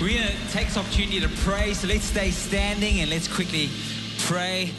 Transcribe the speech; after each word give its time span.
We're 0.00 0.16
going 0.16 0.28
to 0.28 0.52
take 0.52 0.66
this 0.68 0.76
opportunity 0.76 1.18
to 1.18 1.28
pray. 1.28 1.74
So 1.74 1.88
let's 1.88 2.04
stay 2.04 2.30
standing 2.30 3.00
and 3.00 3.10
let's 3.10 3.26
quickly 3.26 3.68
pray. 4.20 4.70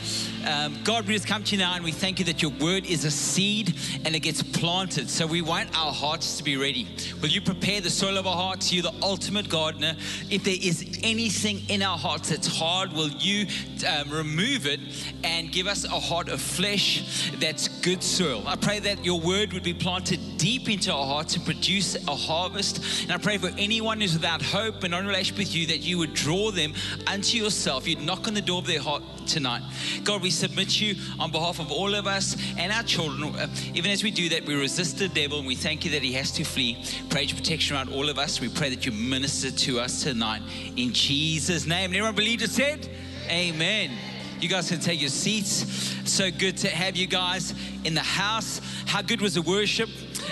Um, 0.50 0.80
God, 0.84 1.06
we 1.06 1.14
just 1.14 1.28
come 1.28 1.44
to 1.44 1.52
you 1.56 1.62
now 1.62 1.76
and 1.76 1.84
we 1.84 1.92
thank 1.92 2.18
you 2.18 2.26
that 2.26 2.42
your 2.42 2.50
word 2.60 2.84
is 2.88 3.06
a 3.06 3.12
seed 3.12 3.76
and 4.04 4.16
it 4.16 4.22
gets 4.22 4.42
planted. 4.42 5.08
So 5.08 5.28
we 5.28 5.44
want 5.44 5.70
our 5.78 5.94
hearts 5.94 6.38
to 6.38 6.44
be 6.44 6.58
ready. 6.58 6.88
Will 7.22 7.30
you 7.30 7.40
prepare 7.40 7.82
the 7.82 7.92
soil 7.92 8.18
of 8.18 8.26
our 8.26 8.36
hearts? 8.36 8.74
You're 8.74 8.82
the 8.82 8.96
ultimate 9.04 9.48
gardener. 9.48 9.96
If 10.32 10.44
there 10.46 10.58
is 10.60 11.00
anything 11.04 11.62
in 11.70 11.84
our 11.84 12.00
hearts 12.00 12.30
that's 12.30 12.48
hard, 12.48 12.94
will 12.94 13.10
you 13.10 13.46
um, 13.88 14.10
remove 14.10 14.66
it 14.66 14.80
and 15.24 15.52
give 15.52 15.68
us 15.68 15.84
a 15.84 15.90
heart 15.90 16.30
of 16.30 16.42
flesh 16.42 17.32
that's 17.38 17.68
good 17.68 18.02
soil? 18.02 18.44
I 18.48 18.56
pray 18.56 18.80
that 18.80 19.06
your 19.06 19.20
word 19.20 19.54
would 19.54 19.62
be 19.62 19.76
planted 19.76 20.20
deep 20.40 20.68
into 20.68 20.92
our 20.92 21.06
hearts 21.06 21.36
and 21.36 21.46
produce 21.46 21.96
a 22.08 22.16
harvest. 22.16 23.04
And 23.04 23.12
I 23.12 23.18
pray 23.18 23.38
for 23.38 23.52
anyone 23.60 24.02
who's 24.02 24.14
without 24.14 24.42
hope 24.42 24.82
and 24.82 24.92
not 24.92 25.02
in 25.02 25.08
relation 25.08 25.38
with 25.38 25.54
you 25.54 25.68
that 25.68 25.82
you 25.82 26.00
would 26.00 26.16
draw 26.16 26.50
them 26.50 26.74
unto 27.06 27.38
yourself. 27.38 27.88
You'd 27.88 28.02
knock 28.02 28.28
on 28.28 28.34
the 28.34 28.42
door 28.42 28.58
of 28.58 28.66
their 28.66 28.82
heart 28.82 29.04
tonight. 29.28 29.62
God, 30.04 30.24
we 30.24 30.32
submit 30.40 30.80
you 30.80 30.96
on 31.20 31.32
behalf 31.32 31.60
of 31.60 31.72
all 31.72 31.94
of 31.94 32.08
us 32.08 32.38
and 32.58 32.72
our 32.72 32.84
children. 32.84 33.36
Uh, 33.36 33.48
Even 33.74 33.92
as 33.92 34.04
we 34.04 34.12
do 34.12 34.30
that, 34.30 34.46
we 34.46 34.56
resist 34.56 34.98
the 34.98 35.10
devil 35.10 35.40
and 35.40 35.48
we 35.48 35.56
thank 35.56 35.84
you 35.84 35.92
that 35.92 36.02
he 36.02 36.14
has 36.14 36.32
to 36.32 36.44
flee. 36.44 36.84
Pray 37.10 37.24
your 37.24 37.38
protection 37.38 37.76
around 37.76 37.92
all 37.92 38.10
of 38.10 38.18
us. 38.18 38.40
We 38.40 38.50
pray 38.50 38.70
that 38.70 38.86
you 38.86 38.92
minister 38.92 39.52
to 39.52 39.80
us 39.80 40.04
tonight 40.04 40.42
in 40.78 40.94
Jesus' 40.94 41.66
name. 41.66 41.86
And 41.86 41.96
everyone 41.96 42.16
believed 42.16 42.42
it 42.42 42.52
said, 42.52 42.90
Amen. 43.30 43.92
You 44.40 44.48
guys 44.48 44.70
can 44.70 44.80
take 44.80 45.02
your 45.02 45.10
seats. 45.10 45.66
So 46.10 46.32
good 46.32 46.56
to 46.58 46.70
have 46.70 46.96
you 46.96 47.08
guys 47.08 47.54
in 47.84 47.94
the 47.94 48.00
house. 48.00 48.62
How 48.86 49.02
good 49.02 49.20
was 49.22 49.34
the 49.34 49.42
worship? 49.42 49.90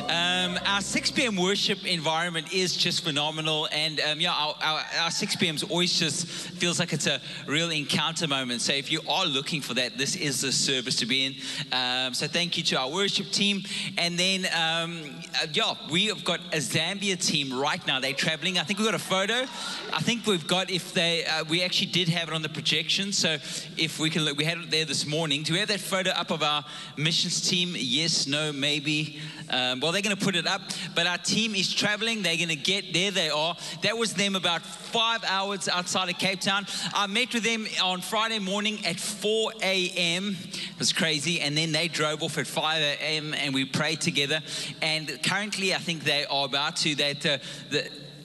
Um, 0.09 0.57
our 0.65 0.81
6 0.81 1.11
p.m. 1.11 1.35
worship 1.35 1.85
environment 1.85 2.53
is 2.53 2.75
just 2.75 3.03
phenomenal, 3.03 3.67
and 3.71 3.99
um, 3.99 4.21
yeah, 4.21 4.31
our, 4.31 4.55
our, 4.61 4.81
our 5.01 5.11
6 5.11 5.35
p.m. 5.35 5.55
is 5.55 5.63
always 5.63 5.97
just 5.99 6.27
feels 6.27 6.79
like 6.79 6.93
it's 6.93 7.07
a 7.07 7.19
real 7.45 7.71
encounter 7.71 8.27
moment. 8.27 8.61
So 8.61 8.73
if 8.73 8.91
you 8.91 9.01
are 9.09 9.25
looking 9.25 9.61
for 9.61 9.73
that, 9.73 9.97
this 9.97 10.15
is 10.15 10.41
the 10.41 10.51
service 10.51 10.95
to 10.97 11.05
be 11.05 11.25
in. 11.25 11.35
Um, 11.71 12.13
so 12.13 12.27
thank 12.27 12.57
you 12.57 12.63
to 12.63 12.79
our 12.79 12.89
worship 12.89 13.31
team, 13.31 13.63
and 13.97 14.17
then 14.17 14.45
um, 14.55 15.01
uh, 15.41 15.47
yeah, 15.53 15.73
we 15.91 16.05
have 16.07 16.23
got 16.23 16.39
a 16.53 16.57
Zambia 16.57 17.23
team 17.23 17.59
right 17.59 17.85
now. 17.85 17.99
They're 17.99 18.13
traveling. 18.13 18.57
I 18.57 18.63
think 18.63 18.79
we've 18.79 18.87
got 18.87 18.95
a 18.95 18.99
photo. 18.99 19.45
I 19.93 19.99
think 20.01 20.25
we've 20.25 20.47
got 20.47 20.69
if 20.69 20.93
they 20.93 21.25
uh, 21.25 21.43
we 21.49 21.63
actually 21.63 21.91
did 21.91 22.09
have 22.09 22.29
it 22.29 22.33
on 22.33 22.41
the 22.41 22.49
projection. 22.49 23.11
So 23.11 23.37
if 23.77 23.99
we 23.99 24.09
can 24.09 24.23
look, 24.23 24.37
we 24.37 24.45
had 24.45 24.57
it 24.57 24.71
there 24.71 24.85
this 24.85 25.05
morning. 25.05 25.43
Do 25.43 25.53
we 25.53 25.59
have 25.59 25.69
that 25.69 25.79
photo 25.79 26.11
up 26.11 26.31
of 26.31 26.43
our 26.43 26.63
missions 26.95 27.47
team? 27.47 27.73
Yes, 27.77 28.27
no, 28.27 28.51
maybe. 28.53 29.19
Um, 29.49 29.76
well, 29.81 29.91
they're 29.91 30.01
going 30.01 30.15
to 30.15 30.23
put 30.23 30.35
it 30.35 30.47
up, 30.47 30.61
but 30.95 31.07
our 31.07 31.17
team 31.17 31.55
is 31.55 31.73
traveling. 31.73 32.21
They're 32.23 32.37
going 32.37 32.49
to 32.49 32.55
get 32.55 32.93
there. 32.93 33.11
They 33.11 33.29
are. 33.29 33.55
That 33.83 33.97
was 33.97 34.13
them 34.13 34.35
about 34.35 34.61
five 34.61 35.23
hours 35.25 35.67
outside 35.67 36.09
of 36.09 36.17
Cape 36.17 36.41
Town. 36.41 36.65
I 36.93 37.07
met 37.07 37.33
with 37.33 37.43
them 37.43 37.67
on 37.83 38.01
Friday 38.01 38.39
morning 38.39 38.85
at 38.85 38.99
4 38.99 39.53
a.m. 39.61 40.37
It 40.51 40.79
was 40.79 40.93
crazy. 40.93 41.41
And 41.41 41.57
then 41.57 41.71
they 41.71 41.87
drove 41.87 42.23
off 42.23 42.37
at 42.37 42.47
5 42.47 42.81
a.m. 42.81 43.33
and 43.33 43.53
we 43.53 43.65
prayed 43.65 44.01
together. 44.01 44.41
And 44.81 45.19
currently, 45.23 45.73
I 45.73 45.77
think 45.77 46.03
they 46.03 46.25
are 46.25 46.45
about 46.45 46.77
to, 46.77 46.95
that 46.95 47.21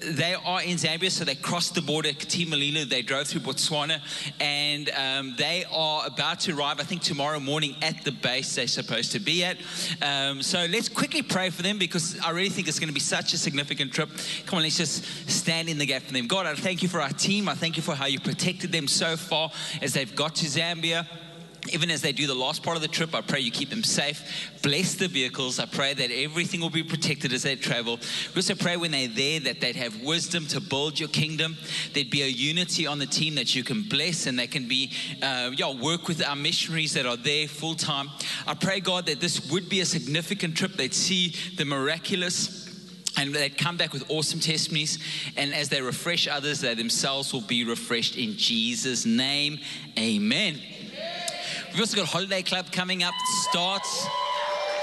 they 0.05 0.35
are 0.35 0.63
in 0.63 0.77
Zambia, 0.77 1.11
so 1.11 1.25
they 1.25 1.35
crossed 1.35 1.75
the 1.75 1.83
border, 1.83 2.11
Katima 2.11 2.53
Mulilo, 2.53 2.89
they 2.89 3.03
drove 3.03 3.27
through 3.27 3.43
Botswana, 3.43 4.01
and 4.41 4.91
um, 4.91 5.35
they 5.37 5.65
are 5.73 6.07
about 6.07 6.41
to 6.41 6.57
arrive, 6.57 6.81
I 6.81 6.85
think, 6.85 7.03
tomorrow 7.03 7.41
morning 7.41 7.77
at 7.83 8.05
the 8.05 8.13
base 8.13 8.55
they're 8.55 8.67
supposed 8.67 9.13
to 9.13 9.21
be 9.21 9.45
at. 9.45 9.59
Um, 10.01 10.43
so 10.43 10.67
let's 10.71 10.89
quickly 10.89 11.23
pray 11.23 11.51
for 11.51 11.63
them 11.63 11.79
because 11.79 12.19
I 12.21 12.31
really 12.31 12.51
think 12.51 12.69
it's 12.69 12.79
going 12.79 12.89
to 12.89 12.95
be 12.95 13.01
such 13.01 13.33
a 13.33 13.39
significant 13.39 13.93
trip. 13.93 14.11
Come 14.47 14.59
on, 14.59 14.63
let's 14.63 14.77
just 14.77 15.05
stand 15.31 15.69
in 15.69 15.79
the 15.79 15.87
gap 15.87 16.03
for 16.03 16.13
them. 16.13 16.27
God, 16.27 16.47
I 16.47 16.55
thank 16.55 16.83
you 16.83 16.89
for 16.89 17.01
our 17.01 17.11
team. 17.11 17.49
I 17.49 17.55
thank 17.55 17.77
you 17.77 17.83
for 17.83 17.95
how 17.95 18.07
you 18.07 18.21
protected 18.21 18.73
them 18.73 18.89
so 18.89 19.17
far 19.17 19.51
as 19.81 19.93
they've 19.93 20.15
got 20.15 20.35
to 20.37 20.47
Zambia 20.47 21.07
even 21.71 21.91
as 21.91 22.03
they 22.03 22.13
do 22.13 22.27
the 22.27 22.35
last 22.35 22.63
part 22.63 22.77
of 22.77 22.83
the 22.83 22.89
trip, 22.89 23.15
I 23.15 23.21
pray 23.21 23.39
you 23.39 23.53
keep 23.53 23.71
them 23.71 23.85
safe. 23.85 24.51
Bless 24.63 24.95
the 24.95 25.07
vehicles. 25.07 25.61
I 25.61 25.67
pray 25.67 25.95
that 25.95 26.11
everything 26.11 26.61
will 26.61 26.71
be 26.71 26.83
protected 26.83 27.33
as 27.33 27.45
they 27.45 27.55
travel. 27.55 27.99
We 28.35 28.39
also 28.39 28.57
pray 28.57 28.77
when 28.77 28.91
they're 28.91 29.07
there 29.07 29.39
that 29.41 29.61
they'd 29.61 29.77
have 29.77 30.03
wisdom 30.03 30.47
to 30.49 30.61
build 30.61 30.99
your 30.99 31.09
kingdom. 31.09 31.57
There'd 31.93 32.11
be 32.11 32.23
a 32.23 32.27
unity 32.27 32.87
on 32.87 32.99
the 32.99 33.07
team 33.07 33.37
that 33.37 33.55
you 33.55 33.63
can 33.63 33.83
bless 33.83 34.27
and 34.27 34.37
they 34.37 34.49
can 34.49 34.67
be, 34.67 34.91
uh, 35.23 35.53
yeah, 35.55 35.73
work 35.73 36.09
with 36.09 36.25
our 36.27 36.35
missionaries 36.35 36.95
that 36.95 37.07
are 37.07 37.17
there 37.17 37.47
full 37.47 37.77
time. 37.77 38.11
I 38.47 38.55
pray, 38.55 38.81
God, 38.81 39.07
that 39.07 39.21
this 39.21 39.49
would 39.51 39.69
be 39.69 39.81
a 39.81 39.87
significant 39.87 40.57
trip. 40.57 40.73
They'd 40.73 40.93
see 40.93 41.37
the 41.57 41.65
miraculous 41.65 42.63
and 43.17 43.33
they'd 43.35 43.57
come 43.57 43.77
back 43.77 43.93
with 43.93 44.05
awesome 44.09 44.41
testimonies. 44.41 44.99
And 45.37 45.55
as 45.55 45.69
they 45.69 45.81
refresh 45.81 46.27
others, 46.27 46.61
they 46.61 46.75
themselves 46.75 47.33
will 47.33 47.43
be 47.43 47.65
refreshed 47.65 48.17
in 48.17 48.37
Jesus' 48.37 49.07
name. 49.07 49.59
Amen. 49.99 50.59
We've 51.73 51.81
also 51.81 51.97
got 51.97 52.07
Holiday 52.07 52.43
Club 52.43 52.71
coming 52.71 53.03
up. 53.03 53.15
Starts 53.49 54.07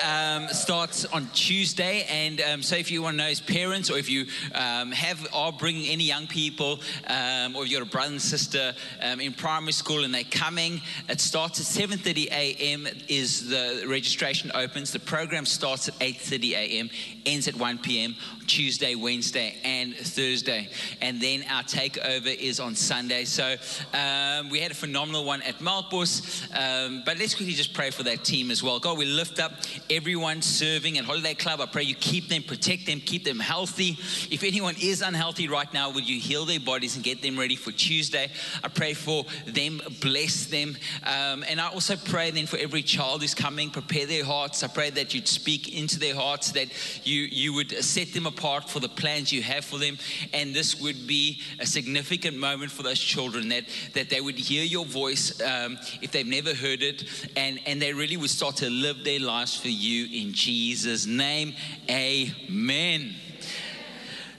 um, 0.06 0.48
starts 0.50 1.06
on 1.06 1.28
Tuesday, 1.34 2.06
and 2.10 2.42
um, 2.42 2.64
so 2.64 2.76
if 2.76 2.92
you 2.92 3.02
want 3.02 3.14
to 3.14 3.24
know 3.24 3.30
as 3.30 3.40
parents, 3.40 3.90
or 3.90 3.98
if 3.98 4.10
you 4.10 4.26
um, 4.54 4.92
have 4.92 5.28
are 5.34 5.52
bringing 5.52 5.90
any 5.90 6.04
young 6.04 6.28
people, 6.28 6.80
um, 7.08 7.56
or 7.56 7.64
if 7.64 7.70
you're 7.70 7.84
a 7.84 7.86
brother 7.86 8.12
and 8.12 8.22
sister 8.22 8.74
um, 9.02 9.20
in 9.20 9.34
primary 9.34 9.72
school 9.72 10.04
and 10.04 10.14
they're 10.14 10.24
coming, 10.24 10.82
it 11.08 11.20
starts 11.20 11.60
at 11.60 11.90
7:30 11.90 12.28
a.m. 12.28 12.88
is 13.08 13.50
the 13.50 13.86
registration 13.88 14.52
opens. 14.54 14.92
The 14.92 15.00
program 15.00 15.46
starts 15.46 15.88
at 15.88 15.98
8:30 16.00 16.52
a.m. 16.52 16.90
ends 17.26 17.48
at 17.48 17.56
1 17.56 17.78
p.m. 17.80 18.16
Tuesday, 18.48 18.96
Wednesday, 18.96 19.56
and 19.64 19.96
Thursday, 19.96 20.70
and 21.02 21.22
then 21.22 21.44
our 21.50 21.64
takeover 21.64 22.36
is 22.36 22.60
on 22.60 22.76
Sunday. 22.76 23.26
So 23.26 23.56
um, 23.94 24.50
we 24.50 24.60
had 24.60 24.72
a 24.72 24.76
phenomenal 24.76 25.26
one 25.26 25.42
at 25.44 25.62
Malpus, 25.62 26.48
but 26.50 27.18
let's 27.18 27.36
quickly 27.36 27.54
just 27.54 27.74
pray 27.74 27.92
for 27.92 28.04
that 28.04 28.24
team 28.24 28.50
as 28.50 28.64
well. 28.64 28.80
God, 28.80 28.98
we 28.98 29.06
lift 29.06 29.40
up 29.40 29.52
everyone 29.90 30.40
serving 30.40 31.00
at 31.00 31.06
Holiday 31.06 31.34
Club. 31.34 31.60
I 31.60 31.66
pray 31.66 31.82
you 31.82 31.96
keep 31.96 32.30
them, 32.30 32.44
protect 32.44 32.86
them, 32.86 33.00
keep 33.00 33.24
them 33.24 33.40
healthy. 33.40 33.98
If 34.30 34.44
anyone 34.44 34.76
is 34.80 35.02
unhealthy 35.02 35.48
right 35.48 35.72
now, 35.74 35.90
would 35.90 36.08
you 36.08 36.20
heal 36.20 36.46
their 36.46 36.60
bodies 36.60 36.96
and 36.96 37.04
get 37.04 37.24
them 37.24 37.40
ready 37.40 37.56
for 37.56 37.72
Tuesday? 37.72 38.30
I 38.64 38.68
pray 38.68 38.94
for 38.94 39.26
them, 39.48 39.82
bless 40.00 40.46
them, 40.46 40.78
um, 41.04 41.44
and 41.50 41.60
I 41.60 41.70
also 41.70 41.96
pray 41.96 42.30
then 42.30 42.46
for 42.46 42.58
every 42.58 42.84
child 42.84 43.22
who's 43.22 43.34
coming, 43.34 43.72
prepare 43.72 44.06
their 44.06 44.24
hearts. 44.24 44.62
I 44.62 44.68
pray 44.68 44.92
that 44.92 45.16
you'd 45.16 45.28
speak 45.28 45.76
into 45.76 45.98
their 45.98 46.16
hearts, 46.16 46.52
that 46.52 46.68
you 47.06 47.22
you 47.22 47.54
would 47.54 47.72
set 47.84 48.14
them 48.14 48.28
apart 48.28 48.70
for 48.70 48.80
the 48.80 48.90
plans 48.90 49.32
you 49.34 49.42
have 49.42 49.66
for 49.66 49.80
them, 49.80 49.98
and 50.34 50.54
this 50.54 50.80
would 50.80 51.08
be 51.08 51.42
a 51.60 51.66
significant 51.66 52.38
moment 52.38 52.72
for 52.72 52.84
those 52.84 53.00
children 53.00 53.50
that 53.50 53.66
that 53.96 54.10
they 54.12 54.22
would 54.22 54.38
hear 54.38 54.64
your 54.64 54.86
voice 54.86 55.42
um, 55.42 55.80
if 56.02 56.12
they've 56.12 56.28
never 56.28 56.54
heard 56.54 56.84
it, 56.84 57.06
and 57.36 57.60
and 57.66 57.82
they 57.82 57.92
really 57.92 58.18
would 58.18 58.30
start 58.30 58.56
to 58.58 58.70
live 58.70 59.04
their 59.04 59.20
lives 59.20 59.56
for 59.56 59.68
you 59.68 59.79
in 59.80 60.34
Jesus' 60.34 61.06
name. 61.06 61.54
Amen. 61.90 63.16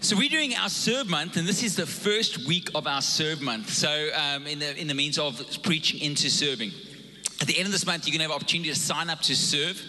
So 0.01 0.17
we're 0.17 0.29
doing 0.31 0.55
our 0.55 0.69
serve 0.69 1.09
month, 1.09 1.37
and 1.37 1.47
this 1.47 1.63
is 1.63 1.77
the 1.77 1.87
first 1.87 2.47
week 2.47 2.71
of 2.75 2.87
our 2.87 3.03
serve 3.03 3.41
month. 3.41 3.71
So 3.71 4.09
um, 4.15 4.47
in 4.47 4.59
the 4.59 4.77
in 4.79 4.87
the 4.87 4.95
means 4.95 5.19
of 5.19 5.43
preaching 5.63 6.01
into 6.01 6.31
serving. 6.31 6.73
At 7.41 7.47
the 7.47 7.57
end 7.57 7.65
of 7.65 7.73
this 7.73 7.87
month, 7.87 8.07
you're 8.07 8.13
going 8.13 8.19
to 8.19 8.25
have 8.25 8.33
an 8.33 8.37
opportunity 8.37 8.69
to 8.69 8.79
sign 8.79 9.09
up 9.09 9.21
to 9.23 9.35
serve. 9.35 9.81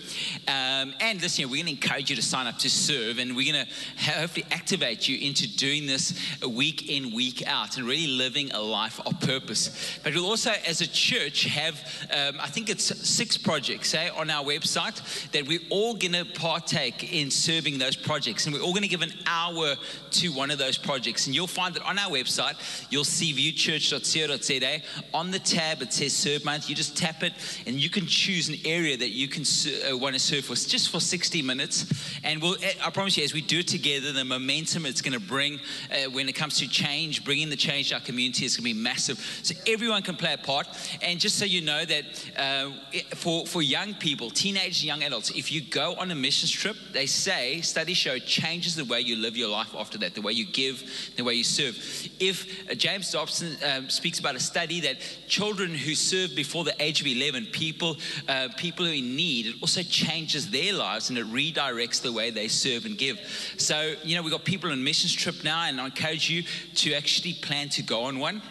Um, 0.48 0.94
and 1.02 1.20
this 1.20 1.38
year, 1.38 1.50
we're 1.50 1.62
going 1.62 1.76
to 1.76 1.84
encourage 1.84 2.10
you 2.10 2.16
to 2.16 2.22
sign 2.22 2.48
up 2.48 2.58
to 2.60 2.70
serve. 2.70 3.20
And 3.20 3.36
we're 3.36 3.52
going 3.52 3.66
to 3.66 4.10
hopefully 4.10 4.46
activate 4.52 5.10
you 5.10 5.18
into 5.20 5.54
doing 5.58 5.86
this 5.86 6.18
week 6.48 6.90
in, 6.90 7.14
week 7.14 7.46
out, 7.46 7.76
and 7.76 7.86
really 7.86 8.08
living 8.08 8.54
a 8.54 8.62
life 8.62 9.02
of 9.06 9.20
purpose. 9.20 10.00
But 10.02 10.16
we'll 10.16 10.28
also, 10.28 10.52
as 10.66 10.80
a 10.80 10.88
church, 10.88 11.44
have, 11.44 11.76
um, 12.10 12.40
I 12.40 12.48
think 12.48 12.70
it's 12.70 12.86
six 12.86 13.38
projects 13.38 13.94
eh, 13.94 14.10
on 14.16 14.30
our 14.30 14.46
website 14.46 15.32
that 15.32 15.46
we're 15.46 15.60
all 15.70 15.94
going 15.96 16.14
to 16.14 16.24
partake 16.24 17.14
in 17.14 17.30
serving 17.30 17.80
those 17.80 17.98
projects. 17.98 18.46
And 18.46 18.56
we're 18.56 18.62
all 18.62 18.72
going 18.72 18.84
to 18.84 18.88
give 18.88 19.02
an 19.02 19.14
hour 19.28 19.76
to 20.12 20.30
one 20.30 20.52
of 20.52 20.58
those 20.58 20.78
projects. 20.78 21.26
And 21.26 21.36
you'll 21.36 21.48
find 21.48 21.76
that 21.76 21.84
on 21.84 22.00
our 22.00 22.12
website, 22.12 22.56
you'll 22.90 23.04
see 23.04 23.34
viewchurch.co.za. 23.34 24.82
On 25.14 25.32
the 25.32 25.40
tab, 25.40 25.82
it 25.82 25.92
says 25.92 26.16
Serve 26.16 26.46
Month. 26.46 26.70
You 26.70 26.76
just 26.76 26.96
tap 26.96 27.24
it 27.24 27.34
and 27.66 27.76
you 27.76 27.90
can 27.90 28.06
choose 28.06 28.50
an 28.50 28.56
area 28.66 28.98
that 28.98 29.10
you 29.10 29.28
can 29.28 29.44
uh, 29.90 29.98
want 29.98 30.14
to 30.14 30.20
serve 30.20 30.46
for 30.46 30.56
just 30.56 30.90
for 30.90 31.00
60 31.00 31.42
minutes. 31.42 31.86
And 32.24 32.42
we'll 32.42 32.58
i 32.84 32.90
promise 32.90 33.18
you 33.18 33.24
as 33.24 33.34
we 33.34 33.42
do 33.42 33.60
it 33.60 33.68
together 33.68 34.12
the 34.12 34.26
momentum 34.26 34.86
it's 34.86 35.02
going 35.02 35.14
to 35.14 35.26
bring 35.26 35.60
uh, 35.92 36.10
when 36.12 36.30
it 36.30 36.34
comes 36.34 36.58
to 36.60 36.68
change 36.68 37.24
bringing 37.24 37.50
the 37.50 37.56
change 37.56 37.90
to 37.90 37.96
our 37.96 38.02
community 38.02 38.46
is 38.46 38.56
going 38.56 38.70
to 38.70 38.76
be 38.76 38.82
massive. 38.82 39.18
So 39.44 39.56
everyone 39.68 40.02
can 40.02 40.16
play 40.16 40.34
a 40.34 40.38
part. 40.38 40.68
And 41.02 41.20
just 41.20 41.38
so 41.38 41.46
you 41.46 41.62
know 41.62 41.86
that 41.86 42.06
uh, 42.38 42.72
for 43.16 43.46
for 43.46 43.62
young 43.62 43.94
people 43.96 44.30
teenagers 44.30 44.84
young 44.84 45.04
adults 45.04 45.32
if 45.32 45.52
you 45.52 45.62
go 45.62 45.96
on 45.96 46.12
a 46.12 46.16
missions 46.16 46.52
trip 46.52 46.76
they 46.94 47.06
say 47.06 47.62
studies 47.62 47.98
show 47.98 48.18
changes 48.20 48.76
the 48.76 48.86
way 48.86 49.00
you 49.00 49.16
live 49.16 49.38
your 49.38 49.50
life 49.50 49.74
after 49.78 49.98
that 49.98 50.14
the 50.16 50.22
way 50.22 50.34
you 50.34 50.46
give 50.46 50.84
the 51.18 51.24
way 51.24 51.34
you 51.34 51.44
serve. 51.44 51.76
If 52.20 52.70
uh, 52.70 52.76
james 52.76 53.12
dobson 53.12 53.58
um, 53.70 53.90
speaks 53.90 54.20
about 54.20 54.36
a 54.36 54.40
study 54.40 54.82
that 54.82 54.98
children 55.28 55.74
who 55.74 55.96
serve 55.96 56.36
before 56.36 56.64
the 56.64 56.76
age 56.82 57.02
of 57.02 57.08
11 57.08 57.31
heaven, 57.32 57.50
people, 57.52 57.98
uh, 58.28 58.50
people 58.58 58.86
who 58.86 58.92
are 58.92 58.96
in 58.96 59.16
need, 59.16 59.48
it 59.48 59.56
also 59.62 59.82
changes 59.84 60.50
their 60.50 60.74
lives 60.74 61.10
and 61.10 61.18
it 61.18 61.26
redirects 61.28 62.02
the 62.02 62.12
way 62.12 62.30
they 62.30 62.48
serve 62.48 62.86
and 62.86 62.98
give. 62.98 63.20
So, 63.58 63.96
you 64.04 64.16
know, 64.16 64.22
we've 64.22 64.32
got 64.32 64.46
people 64.46 64.72
on 64.72 64.84
missions 64.84 65.14
trip 65.14 65.44
now, 65.44 65.66
and 65.66 65.80
I 65.80 65.86
encourage 65.86 66.30
you 66.30 66.44
to 66.76 66.94
actually 66.94 67.34
plan 67.34 67.70
to 67.70 67.84
go 67.84 68.04
on 68.04 68.20
one 68.20 68.42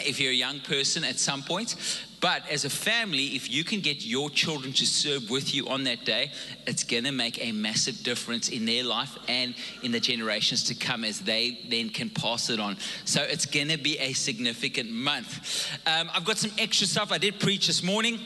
if 0.00 0.20
you're 0.20 0.32
a 0.32 0.34
young 0.34 0.60
person 0.60 1.04
at 1.04 1.18
some 1.18 1.42
point. 1.42 1.76
But 2.20 2.48
as 2.50 2.64
a 2.64 2.70
family, 2.70 3.36
if 3.36 3.50
you 3.50 3.64
can 3.64 3.80
get 3.80 4.04
your 4.04 4.30
children 4.30 4.72
to 4.74 4.86
serve 4.86 5.30
with 5.30 5.54
you 5.54 5.68
on 5.68 5.84
that 5.84 6.04
day, 6.04 6.32
it's 6.66 6.84
going 6.84 7.04
to 7.04 7.12
make 7.12 7.44
a 7.44 7.52
massive 7.52 8.02
difference 8.02 8.48
in 8.48 8.66
their 8.66 8.84
life 8.84 9.16
and 9.28 9.54
in 9.82 9.92
the 9.92 10.00
generations 10.00 10.64
to 10.64 10.74
come 10.74 11.04
as 11.04 11.20
they 11.20 11.60
then 11.68 11.90
can 11.90 12.10
pass 12.10 12.50
it 12.50 12.58
on. 12.58 12.76
So 13.04 13.22
it's 13.22 13.46
going 13.46 13.68
to 13.68 13.78
be 13.78 13.98
a 13.98 14.12
significant 14.12 14.90
month. 14.90 15.68
Um, 15.86 16.10
I've 16.14 16.24
got 16.24 16.38
some 16.38 16.52
extra 16.58 16.86
stuff. 16.86 17.12
I 17.12 17.18
did 17.18 17.38
preach 17.38 17.66
this 17.66 17.82
morning. 17.82 18.18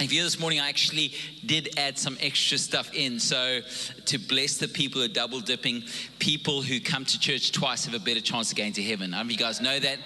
If 0.00 0.14
you're 0.14 0.24
this 0.24 0.40
morning, 0.40 0.60
I 0.60 0.70
actually 0.70 1.12
did 1.44 1.78
add 1.78 1.98
some 1.98 2.16
extra 2.22 2.56
stuff 2.56 2.90
in. 2.94 3.20
So, 3.20 3.60
to 4.06 4.18
bless 4.18 4.56
the 4.56 4.66
people 4.66 5.02
who 5.02 5.04
are 5.04 5.12
double 5.12 5.40
dipping, 5.40 5.84
people 6.18 6.62
who 6.62 6.80
come 6.80 7.04
to 7.04 7.20
church 7.20 7.52
twice 7.52 7.84
have 7.84 7.92
a 7.92 7.98
better 7.98 8.22
chance 8.22 8.50
of 8.50 8.56
getting 8.56 8.72
to 8.74 8.82
heaven. 8.82 9.12
Um, 9.12 9.28
you 9.28 9.36
guys 9.36 9.60
know 9.60 9.78
that. 9.78 9.98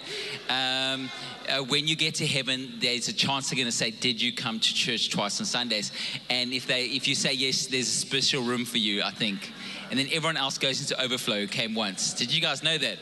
Um, 0.49 1.11
uh, 1.49 1.63
when 1.63 1.87
you 1.87 1.95
get 1.95 2.17
to 2.17 2.27
heaven, 2.27 2.75
there's 2.81 3.07
a 3.07 3.13
chance 3.13 3.51
they're 3.51 3.57
going 3.57 3.67
to 3.67 3.73
say, 3.73 3.93
"Did 3.93 4.21
you 4.21 4.33
come 4.33 4.59
to 4.59 4.75
church 4.75 5.11
twice 5.11 5.39
on 5.39 5.47
Sundays?" 5.47 5.93
And 6.29 6.53
if 6.53 6.67
they, 6.67 6.87
if 6.87 7.07
you 7.07 7.15
say 7.15 7.33
yes, 7.33 7.67
there's 7.67 7.87
a 7.87 7.91
special 7.91 8.43
room 8.43 8.65
for 8.65 8.79
you, 8.79 9.01
I 9.05 9.13
think. 9.13 9.53
And 9.91 9.99
then 9.99 10.07
everyone 10.07 10.37
else 10.37 10.59
goes 10.59 10.81
into 10.81 11.01
overflow 11.01 11.47
came 11.47 11.73
once. 11.73 12.15
Did 12.15 12.35
you 12.35 12.41
guys 12.41 12.65
know 12.65 12.79
that? 12.79 12.99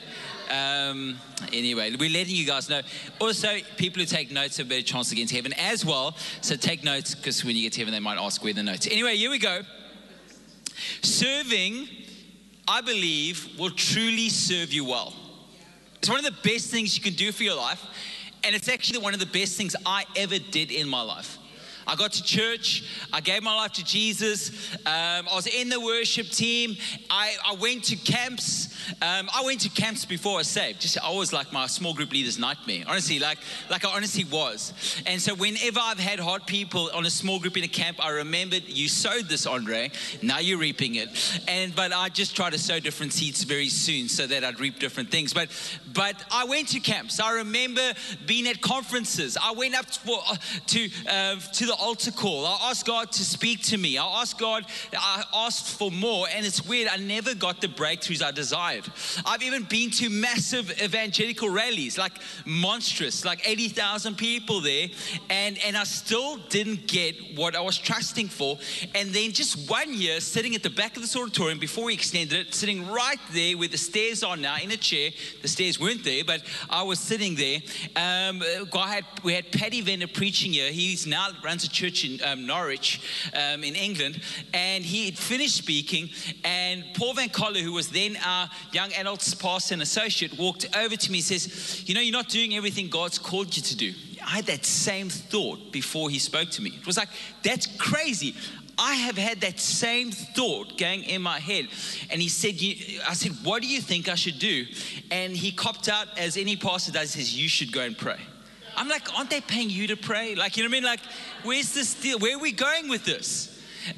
Um, 0.52 1.18
anyway, 1.50 1.96
we're 1.98 2.10
letting 2.10 2.36
you 2.36 2.44
guys 2.44 2.68
know. 2.68 2.82
Also, 3.18 3.56
people 3.78 4.00
who 4.00 4.06
take 4.06 4.30
notes 4.30 4.58
have 4.58 4.66
a 4.66 4.68
better 4.68 4.82
chance 4.82 5.08
to 5.08 5.14
get 5.14 5.22
into 5.22 5.34
heaven 5.34 5.54
as 5.54 5.84
well. 5.84 6.14
So 6.42 6.56
take 6.56 6.84
notes 6.84 7.14
because 7.14 7.42
when 7.42 7.56
you 7.56 7.62
get 7.62 7.72
to 7.72 7.80
heaven, 7.80 7.92
they 7.92 8.00
might 8.00 8.18
ask 8.18 8.44
where 8.44 8.52
the 8.52 8.62
notes. 8.62 8.86
Anyway, 8.86 9.16
here 9.16 9.30
we 9.30 9.38
go. 9.38 9.62
Serving, 11.00 11.88
I 12.68 12.82
believe, 12.82 13.58
will 13.58 13.70
truly 13.70 14.28
serve 14.28 14.74
you 14.74 14.84
well. 14.84 15.14
It's 15.96 16.10
one 16.10 16.18
of 16.18 16.24
the 16.24 16.50
best 16.50 16.70
things 16.70 16.96
you 16.98 17.02
can 17.02 17.14
do 17.14 17.32
for 17.32 17.44
your 17.44 17.56
life, 17.56 17.82
and 18.44 18.54
it's 18.54 18.68
actually 18.68 18.98
one 18.98 19.14
of 19.14 19.20
the 19.20 19.26
best 19.26 19.56
things 19.56 19.74
I 19.86 20.04
ever 20.16 20.38
did 20.38 20.70
in 20.70 20.86
my 20.86 21.00
life. 21.00 21.38
I 21.86 21.96
got 21.96 22.12
to 22.12 22.22
church. 22.22 22.84
I 23.12 23.20
gave 23.20 23.42
my 23.42 23.54
life 23.54 23.72
to 23.72 23.84
Jesus. 23.84 24.50
Um, 24.86 25.28
I 25.28 25.34
was 25.34 25.46
in 25.46 25.68
the 25.68 25.80
worship 25.80 26.28
team. 26.28 26.76
I, 27.10 27.34
I 27.46 27.54
went 27.54 27.84
to 27.84 27.96
camps. 27.96 28.68
Um, 29.00 29.28
I 29.34 29.42
went 29.44 29.60
to 29.60 29.68
camps 29.68 30.04
before 30.04 30.38
I 30.38 30.42
saved. 30.42 30.80
Just 30.80 30.98
I 31.02 31.10
was 31.12 31.32
like 31.32 31.52
my 31.52 31.66
small 31.66 31.94
group 31.94 32.12
leader's 32.12 32.38
nightmare. 32.38 32.84
Honestly, 32.86 33.18
like 33.18 33.38
like 33.70 33.84
I 33.84 33.94
honestly 33.94 34.24
was. 34.24 34.72
And 35.06 35.20
so 35.20 35.34
whenever 35.34 35.80
I've 35.80 35.98
had 35.98 36.18
hard 36.18 36.46
people 36.46 36.90
on 36.94 37.06
a 37.06 37.10
small 37.10 37.38
group 37.38 37.56
in 37.56 37.64
a 37.64 37.68
camp, 37.68 38.04
I 38.04 38.10
remembered 38.10 38.64
you 38.68 38.88
sowed 38.88 39.28
this, 39.28 39.46
Andre. 39.46 39.90
Now 40.22 40.38
you're 40.38 40.58
reaping 40.58 40.96
it. 40.96 41.08
And 41.48 41.74
but 41.74 41.92
I 41.92 42.08
just 42.08 42.36
try 42.36 42.50
to 42.50 42.58
sow 42.58 42.80
different 42.80 43.12
seeds 43.12 43.44
very 43.44 43.68
soon 43.68 44.08
so 44.08 44.26
that 44.26 44.44
I'd 44.44 44.60
reap 44.60 44.78
different 44.78 45.10
things. 45.10 45.32
But 45.32 45.48
but 45.92 46.16
I 46.30 46.44
went 46.44 46.68
to 46.68 46.80
camps. 46.80 47.20
I 47.20 47.34
remember 47.34 47.92
being 48.26 48.46
at 48.46 48.60
conferences. 48.60 49.36
I 49.40 49.52
went 49.52 49.74
up 49.74 49.86
to 49.90 50.38
to, 50.66 50.90
uh, 51.08 51.36
to 51.36 51.66
the 51.66 51.71
the 51.72 51.82
altar 51.82 52.10
call. 52.10 52.44
I 52.44 52.68
asked 52.70 52.86
God 52.86 53.10
to 53.12 53.24
speak 53.24 53.62
to 53.64 53.78
me. 53.78 53.96
I 53.96 54.20
asked 54.20 54.38
God, 54.38 54.66
I 54.92 55.24
asked 55.32 55.78
for 55.78 55.90
more. 55.90 56.26
And 56.30 56.44
it's 56.44 56.66
weird, 56.66 56.88
I 56.88 56.98
never 56.98 57.34
got 57.34 57.62
the 57.62 57.68
breakthroughs 57.68 58.22
I 58.22 58.30
desired. 58.30 58.84
I've 59.24 59.42
even 59.42 59.64
been 59.64 59.90
to 59.92 60.10
massive 60.10 60.70
evangelical 60.82 61.48
rallies, 61.48 61.96
like 61.96 62.12
monstrous, 62.44 63.24
like 63.24 63.48
80,000 63.48 64.16
people 64.16 64.60
there. 64.60 64.88
And, 65.30 65.58
and 65.64 65.74
I 65.74 65.84
still 65.84 66.36
didn't 66.50 66.86
get 66.88 67.38
what 67.38 67.56
I 67.56 67.62
was 67.62 67.78
trusting 67.78 68.28
for. 68.28 68.58
And 68.94 69.08
then 69.10 69.32
just 69.32 69.70
one 69.70 69.94
year, 69.94 70.20
sitting 70.20 70.54
at 70.54 70.62
the 70.62 70.70
back 70.70 70.96
of 70.96 71.02
this 71.02 71.16
auditorium 71.16 71.58
before 71.58 71.84
we 71.84 71.94
extended 71.94 72.48
it, 72.48 72.54
sitting 72.54 72.86
right 72.90 73.20
there 73.32 73.56
where 73.56 73.68
the 73.68 73.78
stairs 73.78 74.22
are 74.22 74.36
now 74.36 74.56
in 74.62 74.70
a 74.72 74.76
chair. 74.76 75.10
The 75.40 75.48
stairs 75.48 75.80
weren't 75.80 76.04
there, 76.04 76.22
but 76.22 76.42
I 76.68 76.82
was 76.82 76.98
sitting 76.98 77.34
there. 77.34 77.60
Um, 77.96 78.42
God 78.70 78.88
had, 78.88 79.04
we 79.22 79.32
had 79.32 79.50
Paddy 79.50 79.80
Venter 79.80 80.06
preaching 80.06 80.52
here. 80.52 80.70
He's 80.70 81.06
now 81.06 81.28
runs 81.42 81.61
church 81.68 82.04
in 82.04 82.22
um, 82.24 82.46
Norwich 82.46 83.00
um, 83.34 83.64
in 83.64 83.74
England, 83.74 84.20
and 84.54 84.84
he 84.84 85.06
had 85.06 85.18
finished 85.18 85.56
speaking. 85.56 86.10
And 86.44 86.84
Paul 86.94 87.14
Van 87.14 87.28
Coller, 87.28 87.60
who 87.60 87.72
was 87.72 87.88
then 87.88 88.16
our 88.24 88.48
young 88.72 88.92
adults 88.92 89.34
pastor 89.34 89.74
and 89.74 89.82
associate, 89.82 90.38
walked 90.38 90.66
over 90.76 90.96
to 90.96 91.12
me 91.12 91.18
and 91.18 91.24
says, 91.24 91.88
You 91.88 91.94
know, 91.94 92.00
you're 92.00 92.12
not 92.12 92.28
doing 92.28 92.54
everything 92.54 92.88
God's 92.88 93.18
called 93.18 93.56
you 93.56 93.62
to 93.62 93.76
do. 93.76 93.92
I 94.24 94.36
had 94.36 94.46
that 94.46 94.64
same 94.64 95.08
thought 95.08 95.72
before 95.72 96.08
he 96.08 96.18
spoke 96.18 96.50
to 96.50 96.62
me. 96.62 96.70
It 96.70 96.86
was 96.86 96.96
like, 96.96 97.08
That's 97.42 97.66
crazy. 97.78 98.34
I 98.78 98.94
have 98.94 99.18
had 99.18 99.42
that 99.42 99.60
same 99.60 100.10
thought 100.10 100.78
going 100.78 101.04
in 101.04 101.22
my 101.22 101.38
head. 101.38 101.68
And 102.10 102.22
he 102.22 102.28
said, 102.28 102.60
You 102.60 103.00
I 103.08 103.14
said, 103.14 103.32
what 103.44 103.62
do 103.62 103.68
you 103.68 103.80
think 103.80 104.08
I 104.08 104.14
should 104.14 104.38
do? 104.38 104.66
And 105.10 105.36
he 105.36 105.52
copped 105.52 105.88
out, 105.88 106.06
as 106.18 106.36
any 106.36 106.56
pastor 106.56 106.92
does, 106.92 107.10
says, 107.10 107.36
you 107.36 107.48
should 107.48 107.72
go 107.72 107.82
and 107.82 107.96
pray. 107.96 108.18
I'm 108.76 108.88
like, 108.88 109.12
aren't 109.16 109.30
they 109.30 109.40
paying 109.40 109.70
you 109.70 109.86
to 109.88 109.96
pray? 109.96 110.34
Like, 110.34 110.56
you 110.56 110.62
know 110.62 110.68
what 110.68 110.76
I 110.76 110.80
mean? 110.80 110.84
Like, 110.84 111.00
where's 111.42 111.72
this 111.74 111.94
deal? 111.94 112.18
Where 112.18 112.36
are 112.36 112.40
we 112.40 112.52
going 112.52 112.88
with 112.88 113.04
this? 113.04 113.48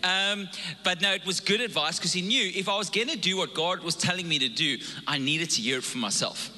Um, 0.03 0.49
but 0.83 1.01
no, 1.01 1.13
it 1.13 1.27
was 1.27 1.41
good 1.41 1.61
advice 1.61 1.99
because 1.99 2.13
he 2.13 2.23
knew 2.23 2.51
if 2.55 2.69
I 2.69 2.77
was 2.77 2.91
going 2.91 3.09
to 3.09 3.19
do 3.19 3.37
what 3.37 3.55
God 3.55 3.83
was 3.83 3.95
telling 3.95 4.27
me 4.27 4.39
to 4.39 4.49
do, 4.49 4.79
I 5.07 5.19
needed 5.19 5.51
to 5.51 5.63
hear 5.63 5.79
it 5.79 5.85
for 5.85 5.99
myself. 5.99 6.51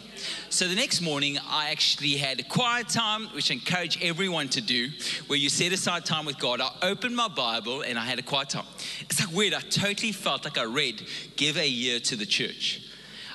So 0.49 0.67
the 0.67 0.75
next 0.75 1.01
morning, 1.01 1.39
I 1.49 1.71
actually 1.71 2.17
had 2.17 2.41
a 2.41 2.43
quiet 2.43 2.89
time, 2.89 3.27
which 3.35 3.51
I 3.51 3.55
encourage 3.55 4.03
everyone 4.03 4.49
to 4.51 4.61
do, 4.61 4.89
where 5.27 5.39
you 5.39 5.49
set 5.49 5.73
aside 5.73 6.05
time 6.05 6.25
with 6.25 6.39
God. 6.39 6.61
I 6.61 6.71
opened 6.83 7.15
my 7.15 7.29
Bible 7.29 7.83
and 7.83 7.99
I 7.99 8.05
had 8.05 8.19
a 8.19 8.23
quiet 8.23 8.51
time. 8.51 8.65
It's 9.01 9.21
like 9.21 9.35
weird. 9.35 9.55
I 9.55 9.61
totally 9.61 10.13
felt 10.13 10.45
like 10.45 10.59
I 10.59 10.65
read, 10.65 11.03
Give 11.37 11.57
a 11.57 11.69
year 11.69 12.01
to 12.01 12.17
the 12.17 12.27
church. 12.27 12.83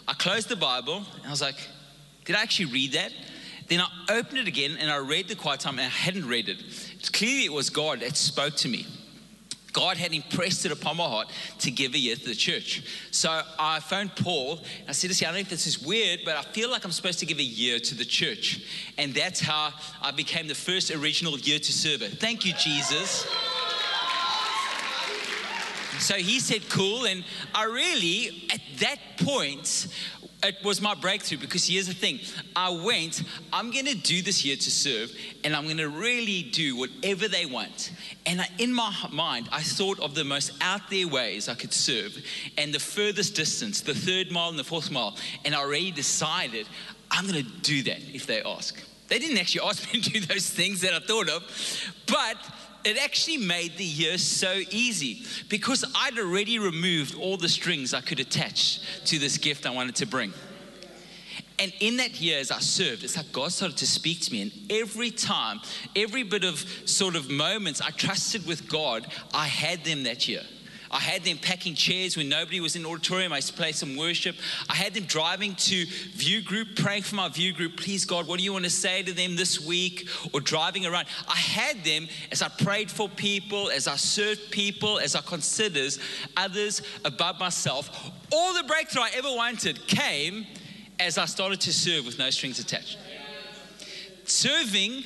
I 0.07 0.13
closed 0.13 0.49
the 0.49 0.55
Bible 0.55 0.97
and 1.17 1.27
I 1.27 1.29
was 1.29 1.41
like, 1.41 1.55
Did 2.25 2.35
I 2.35 2.41
actually 2.41 2.71
read 2.71 2.93
that? 2.93 3.11
Then 3.71 3.79
I 3.79 3.89
opened 4.09 4.37
it 4.39 4.47
again 4.49 4.75
and 4.77 4.91
I 4.91 4.97
read 4.97 5.29
the 5.29 5.35
quiet 5.35 5.61
time 5.61 5.79
and 5.79 5.85
I 5.87 5.89
hadn't 5.89 6.27
read 6.27 6.49
it. 6.49 6.61
Clearly 7.13 7.45
it 7.45 7.53
was 7.53 7.69
God 7.69 8.01
that 8.01 8.17
spoke 8.17 8.57
to 8.57 8.67
me. 8.67 8.85
God 9.71 9.95
had 9.95 10.13
impressed 10.13 10.65
it 10.65 10.73
upon 10.73 10.97
my 10.97 11.05
heart 11.05 11.29
to 11.59 11.71
give 11.71 11.93
a 11.93 11.97
year 11.97 12.17
to 12.17 12.25
the 12.25 12.35
church. 12.35 12.83
So 13.11 13.41
I 13.57 13.79
phoned 13.79 14.13
Paul. 14.17 14.59
I 14.89 14.91
said, 14.91 15.15
"See, 15.15 15.25
I 15.25 15.29
don't 15.29 15.35
know 15.35 15.39
if 15.39 15.49
this 15.49 15.67
is 15.67 15.79
weird, 15.79 16.19
but 16.25 16.35
I 16.35 16.41
feel 16.41 16.69
like 16.69 16.83
I'm 16.83 16.91
supposed 16.91 17.19
to 17.19 17.25
give 17.25 17.39
a 17.39 17.43
year 17.43 17.79
to 17.79 17.95
the 17.95 18.03
church." 18.03 18.59
And 18.97 19.13
that's 19.13 19.39
how 19.39 19.71
I 20.01 20.11
became 20.11 20.49
the 20.49 20.53
first 20.53 20.91
original 20.91 21.39
year 21.39 21.59
to 21.59 21.71
server. 21.71 22.09
Thank 22.09 22.43
you, 22.45 22.51
Jesus. 22.51 23.25
So 25.99 26.15
he 26.15 26.41
said, 26.41 26.67
"Cool." 26.67 27.05
And 27.05 27.23
I 27.55 27.63
really, 27.63 28.49
at 28.51 28.59
that 28.79 29.17
point, 29.19 29.87
it 30.43 30.63
was 30.63 30.81
my 30.81 30.95
breakthrough 30.95 31.37
because 31.37 31.67
here's 31.67 31.87
the 31.87 31.93
thing 31.93 32.19
I 32.55 32.69
went, 32.69 33.23
I'm 33.53 33.71
going 33.71 33.85
to 33.85 33.95
do 33.95 34.21
this 34.21 34.43
year 34.43 34.55
to 34.55 34.71
serve, 34.71 35.11
and 35.43 35.55
I'm 35.55 35.65
going 35.65 35.77
to 35.77 35.89
really 35.89 36.43
do 36.43 36.75
whatever 36.75 37.27
they 37.27 37.45
want. 37.45 37.91
And 38.25 38.41
I, 38.41 38.47
in 38.57 38.73
my 38.73 38.93
mind, 39.11 39.49
I 39.51 39.61
thought 39.61 39.99
of 39.99 40.15
the 40.15 40.23
most 40.23 40.51
out 40.61 40.89
there 40.89 41.07
ways 41.07 41.47
I 41.47 41.55
could 41.55 41.73
serve 41.73 42.17
and 42.57 42.73
the 42.73 42.79
furthest 42.79 43.35
distance, 43.35 43.81
the 43.81 43.93
third 43.93 44.31
mile 44.31 44.49
and 44.49 44.59
the 44.59 44.63
fourth 44.63 44.91
mile. 44.91 45.15
And 45.45 45.53
I 45.53 45.59
already 45.59 45.91
decided 45.91 46.67
I'm 47.09 47.27
going 47.27 47.43
to 47.43 47.51
do 47.61 47.83
that 47.83 47.99
if 48.13 48.25
they 48.25 48.41
ask. 48.41 48.81
They 49.09 49.19
didn't 49.19 49.37
actually 49.37 49.67
ask 49.67 49.93
me 49.93 50.01
to 50.01 50.09
do 50.09 50.19
those 50.21 50.49
things 50.49 50.81
that 50.81 50.93
I 50.93 50.99
thought 50.99 51.29
of, 51.29 51.43
but 52.07 52.37
it 52.83 52.97
actually 52.97 53.37
made 53.37 53.77
the 53.77 53.83
year 53.83 54.17
so 54.17 54.61
easy 54.69 55.23
because 55.49 55.85
I'd 55.95 56.17
already 56.17 56.59
removed 56.59 57.15
all 57.15 57.37
the 57.37 57.49
strings 57.49 57.93
I 57.93 58.01
could 58.01 58.19
attach 58.19 58.79
to 59.05 59.19
this 59.19 59.37
gift 59.37 59.65
I 59.65 59.71
wanted 59.71 59.95
to 59.95 60.05
bring. 60.05 60.33
And 61.59 61.71
in 61.79 61.97
that 61.97 62.19
year, 62.19 62.39
as 62.39 62.49
I 62.49 62.59
served, 62.59 63.03
it's 63.03 63.15
like 63.15 63.31
God 63.31 63.51
started 63.51 63.77
to 63.77 63.87
speak 63.87 64.21
to 64.21 64.31
me. 64.31 64.41
And 64.41 64.51
every 64.71 65.11
time, 65.11 65.59
every 65.95 66.23
bit 66.23 66.43
of 66.43 66.59
sort 66.85 67.15
of 67.15 67.29
moments 67.29 67.81
I 67.81 67.91
trusted 67.91 68.47
with 68.47 68.67
God, 68.67 69.05
I 69.31 69.45
had 69.45 69.83
them 69.83 70.03
that 70.03 70.27
year. 70.27 70.41
I 70.91 70.99
had 70.99 71.23
them 71.23 71.37
packing 71.37 71.73
chairs 71.73 72.17
when 72.17 72.27
nobody 72.27 72.59
was 72.59 72.75
in 72.75 72.83
the 72.83 72.89
auditorium. 72.89 73.31
I 73.31 73.37
used 73.37 73.47
to 73.47 73.53
play 73.53 73.71
some 73.71 73.95
worship. 73.95 74.35
I 74.69 74.75
had 74.75 74.93
them 74.93 75.05
driving 75.05 75.55
to 75.55 75.85
view 75.85 76.41
group, 76.41 76.75
praying 76.75 77.03
for 77.03 77.15
my 77.15 77.29
view 77.29 77.53
group. 77.53 77.77
Please, 77.77 78.03
God, 78.03 78.27
what 78.27 78.37
do 78.37 78.43
you 78.43 78.51
want 78.51 78.65
to 78.65 78.69
say 78.69 79.01
to 79.01 79.13
them 79.13 79.37
this 79.37 79.65
week? 79.65 80.09
Or 80.33 80.41
driving 80.41 80.85
around. 80.85 81.05
I 81.29 81.37
had 81.37 81.83
them 81.85 82.09
as 82.31 82.41
I 82.41 82.49
prayed 82.49 82.91
for 82.91 83.07
people, 83.07 83.69
as 83.69 83.87
I 83.87 83.95
served 83.95 84.51
people, 84.51 84.99
as 84.99 85.15
I 85.15 85.21
considered 85.21 85.93
others 86.35 86.81
above 87.05 87.39
myself. 87.39 88.11
All 88.33 88.53
the 88.53 88.63
breakthrough 88.63 89.03
I 89.03 89.11
ever 89.15 89.29
wanted 89.29 89.87
came 89.87 90.45
as 90.99 91.17
I 91.17 91.25
started 91.25 91.61
to 91.61 91.73
serve 91.73 92.05
with 92.05 92.19
no 92.19 92.29
strings 92.29 92.59
attached. 92.59 92.97
Serving 94.25 95.03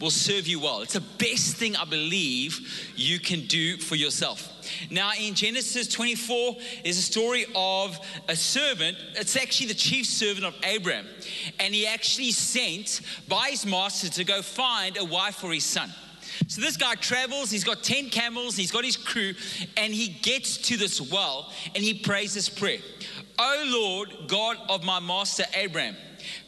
will 0.00 0.10
serve 0.10 0.46
you 0.46 0.60
well. 0.60 0.82
It's 0.82 0.92
the 0.92 1.00
best 1.00 1.56
thing 1.56 1.76
I 1.76 1.84
believe 1.84 2.92
you 2.96 3.18
can 3.18 3.46
do 3.46 3.76
for 3.76 3.96
yourself. 3.96 4.52
Now, 4.90 5.12
in 5.18 5.34
Genesis 5.34 5.88
24, 5.88 6.56
is 6.84 6.98
a 6.98 7.02
story 7.02 7.46
of 7.54 7.98
a 8.28 8.36
servant. 8.36 8.96
It's 9.14 9.36
actually 9.36 9.68
the 9.68 9.74
chief 9.74 10.06
servant 10.06 10.46
of 10.46 10.54
Abraham. 10.62 11.06
And 11.60 11.74
he 11.74 11.86
actually 11.86 12.32
sent 12.32 13.00
by 13.28 13.48
his 13.50 13.66
master 13.66 14.08
to 14.08 14.24
go 14.24 14.42
find 14.42 14.96
a 14.96 15.04
wife 15.04 15.36
for 15.36 15.52
his 15.52 15.64
son. 15.64 15.92
So 16.46 16.60
this 16.60 16.76
guy 16.76 16.94
travels, 16.94 17.50
he's 17.50 17.64
got 17.64 17.82
10 17.82 18.10
camels, 18.10 18.56
he's 18.56 18.70
got 18.70 18.84
his 18.84 18.96
crew, 18.96 19.34
and 19.76 19.92
he 19.92 20.08
gets 20.08 20.56
to 20.58 20.76
this 20.76 21.00
well 21.00 21.52
and 21.74 21.82
he 21.82 21.94
prays 21.94 22.34
this 22.34 22.48
prayer 22.48 22.78
O 23.38 23.64
Lord, 23.66 24.28
God 24.28 24.56
of 24.68 24.84
my 24.84 24.98
master 24.98 25.44
Abraham, 25.54 25.96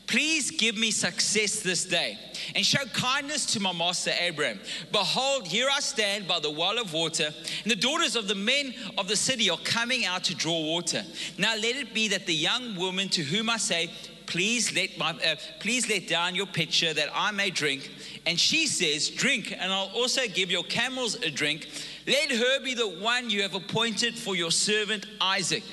please 0.07 0.51
give 0.51 0.77
me 0.77 0.91
success 0.91 1.61
this 1.61 1.85
day 1.85 2.19
and 2.55 2.67
show 2.67 2.85
kindness 2.93 3.47
to 3.47 3.61
my 3.61 3.73
master 3.73 4.13
Abraham. 4.19 4.61
Behold, 4.91 5.47
here 5.47 5.69
I 5.73 5.81
stand 5.81 6.27
by 6.27 6.41
the 6.41 6.51
well 6.51 6.79
of 6.79 6.93
water, 6.93 7.31
and 7.63 7.71
the 7.71 7.77
daughters 7.77 8.17
of 8.17 8.29
the 8.29 8.35
men 8.35 8.75
of 8.99 9.09
the 9.09 9.17
city 9.17 9.51
are 9.51 9.59
coming 9.59 10.05
out 10.05 10.25
to 10.25 10.35
draw 10.35 10.61
water. 10.61 11.05
Now 11.39 11.55
let 11.55 11.77
it 11.77 11.95
be 11.95 12.09
that 12.09 12.27
the 12.27 12.35
young 12.35 12.77
woman 12.77 13.09
to 13.11 13.23
whom 13.23 13.49
I 13.49 13.57
say, 13.57 13.91
please 14.31 14.75
let 14.75 14.97
my 14.97 15.11
uh, 15.11 15.35
please 15.59 15.89
let 15.89 16.07
down 16.07 16.35
your 16.35 16.47
pitcher 16.47 16.95
that 16.95 17.09
I 17.13 17.33
may 17.33 17.51
drink. 17.51 17.91
And 18.27 18.39
she 18.39 18.67
says, 18.67 19.11
Drink, 19.11 19.53
and 19.53 19.73
I'll 19.73 19.91
also 19.95 20.23
give 20.29 20.51
your 20.51 20.63
camels 20.65 21.17
a 21.17 21.31
drink. 21.31 21.69
Let 22.07 22.31
her 22.31 22.61
be 22.65 22.75
the 22.75 22.89
one 22.89 23.29
you 23.29 23.43
have 23.43 23.55
appointed 23.55 24.17
for 24.17 24.37
your 24.37 24.51
servant 24.51 25.07
Isaac. 25.21 25.65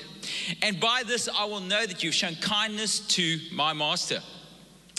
And 0.62 0.80
by 0.80 1.02
this 1.06 1.28
I 1.28 1.44
will 1.44 1.60
know 1.60 1.86
that 1.86 2.02
you've 2.02 2.14
shown 2.14 2.36
kindness 2.36 3.00
to 3.00 3.38
my 3.52 3.72
master. 3.72 4.20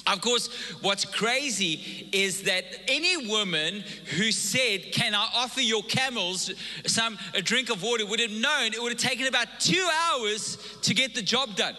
Of 0.07 0.21
course, 0.21 0.47
what's 0.81 1.05
crazy 1.05 2.09
is 2.11 2.43
that 2.43 2.63
any 2.87 3.27
woman 3.27 3.83
who 4.17 4.31
said, 4.31 4.91
Can 4.91 5.13
I 5.13 5.29
offer 5.35 5.61
your 5.61 5.83
camels 5.83 6.51
some 6.87 7.17
a 7.35 7.41
drink 7.41 7.69
of 7.69 7.83
water 7.83 8.05
would 8.05 8.19
have 8.19 8.31
known 8.31 8.73
it 8.73 8.81
would 8.81 8.91
have 8.91 9.01
taken 9.01 9.27
about 9.27 9.47
two 9.59 9.87
hours 10.09 10.57
to 10.81 10.93
get 10.93 11.13
the 11.13 11.21
job 11.21 11.55
done 11.55 11.75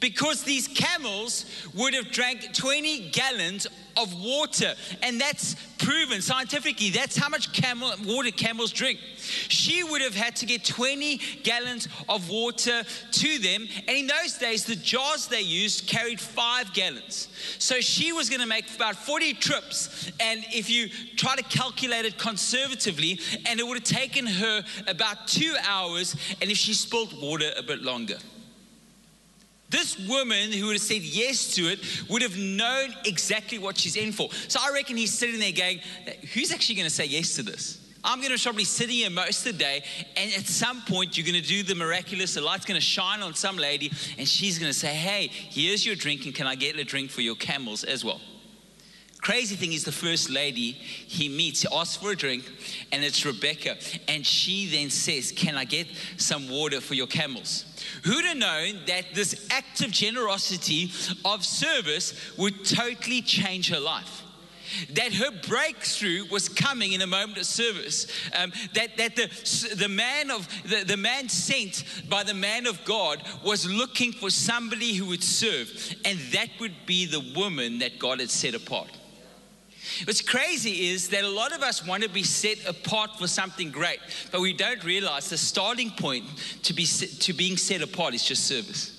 because 0.00 0.42
these 0.44 0.68
camels 0.68 1.46
would 1.74 1.94
have 1.94 2.10
drank 2.10 2.54
20 2.54 3.10
gallons 3.10 3.66
of 3.96 4.14
water. 4.20 4.74
And 5.02 5.20
that's 5.20 5.56
proven 5.78 6.20
scientifically. 6.20 6.90
That's 6.90 7.16
how 7.16 7.28
much 7.28 7.52
camel 7.52 7.92
water 8.04 8.30
camels 8.30 8.72
drink. 8.72 8.98
She 9.18 9.82
would 9.82 10.02
have 10.02 10.14
had 10.14 10.36
to 10.36 10.46
get 10.46 10.64
20 10.64 11.18
gallons 11.42 11.88
of 12.08 12.28
water 12.28 12.82
to 13.12 13.38
them. 13.38 13.66
And 13.88 13.96
in 13.96 14.06
those 14.06 14.36
days 14.38 14.64
the 14.64 14.76
jars 14.76 15.28
they 15.28 15.40
used 15.40 15.86
carried 15.86 16.20
5 16.20 16.74
gallons. 16.74 17.28
So 17.58 17.80
she 17.80 18.12
was 18.12 18.28
going 18.28 18.40
to 18.42 18.46
make 18.46 18.74
about 18.74 18.96
40 18.96 19.32
trips. 19.34 20.10
And 20.20 20.44
if 20.52 20.68
you 20.68 20.88
try 21.16 21.36
to 21.36 21.42
calculate 21.44 22.04
it 22.04 22.18
conservatively 22.18 23.18
and 23.46 23.58
it 23.58 23.66
would 23.66 23.78
have 23.78 23.84
taken 23.84 24.26
her 24.26 24.62
about 24.86 25.26
2 25.26 25.56
hours. 25.66 26.14
And 26.42 26.50
if 26.50 26.58
she 26.58 26.74
spilled 26.74 27.18
water 27.20 27.50
a 27.56 27.62
bit 27.62 27.82
longer 27.82 28.18
this 29.68 29.98
woman 30.08 30.52
who 30.52 30.66
would 30.66 30.74
have 30.74 30.82
said 30.82 31.02
yes 31.02 31.54
to 31.54 31.62
it 31.62 31.80
would 32.08 32.22
have 32.22 32.36
known 32.38 32.94
exactly 33.04 33.58
what 33.58 33.76
she's 33.76 33.96
in 33.96 34.12
for. 34.12 34.28
So 34.48 34.60
I 34.62 34.72
reckon 34.72 34.96
he's 34.96 35.12
sitting 35.12 35.40
there 35.40 35.52
going, 35.52 35.80
Who's 36.34 36.52
actually 36.52 36.76
going 36.76 36.88
to 36.88 36.94
say 36.94 37.06
yes 37.06 37.34
to 37.36 37.42
this? 37.42 37.82
I'm 38.04 38.20
going 38.20 38.36
to 38.36 38.40
probably 38.40 38.64
sit 38.64 38.88
here 38.88 39.10
most 39.10 39.44
of 39.44 39.52
the 39.52 39.58
day, 39.58 39.82
and 40.16 40.32
at 40.34 40.46
some 40.46 40.80
point, 40.82 41.18
you're 41.18 41.26
going 41.26 41.42
to 41.42 41.48
do 41.48 41.64
the 41.64 41.74
miraculous. 41.74 42.34
The 42.34 42.40
light's 42.40 42.64
going 42.64 42.78
to 42.78 42.86
shine 42.86 43.20
on 43.20 43.34
some 43.34 43.56
lady, 43.56 43.90
and 44.16 44.28
she's 44.28 44.60
going 44.60 44.70
to 44.70 44.78
say, 44.78 44.94
Hey, 44.94 45.28
here's 45.32 45.84
your 45.84 45.96
drink, 45.96 46.24
and 46.24 46.34
can 46.34 46.46
I 46.46 46.54
get 46.54 46.76
a 46.76 46.84
drink 46.84 47.10
for 47.10 47.22
your 47.22 47.34
camels 47.34 47.82
as 47.82 48.04
well? 48.04 48.20
Crazy 49.26 49.56
thing 49.56 49.72
is, 49.72 49.82
the 49.82 49.90
first 49.90 50.30
lady 50.30 50.70
he 50.70 51.28
meets, 51.28 51.62
he 51.62 51.68
asks 51.72 51.96
for 51.96 52.12
a 52.12 52.16
drink, 52.16 52.44
and 52.92 53.02
it's 53.02 53.26
Rebecca. 53.26 53.76
And 54.06 54.24
she 54.24 54.66
then 54.66 54.88
says, 54.88 55.32
Can 55.32 55.56
I 55.56 55.64
get 55.64 55.88
some 56.16 56.48
water 56.48 56.80
for 56.80 56.94
your 56.94 57.08
camels? 57.08 57.64
Who'd 58.04 58.24
have 58.24 58.36
known 58.36 58.82
that 58.86 59.06
this 59.14 59.48
act 59.50 59.80
of 59.80 59.90
generosity, 59.90 60.92
of 61.24 61.44
service, 61.44 62.14
would 62.38 62.64
totally 62.64 63.20
change 63.20 63.68
her 63.70 63.80
life? 63.80 64.22
that 64.94 65.12
her 65.14 65.30
breakthrough 65.48 66.24
was 66.28 66.48
coming 66.48 66.92
in 66.92 67.00
a 67.00 67.06
moment 67.06 67.38
of 67.38 67.46
service. 67.46 68.06
Um, 68.36 68.52
that 68.74 68.96
that 68.96 69.14
the, 69.14 69.74
the 69.76 69.88
man 69.88 70.30
of 70.30 70.48
the, 70.64 70.84
the 70.84 70.96
man 70.96 71.28
sent 71.28 71.84
by 72.08 72.24
the 72.24 72.34
man 72.34 72.66
of 72.66 72.84
God 72.84 73.22
was 73.44 73.64
looking 73.64 74.12
for 74.12 74.28
somebody 74.28 74.94
who 74.94 75.06
would 75.06 75.22
serve, 75.22 75.68
and 76.04 76.18
that 76.32 76.48
would 76.60 76.74
be 76.84 77.06
the 77.06 77.32
woman 77.36 77.78
that 77.78 77.98
God 77.98 78.18
had 78.20 78.30
set 78.30 78.54
apart. 78.54 78.90
What's 80.04 80.20
crazy 80.20 80.88
is 80.90 81.08
that 81.08 81.24
a 81.24 81.28
lot 81.28 81.52
of 81.52 81.62
us 81.62 81.86
want 81.86 82.02
to 82.02 82.08
be 82.08 82.22
set 82.22 82.66
apart 82.66 83.18
for 83.18 83.26
something 83.26 83.70
great, 83.70 83.98
but 84.30 84.40
we 84.40 84.52
don't 84.52 84.82
realize 84.84 85.30
the 85.30 85.38
starting 85.38 85.90
point 85.90 86.24
to, 86.64 86.74
be, 86.74 86.86
to 86.86 87.32
being 87.32 87.56
set 87.56 87.82
apart 87.82 88.14
is 88.14 88.24
just 88.24 88.44
service. 88.44 88.92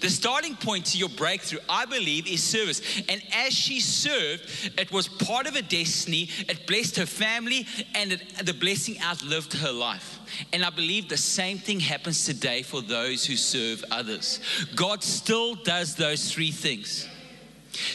The 0.00 0.08
starting 0.08 0.54
point 0.56 0.86
to 0.86 0.98
your 0.98 1.08
breakthrough, 1.10 1.58
I 1.68 1.84
believe, 1.84 2.26
is 2.26 2.42
service. 2.42 2.80
And 3.08 3.22
as 3.32 3.52
she 3.52 3.80
served, 3.80 4.72
it 4.78 4.90
was 4.90 5.08
part 5.08 5.46
of 5.46 5.54
her 5.54 5.62
destiny. 5.62 6.30
It 6.48 6.66
blessed 6.66 6.96
her 6.96 7.06
family, 7.06 7.66
and 7.94 8.12
it, 8.12 8.46
the 8.46 8.54
blessing 8.54 8.96
outlived 9.02 9.52
her 9.54 9.72
life. 9.72 10.18
And 10.52 10.64
I 10.64 10.70
believe 10.70 11.08
the 11.08 11.16
same 11.16 11.58
thing 11.58 11.80
happens 11.80 12.24
today 12.24 12.62
for 12.62 12.80
those 12.80 13.24
who 13.24 13.36
serve 13.36 13.84
others. 13.90 14.40
God 14.74 15.02
still 15.02 15.54
does 15.54 15.94
those 15.94 16.32
three 16.32 16.52
things. 16.52 17.08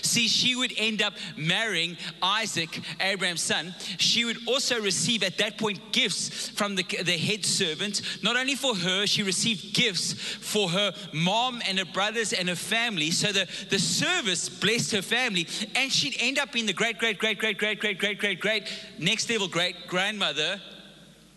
See, 0.02 0.28
she 0.28 0.56
would 0.56 0.74
end 0.78 1.02
up 1.02 1.14
marrying 1.38 1.98
Isaac, 2.22 2.80
Abraham's 3.00 3.42
son. 3.42 3.74
She 3.98 4.26
would 4.26 4.38
also 4.48 4.80
receive 4.82 5.24
at 5.24 5.38
that 5.38 5.58
point 5.58 5.80
gifts 5.92 6.50
from 6.50 6.76
the, 6.76 6.84
the 6.84 7.18
head 7.18 7.46
servant. 7.46 8.02
Not 8.24 8.38
only 8.38 8.56
for 8.56 8.76
her, 8.76 9.06
she 9.08 9.24
received 9.24 9.74
gifts 9.74 10.14
for 10.14 10.70
her 10.70 10.94
mom 11.14 11.62
and 11.68 11.80
her 11.80 11.86
brothers 11.86 12.34
and 12.34 12.50
her 12.50 12.56
family. 12.56 13.12
So 13.12 13.32
the, 13.32 13.48
the 13.70 13.80
service 13.80 14.50
blessed 14.50 14.92
her 14.94 15.02
family, 15.02 15.48
and 15.76 15.92
she'd 15.92 16.16
end 16.20 16.40
up 16.40 16.52
being 16.52 16.66
the 16.66 16.74
great, 16.74 16.98
great, 16.98 17.20
great, 17.20 17.40
great, 17.40 17.58
great, 17.58 17.80
great, 17.80 18.00
great, 18.00 18.20
great, 18.20 18.40
great, 18.40 18.64
next 19.00 19.30
level 19.30 19.48
great 19.48 19.76
grandmother 19.88 20.62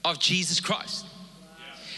of 0.04 0.18
Jesus 0.18 0.60
Christ. 0.60 1.06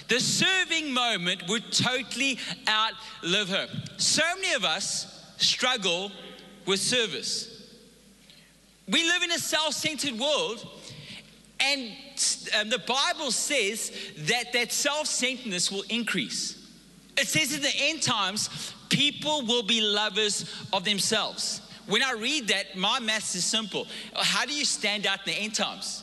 The 0.09 0.21
serving 0.21 0.93
moment 0.93 1.49
would 1.49 1.73
totally 1.73 2.39
outlive 2.69 3.49
her. 3.49 3.69
So 3.97 4.23
many 4.37 4.55
of 4.55 4.65
us 4.65 5.25
struggle 5.39 6.13
with 6.67 6.81
service. 6.81 7.53
We 8.89 9.03
live 9.05 9.23
in 9.23 9.33
a 9.33 9.39
self 9.39 9.75
centered 9.75 10.19
world, 10.19 10.67
and 11.61 11.91
um, 12.59 12.71
the 12.71 12.79
Bible 12.79 13.31
says 13.31 13.93
that 14.19 14.53
that 14.53 14.73
self 14.73 15.07
centeredness 15.07 15.71
will 15.71 15.85
increase. 15.89 16.67
It 17.17 17.27
says 17.29 17.55
in 17.55 17.63
the 17.63 17.73
end 17.79 18.03
times, 18.03 18.75
people 18.89 19.43
will 19.47 19.63
be 19.63 19.81
lovers 19.81 20.53
of 20.73 20.85
themselves. 20.85 21.63
When 21.87 22.03
I 22.03 22.13
read 22.13 22.49
that, 22.49 22.77
my 22.77 23.01
maths 23.01 23.35
is 23.35 23.45
simple. 23.45 23.87
How 24.15 24.45
do 24.45 24.53
you 24.53 24.65
stand 24.65 25.07
out 25.07 25.21
in 25.27 25.33
the 25.33 25.41
end 25.41 25.55
times? 25.55 26.03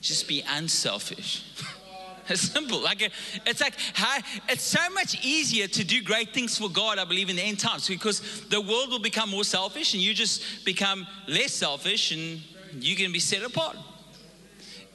Just 0.00 0.28
be 0.28 0.44
unselfish. 0.46 1.44
It's 2.32 2.42
simple. 2.52 2.80
Like 2.80 3.12
it's 3.46 3.60
like 3.60 3.74
how, 3.94 4.18
it's 4.48 4.64
so 4.64 4.90
much 4.90 5.24
easier 5.24 5.66
to 5.68 5.84
do 5.84 6.02
great 6.02 6.32
things 6.32 6.58
for 6.58 6.68
God. 6.68 6.98
I 6.98 7.04
believe 7.04 7.30
in 7.30 7.36
the 7.36 7.42
end 7.42 7.60
times 7.60 7.88
because 7.88 8.20
the 8.48 8.60
world 8.60 8.90
will 8.90 8.98
become 8.98 9.30
more 9.30 9.44
selfish, 9.44 9.94
and 9.94 10.02
you 10.02 10.14
just 10.14 10.64
become 10.64 11.06
less 11.28 11.52
selfish, 11.52 12.12
and 12.12 12.40
you 12.82 12.96
can 12.96 13.12
be 13.12 13.20
set 13.20 13.42
apart. 13.42 13.76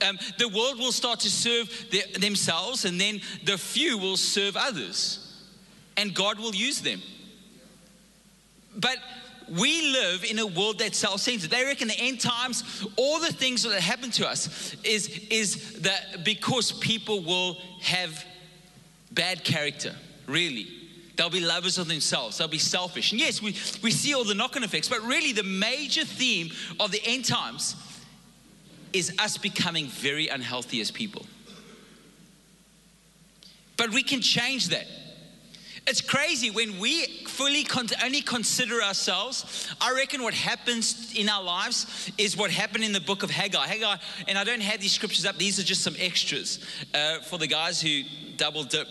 Um, 0.08 0.20
the 0.38 0.48
world 0.48 0.78
will 0.78 0.92
start 0.92 1.20
to 1.22 1.30
serve 1.30 1.70
themselves, 2.20 2.86
and 2.86 3.00
then 3.00 3.22
the 3.44 3.58
few 3.58 3.98
will 3.98 4.18
serve 4.18 4.56
others, 4.56 5.44
and 5.96 6.14
God 6.14 6.40
will 6.40 6.54
use 6.54 6.82
them. 6.82 7.02
But 8.76 8.98
we 9.50 9.92
live 9.94 10.24
in 10.24 10.40
a 10.40 10.46
world 10.46 10.80
that's 10.80 10.98
self-centered. 10.98 11.50
They 11.50 11.64
reckon 11.64 11.88
the 11.88 12.00
end 12.00 12.20
times, 12.20 12.86
all 12.96 13.20
the 13.20 13.32
things 13.32 13.64
that 13.64 13.80
happen 13.80 14.12
to 14.12 14.28
us 14.28 14.76
is, 14.84 15.08
is 15.30 15.82
that 15.82 16.24
because 16.24 16.72
people 16.72 17.22
will 17.22 17.58
have 17.82 18.26
bad 19.12 19.44
character, 19.44 19.96
really. 20.28 20.68
They'll 21.16 21.30
be 21.30 21.40
lovers 21.40 21.78
of 21.78 21.88
themselves. 21.88 22.38
They'll 22.38 22.48
be 22.48 22.60
selfish. 22.60 23.12
And 23.12 23.20
yes, 23.20 23.42
we, 23.42 23.56
we 23.82 23.92
see 23.92 24.14
all 24.14 24.24
the 24.24 24.36
knock-on 24.36 24.64
effects, 24.64 24.88
but 24.88 25.02
really 25.02 25.32
the 25.32 25.44
major 25.44 26.06
theme 26.06 26.52
of 26.80 26.92
the 26.92 27.02
end 27.06 27.26
times 27.26 27.76
is 28.94 29.14
us 29.18 29.38
becoming 29.38 29.88
very 29.88 30.28
unhealthy 30.28 30.80
as 30.80 30.92
people. 30.92 31.26
But 33.78 33.92
we 33.92 34.04
can 34.04 34.22
change 34.22 34.70
that. 34.70 34.88
It's 35.88 36.02
crazy 36.02 36.50
when 36.50 36.80
we 36.80 37.06
fully 37.28 37.64
con- 37.64 37.88
only 38.04 38.22
consider 38.22 38.82
ourselves. 38.84 39.70
I 39.80 39.94
reckon 39.94 40.22
what 40.22 40.34
happens 40.34 41.14
in 41.16 41.30
our 41.30 41.42
lives 41.42 42.12
is 42.18 42.36
what 42.36 42.52
happened 42.52 42.84
in 42.84 42.92
the 42.92 43.00
book 43.00 43.24
of 43.24 43.30
Haggai. 43.30 43.66
Haggai, 43.66 43.96
and 44.28 44.38
I 44.38 44.44
don't 44.44 44.62
have 44.62 44.82
these 44.82 44.92
scriptures 44.92 45.26
up, 45.26 45.38
these 45.38 45.62
are 45.62 45.64
just 45.64 45.84
some 45.84 45.96
extras 45.98 46.60
uh, 46.94 47.20
for 47.20 47.40
the 47.40 47.48
guys 47.48 47.80
who 47.82 48.02
double 48.36 48.66
dip. 48.66 48.88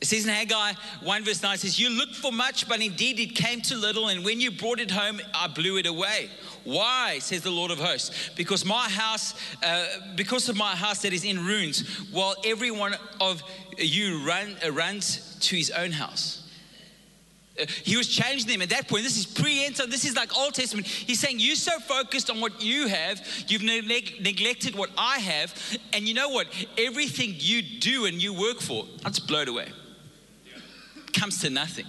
It 0.00 0.06
says 0.06 0.24
in 0.24 0.30
Haggai 0.30 0.74
1 1.02 1.24
verse 1.24 1.42
9 1.42 1.58
says, 1.58 1.80
You 1.80 1.90
looked 1.90 2.14
for 2.14 2.30
much, 2.30 2.68
but 2.68 2.80
indeed 2.80 3.18
it 3.18 3.34
came 3.34 3.60
to 3.62 3.76
little, 3.76 4.08
and 4.08 4.24
when 4.24 4.40
you 4.40 4.52
brought 4.52 4.78
it 4.78 4.90
home, 4.90 5.20
I 5.34 5.48
blew 5.48 5.76
it 5.76 5.86
away. 5.86 6.30
Why, 6.62 7.18
says 7.18 7.42
the 7.42 7.50
Lord 7.50 7.72
of 7.72 7.78
hosts? 7.78 8.30
Because 8.36 8.64
my 8.64 8.88
house, 8.88 9.34
uh, 9.62 9.86
because 10.14 10.48
of 10.48 10.56
my 10.56 10.76
house 10.76 11.02
that 11.02 11.12
is 11.12 11.24
in 11.24 11.44
ruins, 11.44 11.80
while 12.12 12.36
every 12.44 12.70
one 12.70 12.94
of 13.20 13.42
you 13.76 14.24
run, 14.24 14.54
uh, 14.64 14.70
runs 14.70 15.36
to 15.40 15.56
his 15.56 15.70
own 15.70 15.90
house. 15.90 16.48
Uh, 17.60 17.64
he 17.82 17.96
was 17.96 18.06
challenging 18.06 18.46
them 18.46 18.62
at 18.62 18.68
that 18.68 18.86
point. 18.86 19.02
This 19.02 19.18
is 19.18 19.26
pre 19.26 19.64
enter, 19.64 19.84
this 19.86 20.04
is 20.04 20.14
like 20.14 20.36
Old 20.36 20.54
Testament. 20.54 20.86
He's 20.86 21.18
saying, 21.18 21.40
You're 21.40 21.56
so 21.56 21.76
focused 21.80 22.30
on 22.30 22.40
what 22.40 22.62
you 22.62 22.86
have, 22.86 23.20
you've 23.48 23.62
neg- 23.62 24.20
neglected 24.20 24.76
what 24.76 24.90
I 24.96 25.18
have. 25.18 25.78
And 25.92 26.06
you 26.06 26.14
know 26.14 26.28
what? 26.28 26.46
Everything 26.76 27.34
you 27.36 27.62
do 27.62 28.04
and 28.04 28.22
you 28.22 28.32
work 28.32 28.60
for, 28.60 28.86
that's 29.02 29.18
blown 29.18 29.48
away. 29.48 29.68
Comes 31.12 31.40
to 31.40 31.50
nothing. 31.50 31.86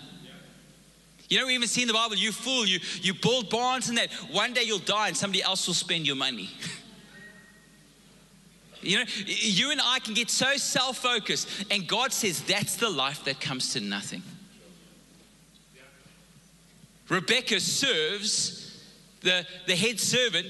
You 1.30 1.40
know, 1.40 1.50
even 1.50 1.68
see 1.68 1.84
in 1.84 1.88
the 1.88 1.94
Bible, 1.94 2.16
you 2.16 2.32
fool, 2.32 2.66
you, 2.66 2.80
you 3.02 3.14
build 3.14 3.52
barns 3.52 3.88
and 3.88 3.98
that 4.00 4.12
one 4.32 4.54
day 4.54 4.64
you'll 4.64 4.80
die 4.80 5.10
and 5.10 5.16
somebody 5.16 5.44
else 5.44 5.68
will 5.68 5.76
spend 5.76 6.08
your 6.08 6.16
money. 6.16 6.50
you 8.82 8.98
know, 8.98 9.04
you 9.26 9.70
and 9.70 9.80
I 9.84 10.00
can 10.00 10.16
get 10.16 10.32
so 10.32 10.58
self 10.58 10.98
focused, 10.98 11.66
and 11.70 11.88
God 11.88 12.12
says 12.12 12.42
that's 12.42 12.78
the 12.78 12.90
life 12.90 13.26
that 13.26 13.40
comes 13.40 13.74
to 13.74 13.80
nothing. 13.80 14.24
Rebecca 17.10 17.60
serves 17.60 18.84
the, 19.22 19.46
the 19.68 19.76
head 19.76 20.00
servant, 20.00 20.48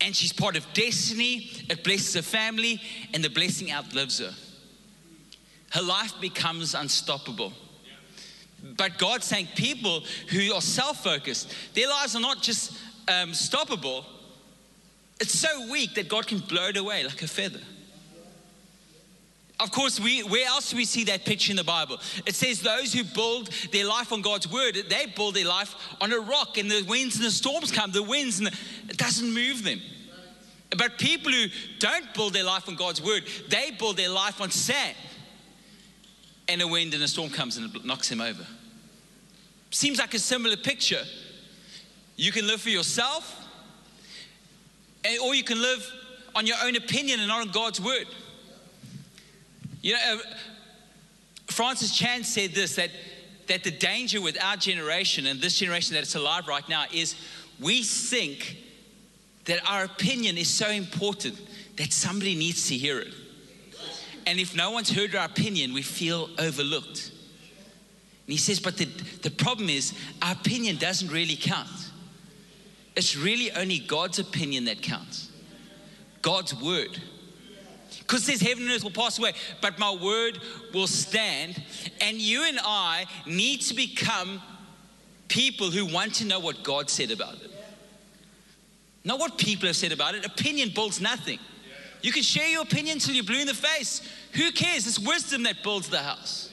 and 0.00 0.14
she's 0.14 0.32
part 0.32 0.56
of 0.56 0.66
destiny. 0.74 1.50
It 1.70 1.84
blesses 1.84 2.14
her 2.14 2.22
family, 2.22 2.82
and 3.14 3.24
the 3.24 3.30
blessing 3.30 3.72
outlives 3.72 4.18
her. 4.18 4.34
Her 5.70 5.82
life 5.82 6.12
becomes 6.20 6.74
unstoppable. 6.74 7.52
But 8.76 8.98
God's 8.98 9.24
saying 9.24 9.48
people 9.54 10.02
who 10.28 10.52
are 10.54 10.60
self 10.60 11.02
focused, 11.02 11.52
their 11.74 11.88
lives 11.88 12.16
are 12.16 12.20
not 12.20 12.42
just 12.42 12.72
um, 13.08 13.30
stoppable, 13.30 14.04
it's 15.20 15.38
so 15.38 15.70
weak 15.70 15.94
that 15.94 16.08
God 16.08 16.26
can 16.26 16.38
blow 16.38 16.68
it 16.68 16.76
away 16.76 17.04
like 17.04 17.22
a 17.22 17.28
feather. 17.28 17.60
Of 19.58 19.70
course, 19.70 19.98
we, 19.98 20.22
where 20.22 20.46
else 20.46 20.70
do 20.70 20.76
we 20.76 20.84
see 20.84 21.04
that 21.04 21.24
picture 21.24 21.50
in 21.50 21.56
the 21.56 21.64
Bible? 21.64 21.98
It 22.26 22.34
says 22.34 22.60
those 22.60 22.92
who 22.92 23.04
build 23.04 23.48
their 23.72 23.86
life 23.86 24.12
on 24.12 24.20
God's 24.20 24.50
word, 24.50 24.76
they 24.90 25.06
build 25.06 25.34
their 25.34 25.46
life 25.46 25.74
on 26.00 26.12
a 26.12 26.18
rock, 26.18 26.58
and 26.58 26.70
the 26.70 26.84
winds 26.86 27.16
and 27.16 27.24
the 27.24 27.30
storms 27.30 27.72
come, 27.72 27.90
the 27.90 28.02
winds, 28.02 28.38
and 28.38 28.48
the, 28.48 28.58
it 28.90 28.98
doesn't 28.98 29.32
move 29.32 29.64
them. 29.64 29.80
But 30.76 30.98
people 30.98 31.32
who 31.32 31.46
don't 31.78 32.12
build 32.12 32.34
their 32.34 32.44
life 32.44 32.68
on 32.68 32.74
God's 32.74 33.00
word, 33.00 33.24
they 33.48 33.70
build 33.70 33.96
their 33.96 34.10
life 34.10 34.42
on 34.42 34.50
sand. 34.50 34.96
And 36.48 36.62
a 36.62 36.68
wind 36.68 36.94
and 36.94 37.02
a 37.02 37.08
storm 37.08 37.30
comes 37.30 37.56
and 37.56 37.74
it 37.74 37.84
knocks 37.84 38.08
him 38.10 38.20
over. 38.20 38.46
Seems 39.70 39.98
like 39.98 40.14
a 40.14 40.18
similar 40.18 40.56
picture. 40.56 41.02
You 42.16 42.32
can 42.32 42.46
live 42.46 42.60
for 42.60 42.70
yourself, 42.70 43.44
or 45.22 45.34
you 45.34 45.44
can 45.44 45.60
live 45.60 45.86
on 46.34 46.46
your 46.46 46.56
own 46.62 46.76
opinion 46.76 47.20
and 47.20 47.28
not 47.28 47.40
on 47.40 47.52
God's 47.52 47.80
word. 47.80 48.06
You 49.82 49.94
know, 49.94 50.00
uh, 50.14 50.18
Francis 51.48 51.96
Chan 51.96 52.24
said 52.24 52.50
this 52.50 52.76
that, 52.76 52.90
that 53.46 53.64
the 53.64 53.70
danger 53.70 54.20
with 54.20 54.42
our 54.42 54.56
generation 54.56 55.26
and 55.26 55.40
this 55.40 55.58
generation 55.58 55.94
that 55.94 56.02
is 56.02 56.14
alive 56.14 56.48
right 56.48 56.68
now 56.68 56.84
is 56.92 57.14
we 57.60 57.82
think 57.82 58.56
that 59.44 59.60
our 59.68 59.84
opinion 59.84 60.36
is 60.38 60.48
so 60.48 60.68
important 60.68 61.40
that 61.76 61.92
somebody 61.92 62.34
needs 62.34 62.68
to 62.68 62.76
hear 62.76 62.98
it. 62.98 63.14
And 64.26 64.40
if 64.40 64.56
no 64.56 64.72
one's 64.72 64.90
heard 64.90 65.14
our 65.14 65.26
opinion, 65.26 65.72
we 65.72 65.82
feel 65.82 66.28
overlooked. 66.38 67.12
And 68.26 68.32
he 68.32 68.36
says, 68.36 68.58
but 68.58 68.76
the, 68.76 68.86
the 69.22 69.30
problem 69.30 69.68
is, 69.68 69.94
our 70.20 70.32
opinion 70.32 70.76
doesn't 70.76 71.12
really 71.12 71.36
count. 71.36 71.70
It's 72.96 73.16
really 73.16 73.52
only 73.52 73.78
God's 73.78 74.18
opinion 74.18 74.64
that 74.64 74.82
counts, 74.82 75.30
God's 76.22 76.54
word. 76.54 77.00
Because 78.00 78.24
says 78.24 78.40
heaven 78.40 78.64
and 78.64 78.72
earth 78.72 78.82
will 78.82 78.90
pass 78.90 79.18
away, 79.18 79.32
but 79.60 79.78
my 79.78 79.94
word 79.94 80.38
will 80.74 80.86
stand. 80.86 81.62
And 82.00 82.16
you 82.16 82.44
and 82.44 82.58
I 82.62 83.06
need 83.26 83.60
to 83.62 83.74
become 83.74 84.42
people 85.28 85.70
who 85.70 85.86
want 85.86 86.14
to 86.16 86.24
know 86.24 86.40
what 86.40 86.62
God 86.62 86.90
said 86.90 87.10
about 87.10 87.34
it. 87.34 87.50
Not 89.04 89.20
what 89.20 89.38
people 89.38 89.68
have 89.68 89.76
said 89.76 89.92
about 89.92 90.16
it. 90.16 90.26
Opinion 90.26 90.70
builds 90.74 91.00
nothing. 91.00 91.38
You 92.06 92.12
can 92.12 92.22
share 92.22 92.48
your 92.48 92.62
opinion 92.62 93.00
till 93.00 93.16
you're 93.16 93.24
blue 93.24 93.40
in 93.40 93.48
the 93.48 93.52
face. 93.52 94.00
Who 94.34 94.52
cares? 94.52 94.86
It's 94.86 94.96
wisdom 94.96 95.42
that 95.42 95.64
builds 95.64 95.88
the 95.88 95.98
house. 95.98 96.52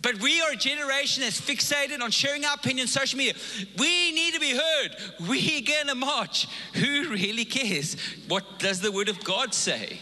But 0.00 0.20
we 0.20 0.40
are 0.40 0.52
a 0.52 0.56
generation 0.56 1.24
that's 1.24 1.40
fixated 1.40 2.00
on 2.00 2.12
sharing 2.12 2.44
our 2.44 2.54
opinion 2.54 2.84
on 2.84 2.86
social 2.86 3.18
media. 3.18 3.34
We 3.76 4.12
need 4.12 4.34
to 4.34 4.38
be 4.40 4.52
heard. 4.52 4.90
We're 5.28 5.62
going 5.62 5.88
to 5.88 5.96
march. 5.96 6.46
Who 6.74 7.08
really 7.08 7.44
cares? 7.44 7.96
What 8.28 8.60
does 8.60 8.80
the 8.80 8.92
Word 8.92 9.08
of 9.08 9.24
God 9.24 9.52
say? 9.52 9.98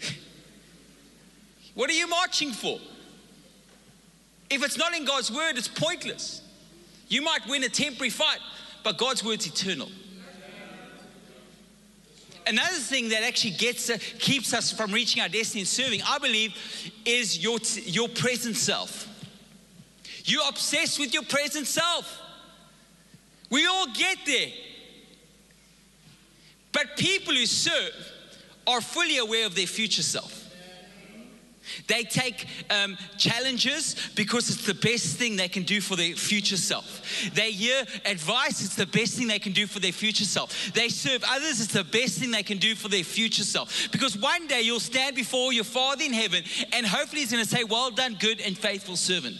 What 1.74 1.90
are 1.90 1.94
you 1.94 2.06
marching 2.06 2.52
for? 2.52 2.78
If 4.48 4.64
it's 4.64 4.78
not 4.78 4.94
in 4.94 5.04
God's 5.04 5.32
Word, 5.32 5.58
it's 5.58 5.66
pointless. 5.66 6.40
You 7.08 7.22
might 7.22 7.48
win 7.48 7.64
a 7.64 7.68
temporary 7.68 8.10
fight, 8.10 8.38
but 8.84 8.96
God's 8.96 9.24
Word's 9.24 9.48
eternal 9.48 9.88
another 12.46 12.76
thing 12.76 13.08
that 13.10 13.22
actually 13.22 13.52
gets 13.52 13.90
uh, 13.90 13.98
keeps 14.18 14.52
us 14.54 14.72
from 14.72 14.92
reaching 14.92 15.22
our 15.22 15.28
destiny 15.28 15.62
and 15.62 15.68
serving, 15.68 16.00
I 16.06 16.18
believe, 16.18 16.54
is 17.04 17.42
your 17.42 17.58
your 17.84 18.08
present 18.08 18.56
self. 18.56 19.08
You're 20.24 20.48
obsessed 20.48 20.98
with 20.98 21.12
your 21.14 21.24
present 21.24 21.66
self. 21.66 22.20
We 23.50 23.66
all 23.66 23.86
get 23.92 24.18
there. 24.26 24.48
But 26.72 26.96
people 26.96 27.34
who 27.34 27.46
serve 27.46 28.12
are 28.66 28.80
fully 28.80 29.18
aware 29.18 29.46
of 29.46 29.56
their 29.56 29.66
future 29.66 30.02
self. 30.02 30.39
They 31.86 32.04
take 32.04 32.46
um, 32.70 32.96
challenges 33.16 33.96
because 34.14 34.50
it's 34.50 34.66
the 34.66 34.74
best 34.74 35.16
thing 35.16 35.36
they 35.36 35.48
can 35.48 35.62
do 35.62 35.80
for 35.80 35.96
their 35.96 36.14
future 36.14 36.56
self. 36.56 37.30
They 37.34 37.52
hear 37.52 37.84
advice, 38.04 38.64
it's 38.64 38.76
the 38.76 38.86
best 38.86 39.16
thing 39.16 39.28
they 39.28 39.38
can 39.38 39.52
do 39.52 39.66
for 39.66 39.80
their 39.80 39.92
future 39.92 40.24
self. 40.24 40.72
They 40.74 40.88
serve 40.88 41.24
others, 41.28 41.60
it's 41.60 41.72
the 41.72 41.84
best 41.84 42.18
thing 42.18 42.30
they 42.30 42.42
can 42.42 42.58
do 42.58 42.74
for 42.74 42.88
their 42.88 43.04
future 43.04 43.44
self. 43.44 43.90
Because 43.92 44.16
one 44.16 44.46
day 44.46 44.62
you'll 44.62 44.80
stand 44.80 45.16
before 45.16 45.52
your 45.52 45.64
Father 45.64 46.04
in 46.04 46.12
heaven 46.12 46.44
and 46.72 46.86
hopefully 46.86 47.20
He's 47.20 47.32
going 47.32 47.44
to 47.44 47.50
say, 47.50 47.64
Well 47.64 47.90
done, 47.90 48.16
good 48.18 48.40
and 48.40 48.56
faithful 48.56 48.96
servant. 48.96 49.36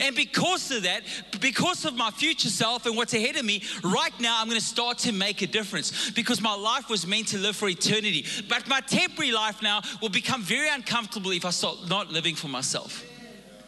And 0.00 0.14
because 0.16 0.70
of 0.70 0.82
that, 0.84 1.02
because 1.40 1.84
of 1.84 1.94
my 1.96 2.10
future 2.10 2.48
self 2.48 2.86
and 2.86 2.96
what's 2.96 3.14
ahead 3.14 3.36
of 3.36 3.44
me, 3.44 3.62
right 3.82 4.18
now 4.20 4.40
I'm 4.40 4.48
going 4.48 4.60
to 4.60 4.66
start 4.66 4.98
to 4.98 5.12
make 5.12 5.42
a 5.42 5.46
difference 5.46 6.10
because 6.10 6.40
my 6.40 6.54
life 6.54 6.88
was 6.88 7.06
meant 7.06 7.28
to 7.28 7.38
live 7.38 7.56
for 7.56 7.68
eternity. 7.68 8.26
But 8.48 8.68
my 8.68 8.80
temporary 8.80 9.32
life 9.32 9.62
now 9.62 9.82
will 10.00 10.08
become 10.08 10.42
very 10.42 10.68
uncomfortable 10.68 11.30
if 11.30 11.44
I 11.44 11.50
start 11.50 11.88
not 11.88 12.10
living 12.10 12.34
for 12.34 12.48
myself. 12.48 13.04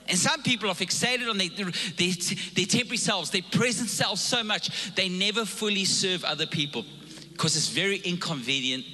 And 0.08 0.18
some 0.18 0.42
people 0.42 0.70
are 0.70 0.74
fixated 0.74 1.28
on 1.28 1.36
their, 1.36 1.48
their, 1.48 2.14
their 2.54 2.66
temporary 2.66 2.96
selves, 2.96 3.30
their 3.30 3.42
present 3.42 3.90
selves 3.90 4.22
so 4.22 4.42
much, 4.42 4.94
they 4.94 5.08
never 5.08 5.44
fully 5.44 5.84
serve 5.84 6.24
other 6.24 6.46
people 6.46 6.84
because 7.32 7.56
it's 7.56 7.68
very 7.68 7.98
inconvenient 7.98 8.84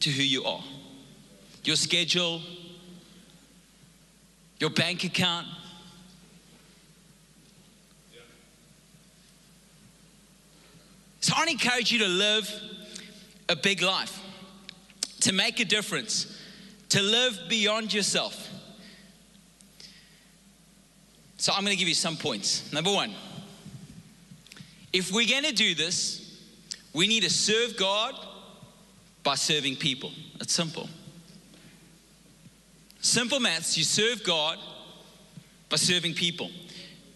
to 0.00 0.10
who 0.10 0.22
you 0.22 0.44
are. 0.44 0.62
Your 1.64 1.76
schedule, 1.76 2.42
your 4.58 4.70
bank 4.70 5.04
account, 5.04 5.46
So 11.20 11.34
I 11.36 11.46
encourage 11.50 11.92
you 11.92 11.98
to 12.00 12.08
live 12.08 12.50
a 13.48 13.56
big 13.56 13.82
life, 13.82 14.20
to 15.20 15.32
make 15.32 15.60
a 15.60 15.64
difference, 15.64 16.38
to 16.90 17.02
live 17.02 17.38
beyond 17.48 17.92
yourself. 17.92 18.48
So 21.36 21.52
I'm 21.52 21.64
going 21.64 21.74
to 21.74 21.78
give 21.78 21.88
you 21.88 21.94
some 21.94 22.16
points. 22.16 22.72
Number 22.72 22.92
one, 22.92 23.14
if 24.92 25.12
we're 25.12 25.28
going 25.28 25.44
to 25.44 25.52
do 25.52 25.74
this, 25.74 26.40
we 26.92 27.06
need 27.06 27.22
to 27.22 27.30
serve 27.30 27.76
God 27.76 28.14
by 29.22 29.34
serving 29.34 29.76
people. 29.76 30.12
It's 30.40 30.52
simple. 30.52 30.88
Simple 33.00 33.40
maths, 33.40 33.78
you 33.78 33.84
serve 33.84 34.24
God 34.24 34.58
by 35.68 35.76
serving 35.76 36.14
people. 36.14 36.50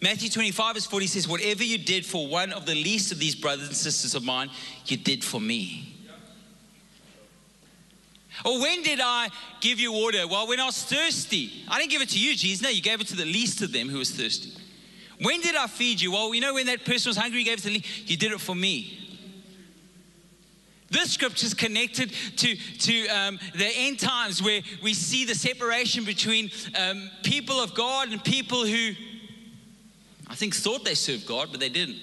Matthew 0.05 0.29
25, 0.29 0.75
verse 0.75 0.85
40 0.85 1.07
says, 1.07 1.27
Whatever 1.27 1.63
you 1.63 1.79
did 1.79 2.05
for 2.05 2.27
one 2.27 2.53
of 2.53 2.67
the 2.67 2.75
least 2.75 3.11
of 3.11 3.17
these 3.17 3.33
brothers 3.33 3.69
and 3.69 3.75
sisters 3.75 4.13
of 4.13 4.23
mine, 4.23 4.51
you 4.85 4.97
did 4.97 5.23
for 5.23 5.41
me. 5.41 5.95
Or 8.45 8.61
when 8.61 8.83
did 8.83 8.99
I 9.01 9.29
give 9.61 9.79
you 9.79 9.91
water? 9.91 10.27
Well, 10.27 10.47
when 10.47 10.59
I 10.59 10.65
was 10.65 10.83
thirsty. 10.83 11.63
I 11.67 11.79
didn't 11.79 11.89
give 11.89 12.03
it 12.03 12.09
to 12.09 12.19
you, 12.19 12.35
Jesus. 12.35 12.61
No, 12.61 12.69
you 12.69 12.83
gave 12.83 13.01
it 13.01 13.07
to 13.07 13.15
the 13.15 13.25
least 13.25 13.63
of 13.63 13.71
them 13.71 13.89
who 13.89 13.97
was 13.97 14.11
thirsty. 14.11 14.51
When 15.21 15.41
did 15.41 15.55
I 15.55 15.65
feed 15.65 15.99
you? 15.99 16.11
Well, 16.11 16.35
you 16.35 16.41
know, 16.41 16.53
when 16.53 16.67
that 16.67 16.85
person 16.85 17.09
was 17.09 17.17
hungry, 17.17 17.39
you 17.39 17.45
gave 17.45 17.57
it 17.57 17.61
to 17.61 17.67
the 17.69 17.73
least. 17.73 18.07
You 18.07 18.15
did 18.15 18.31
it 18.31 18.39
for 18.39 18.53
me. 18.53 19.05
This 20.91 21.13
scripture 21.13 21.47
is 21.47 21.55
connected 21.55 22.13
to, 22.37 22.55
to 22.55 23.07
um, 23.07 23.39
the 23.55 23.71
end 23.75 23.99
times 23.99 24.43
where 24.43 24.61
we 24.83 24.93
see 24.93 25.25
the 25.25 25.33
separation 25.33 26.05
between 26.05 26.51
um, 26.77 27.09
people 27.23 27.59
of 27.59 27.73
God 27.73 28.11
and 28.11 28.23
people 28.23 28.67
who 28.67 28.91
I 30.27 30.35
think 30.35 30.55
thought 30.55 30.83
they 30.83 30.95
served 30.95 31.25
God, 31.25 31.49
but 31.51 31.59
they 31.59 31.69
didn't. 31.69 31.99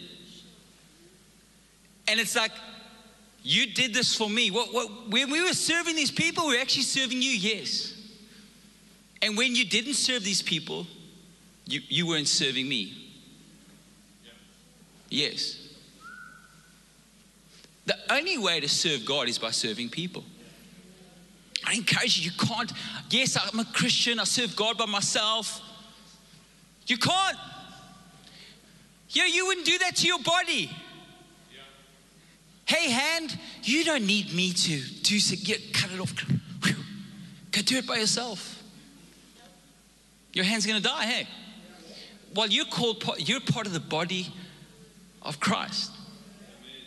And 2.09 2.21
it's 2.21 2.37
like, 2.37 2.53
you 3.43 3.67
did 3.67 3.93
this 3.93 4.15
for 4.15 4.31
me. 4.31 4.51
What, 4.51 4.73
what, 4.73 5.09
when 5.09 5.31
we 5.31 5.43
were 5.43 5.53
serving 5.53 5.97
these 5.97 6.11
people, 6.11 6.47
we 6.49 6.57
are 6.57 6.61
actually 6.61 6.83
serving 6.83 7.21
you, 7.21 7.31
yes. 7.31 7.95
And 9.21 9.37
when 9.37 9.55
you 9.55 9.65
didn't 9.65 9.95
serve 9.95 10.23
these 10.23 10.43
people, 10.43 10.87
you, 11.67 11.81
you 11.89 12.07
weren't 12.07 12.29
serving 12.29 12.69
me. 12.69 12.93
Yes. 15.09 15.59
The 17.87 17.97
only 18.11 18.39
way 18.39 18.61
to 18.61 18.69
serve 18.69 19.05
God 19.05 19.29
is 19.29 19.39
by 19.39 19.51
serving 19.51 19.89
people. 19.91 20.25
I 21.65 21.75
encourage 21.75 22.19
you, 22.19 22.31
you 22.31 22.47
can't. 22.47 22.73
Yes, 23.11 23.37
I'm 23.37 23.59
a 23.61 23.65
Christian, 23.65 24.19
I 24.19 24.25
serve 24.25 24.55
God 24.57 24.79
by 24.79 24.87
myself. 24.87 25.61
You 26.87 26.97
can't. 26.97 27.37
You, 29.13 29.23
you 29.25 29.47
wouldn't 29.47 29.67
do 29.67 29.79
that 29.79 29.97
to 29.97 30.07
your 30.07 30.19
body. 30.21 30.71
Hey, 32.65 32.91
hand, 32.91 33.39
you 33.63 33.85
don't 33.85 34.07
need 34.07 34.33
me 34.33 34.53
to 34.53 34.81
do 35.03 35.19
get, 35.37 35.75
cut 35.75 35.91
it 35.93 36.01
off. 36.01 36.15
Go 37.53 37.61
do 37.61 37.77
it 37.77 37.87
by 37.87 37.97
yourself. 37.97 38.63
Your 40.33 40.45
hand's 40.47 40.65
gonna 40.65 40.81
die, 40.81 41.05
hey. 41.05 41.29
While 42.33 42.49
you're 42.49 42.65
called, 42.65 43.05
you're 43.19 43.41
part 43.41 43.67
of 43.67 43.75
the 43.75 43.81
body 43.81 44.33
of 45.21 45.39
Christ. 45.39 45.91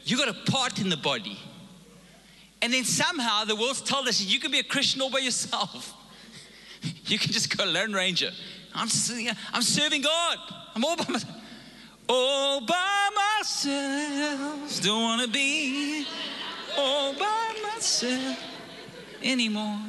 You 0.06 0.18
got 0.18 0.30
a 0.30 0.52
part 0.52 0.80
in 0.80 0.90
the 0.90 0.98
body. 0.98 1.38
And 2.62 2.74
then 2.74 2.84
somehow 2.84 3.44
the 3.44 3.56
world's 3.56 3.82
told 3.82 4.08
us 4.08 4.20
you 4.20 4.40
can 4.40 4.50
be 4.50 4.60
a 4.60 4.64
Christian 4.64 5.02
all 5.02 5.12
by 5.12 5.20
yourself. 5.20 5.94
You 7.06 7.18
can 7.18 7.32
just 7.32 7.56
go 7.56 7.66
Lone 7.66 7.94
Ranger. 7.94 8.30
I'm, 8.76 8.88
I'm 9.54 9.62
serving 9.64 10.02
God. 10.02 10.38
I'm 10.76 10.86
all 10.86 10.96
by 10.96 11.06
myself. 11.10 11.35
All 12.08 12.62
by 12.62 13.10
myself. 13.16 14.82
Don't 14.82 15.02
want 15.02 15.22
to 15.24 15.28
be 15.28 16.06
all 16.78 17.14
by 17.14 17.56
myself 17.64 18.38
anymore. 19.24 19.80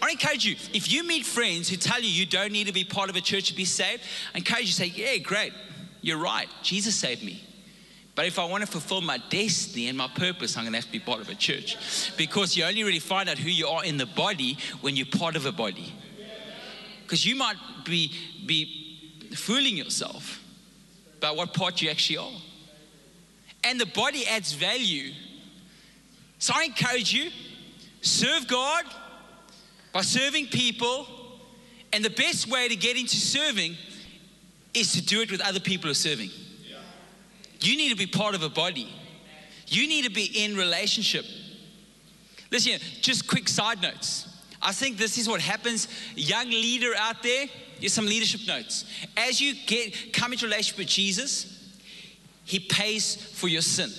I 0.00 0.10
encourage 0.10 0.44
you, 0.44 0.56
if 0.72 0.92
you 0.92 1.06
meet 1.06 1.24
friends 1.24 1.68
who 1.68 1.76
tell 1.76 2.00
you 2.00 2.08
you 2.08 2.26
don't 2.26 2.52
need 2.52 2.66
to 2.66 2.72
be 2.72 2.84
part 2.84 3.10
of 3.10 3.16
a 3.16 3.20
church 3.20 3.48
to 3.48 3.54
be 3.54 3.64
saved, 3.64 4.02
I 4.34 4.38
encourage 4.38 4.62
you 4.62 4.68
to 4.68 4.72
say, 4.72 4.86
Yeah, 4.86 5.16
great, 5.18 5.52
you're 6.00 6.18
right. 6.18 6.48
Jesus 6.62 6.94
saved 6.94 7.22
me. 7.22 7.42
But 8.14 8.26
if 8.26 8.38
I 8.38 8.44
want 8.44 8.64
to 8.64 8.70
fulfill 8.70 9.00
my 9.00 9.18
destiny 9.28 9.88
and 9.88 9.98
my 9.98 10.06
purpose, 10.06 10.56
I'm 10.56 10.64
going 10.64 10.72
to 10.72 10.78
have 10.78 10.86
to 10.86 10.92
be 10.92 11.00
part 11.00 11.20
of 11.20 11.28
a 11.28 11.34
church. 11.34 11.76
Because 12.16 12.56
you 12.56 12.64
only 12.64 12.84
really 12.84 13.00
find 13.00 13.28
out 13.28 13.38
who 13.38 13.50
you 13.50 13.66
are 13.66 13.84
in 13.84 13.96
the 13.96 14.06
body 14.06 14.56
when 14.82 14.94
you're 14.94 15.06
part 15.06 15.34
of 15.34 15.46
a 15.46 15.52
body. 15.52 15.92
Because 17.02 17.26
you 17.26 17.34
might 17.34 17.56
be, 17.84 18.12
be 18.46 18.83
fooling 19.34 19.76
yourself 19.76 20.42
about 21.18 21.36
what 21.36 21.54
part 21.54 21.80
you 21.82 21.90
actually 21.90 22.18
are. 22.18 22.40
And 23.62 23.80
the 23.80 23.86
body 23.86 24.26
adds 24.26 24.52
value. 24.52 25.12
So 26.38 26.52
I 26.54 26.64
encourage 26.64 27.12
you 27.12 27.30
serve 28.02 28.46
God 28.46 28.84
by 29.92 30.02
serving 30.02 30.48
people. 30.48 31.06
And 31.92 32.04
the 32.04 32.10
best 32.10 32.50
way 32.50 32.68
to 32.68 32.76
get 32.76 32.96
into 32.96 33.16
serving 33.16 33.76
is 34.74 34.92
to 34.92 35.02
do 35.02 35.20
it 35.20 35.30
with 35.30 35.40
other 35.40 35.60
people 35.60 35.84
who 35.84 35.92
are 35.92 35.94
serving. 35.94 36.30
You 37.60 37.76
need 37.76 37.90
to 37.90 37.96
be 37.96 38.06
part 38.06 38.34
of 38.34 38.42
a 38.42 38.48
body. 38.48 38.92
You 39.68 39.88
need 39.88 40.04
to 40.04 40.10
be 40.10 40.24
in 40.24 40.56
relationship. 40.56 41.24
Listen, 42.50 42.78
just 43.00 43.26
quick 43.26 43.48
side 43.48 43.80
notes. 43.80 44.28
I 44.60 44.72
think 44.72 44.98
this 44.98 45.18
is 45.18 45.28
what 45.28 45.40
happens. 45.40 45.88
Young 46.14 46.50
leader 46.50 46.92
out 46.96 47.22
there, 47.22 47.46
some 47.88 48.06
leadership 48.06 48.40
notes. 48.46 48.84
As 49.16 49.40
you 49.40 49.54
get 49.66 50.12
come 50.12 50.32
into 50.32 50.46
relationship 50.46 50.78
with 50.78 50.88
Jesus, 50.88 51.74
he 52.44 52.58
pays 52.58 53.16
for 53.16 53.48
your 53.48 53.62
sin 53.62 53.90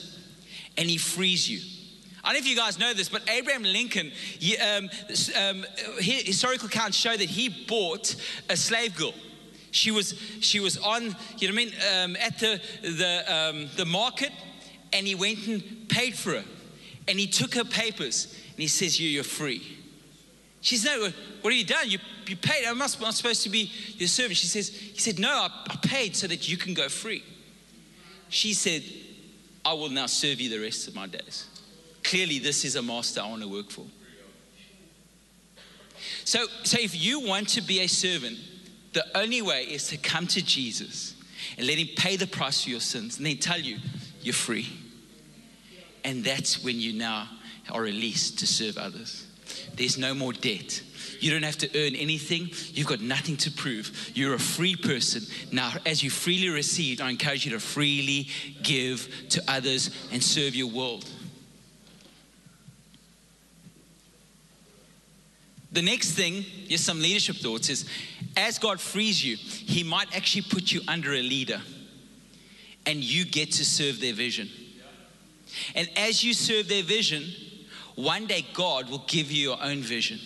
and 0.77 0.89
he 0.89 0.97
frees 0.97 1.49
you. 1.49 1.59
I 2.23 2.29
don't 2.29 2.41
know 2.41 2.45
if 2.45 2.47
you 2.47 2.55
guys 2.55 2.79
know 2.79 2.93
this, 2.93 3.07
but 3.07 3.29
Abraham 3.29 3.61
Lincoln, 3.61 4.11
um, 4.59 4.89
um, 5.39 5.65
historical 5.99 6.67
accounts 6.67 6.97
show 6.97 7.15
that 7.15 7.29
he 7.29 7.65
bought 7.67 8.15
a 8.49 8.57
slave 8.57 8.95
girl. 8.95 9.13
She 9.69 9.91
was, 9.91 10.19
she 10.39 10.59
was 10.59 10.77
on, 10.77 11.03
you 11.03 11.09
know 11.09 11.15
what 11.37 11.49
I 11.49 11.51
mean, 11.51 11.73
um, 11.93 12.15
at 12.15 12.39
the, 12.39 12.59
the, 12.81 13.23
um, 13.31 13.69
the 13.75 13.85
market, 13.85 14.31
and 14.91 15.05
he 15.05 15.13
went 15.13 15.45
and 15.45 15.87
paid 15.87 16.15
for 16.15 16.31
her. 16.31 16.45
And 17.07 17.19
he 17.19 17.27
took 17.27 17.53
her 17.53 17.63
papers, 17.63 18.33
and 18.49 18.59
he 18.59 18.67
says, 18.67 18.99
you, 18.99 19.07
You're 19.07 19.23
free. 19.23 19.61
She 20.61 20.77
said, 20.77 21.13
what 21.41 21.53
have 21.53 21.59
you 21.59 21.63
done? 21.63 21.91
You, 21.91 21.99
you 22.29 22.35
paid. 22.35 22.65
I'm 22.65 22.77
not, 22.77 22.97
I'm 23.03 23.11
supposed 23.11 23.43
to 23.43 23.49
be 23.49 23.71
your 23.97 24.07
servant. 24.07 24.37
She 24.37 24.47
says, 24.47 24.69
He 24.69 24.99
said, 24.99 25.19
No, 25.19 25.29
I, 25.29 25.49
I 25.69 25.75
paid 25.81 26.15
so 26.15 26.27
that 26.27 26.49
you 26.49 26.57
can 26.57 26.73
go 26.73 26.89
free. 26.89 27.23
She 28.29 28.53
said, 28.53 28.83
I 29.63 29.73
will 29.73 29.89
now 29.89 30.05
serve 30.05 30.39
you 30.39 30.49
the 30.49 30.59
rest 30.59 30.87
of 30.87 30.95
my 30.95 31.07
days. 31.07 31.47
Clearly, 32.03 32.39
this 32.39 32.65
is 32.65 32.75
a 32.75 32.81
master 32.81 33.21
I 33.21 33.29
want 33.29 33.41
to 33.41 33.47
work 33.47 33.71
for. 33.71 33.85
So, 36.23 36.45
so 36.63 36.77
if 36.79 36.95
you 36.95 37.19
want 37.19 37.49
to 37.49 37.61
be 37.61 37.81
a 37.81 37.87
servant, 37.87 38.37
the 38.93 39.05
only 39.17 39.41
way 39.41 39.63
is 39.63 39.87
to 39.87 39.97
come 39.97 40.27
to 40.27 40.43
Jesus 40.43 41.15
and 41.57 41.67
let 41.67 41.77
Him 41.77 41.89
pay 41.97 42.15
the 42.15 42.27
price 42.27 42.63
for 42.63 42.69
your 42.69 42.79
sins 42.79 43.17
and 43.17 43.25
then 43.25 43.37
tell 43.37 43.59
you, 43.59 43.77
you're 44.21 44.33
free. 44.33 44.67
And 46.03 46.23
that's 46.23 46.63
when 46.63 46.79
you 46.79 46.93
now 46.93 47.27
are 47.71 47.81
released 47.81 48.39
to 48.39 48.47
serve 48.47 48.77
others. 48.77 49.25
There's 49.75 49.97
no 49.97 50.13
more 50.13 50.33
debt. 50.33 50.81
You 51.19 51.31
don't 51.31 51.43
have 51.43 51.57
to 51.59 51.67
earn 51.75 51.95
anything. 51.95 52.49
You've 52.73 52.87
got 52.87 53.01
nothing 53.01 53.37
to 53.37 53.51
prove. 53.51 54.11
You're 54.13 54.33
a 54.33 54.39
free 54.39 54.75
person. 54.75 55.23
Now, 55.51 55.73
as 55.85 56.03
you 56.03 56.09
freely 56.09 56.49
received, 56.49 57.01
I 57.01 57.09
encourage 57.09 57.45
you 57.45 57.51
to 57.51 57.59
freely 57.59 58.27
give 58.61 59.09
to 59.29 59.43
others 59.47 59.89
and 60.11 60.23
serve 60.23 60.55
your 60.55 60.67
world. 60.67 61.09
The 65.71 65.81
next 65.81 66.11
thing, 66.11 66.41
here's 66.41 66.79
some 66.79 67.01
leadership 67.01 67.35
thoughts, 67.35 67.69
is 67.69 67.85
as 68.37 68.57
God 68.59 68.79
frees 68.79 69.23
you, 69.23 69.35
He 69.35 69.83
might 69.83 70.15
actually 70.15 70.43
put 70.43 70.71
you 70.71 70.79
under 70.87 71.13
a 71.13 71.21
leader 71.21 71.61
and 72.85 73.03
you 73.03 73.25
get 73.25 73.51
to 73.53 73.65
serve 73.65 73.99
their 73.99 74.13
vision. 74.13 74.49
And 75.73 75.89
as 75.97 76.23
you 76.23 76.33
serve 76.33 76.67
their 76.67 76.83
vision, 76.83 77.25
one 77.95 78.25
day 78.25 78.45
God 78.53 78.89
will 78.89 79.03
give 79.07 79.31
you 79.31 79.49
your 79.49 79.61
own 79.61 79.81
vision. 79.81 80.19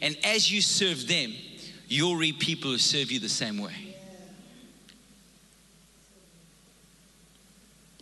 And 0.00 0.16
as 0.24 0.50
you 0.50 0.60
serve 0.60 1.06
them, 1.06 1.32
you'll 1.88 2.16
reap 2.16 2.38
people 2.38 2.70
who 2.70 2.78
serve 2.78 3.10
you 3.10 3.20
the 3.20 3.28
same 3.28 3.58
way. 3.58 3.96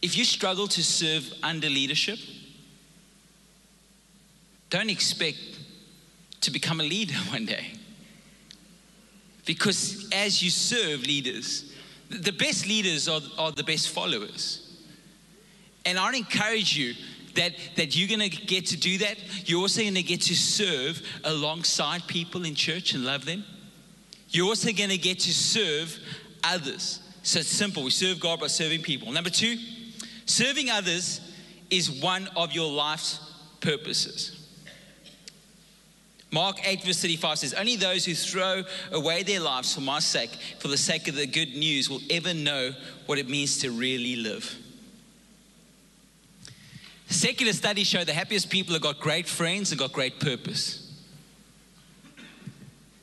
If 0.02 0.16
you 0.16 0.24
struggle 0.24 0.66
to 0.68 0.82
serve 0.82 1.32
under 1.42 1.68
leadership, 1.68 2.18
don't 4.70 4.88
expect 4.88 5.38
to 6.40 6.50
become 6.50 6.80
a 6.80 6.84
leader 6.84 7.14
one 7.30 7.46
day. 7.46 7.72
Because 9.44 10.08
as 10.12 10.42
you 10.42 10.50
serve 10.50 11.02
leaders, 11.02 11.72
the 12.08 12.32
best 12.32 12.66
leaders 12.66 13.08
are, 13.08 13.20
are 13.38 13.52
the 13.52 13.64
best 13.64 13.90
followers. 13.90 14.66
And 15.84 15.98
I 15.98 16.14
encourage 16.14 16.76
you 16.76 16.94
that, 17.34 17.52
that 17.76 17.96
you're 17.96 18.08
going 18.08 18.30
to 18.30 18.36
get 18.46 18.66
to 18.66 18.76
do 18.76 18.98
that. 18.98 19.16
You're 19.48 19.60
also 19.60 19.82
going 19.82 19.94
to 19.94 20.02
get 20.02 20.22
to 20.22 20.34
serve 20.34 21.02
alongside 21.24 22.06
people 22.06 22.44
in 22.44 22.54
church 22.54 22.94
and 22.94 23.04
love 23.04 23.24
them. 23.24 23.44
You're 24.28 24.46
also 24.46 24.72
going 24.72 24.90
to 24.90 24.98
get 24.98 25.20
to 25.20 25.32
serve 25.32 25.98
others. 26.44 27.00
So 27.22 27.40
it's 27.40 27.48
simple. 27.48 27.82
We 27.84 27.90
serve 27.90 28.20
God 28.20 28.40
by 28.40 28.46
serving 28.46 28.82
people. 28.82 29.12
Number 29.12 29.30
two, 29.30 29.56
serving 30.26 30.70
others 30.70 31.20
is 31.70 31.90
one 31.90 32.28
of 32.36 32.52
your 32.52 32.70
life's 32.70 33.20
purposes. 33.60 34.36
Mark 36.32 36.60
8, 36.64 36.84
verse 36.84 37.02
35 37.02 37.38
says, 37.40 37.54
Only 37.54 37.76
those 37.76 38.04
who 38.04 38.14
throw 38.14 38.62
away 38.92 39.24
their 39.24 39.40
lives 39.40 39.74
for 39.74 39.80
my 39.80 39.98
sake, 39.98 40.30
for 40.60 40.68
the 40.68 40.76
sake 40.76 41.08
of 41.08 41.16
the 41.16 41.26
good 41.26 41.56
news, 41.56 41.90
will 41.90 42.00
ever 42.08 42.32
know 42.32 42.72
what 43.06 43.18
it 43.18 43.28
means 43.28 43.58
to 43.58 43.70
really 43.72 44.16
live. 44.16 44.56
Secular 47.10 47.52
studies 47.52 47.88
show 47.88 48.04
the 48.04 48.12
happiest 48.12 48.50
people 48.50 48.72
have 48.72 48.82
got 48.82 49.00
great 49.00 49.28
friends 49.28 49.72
and 49.72 49.78
got 49.80 49.92
great 49.92 50.20
purpose. 50.20 50.86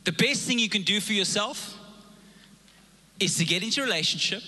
The 0.05 0.13
best 0.13 0.47
thing 0.47 0.59
you 0.59 0.69
can 0.69 0.83
do 0.83 1.01
for 1.01 1.11
yourself 1.11 1.77
is 3.19 3.35
to 3.37 3.43
get 3.43 3.63
into 3.63 3.81
a 3.81 3.83
relationship. 3.83 4.41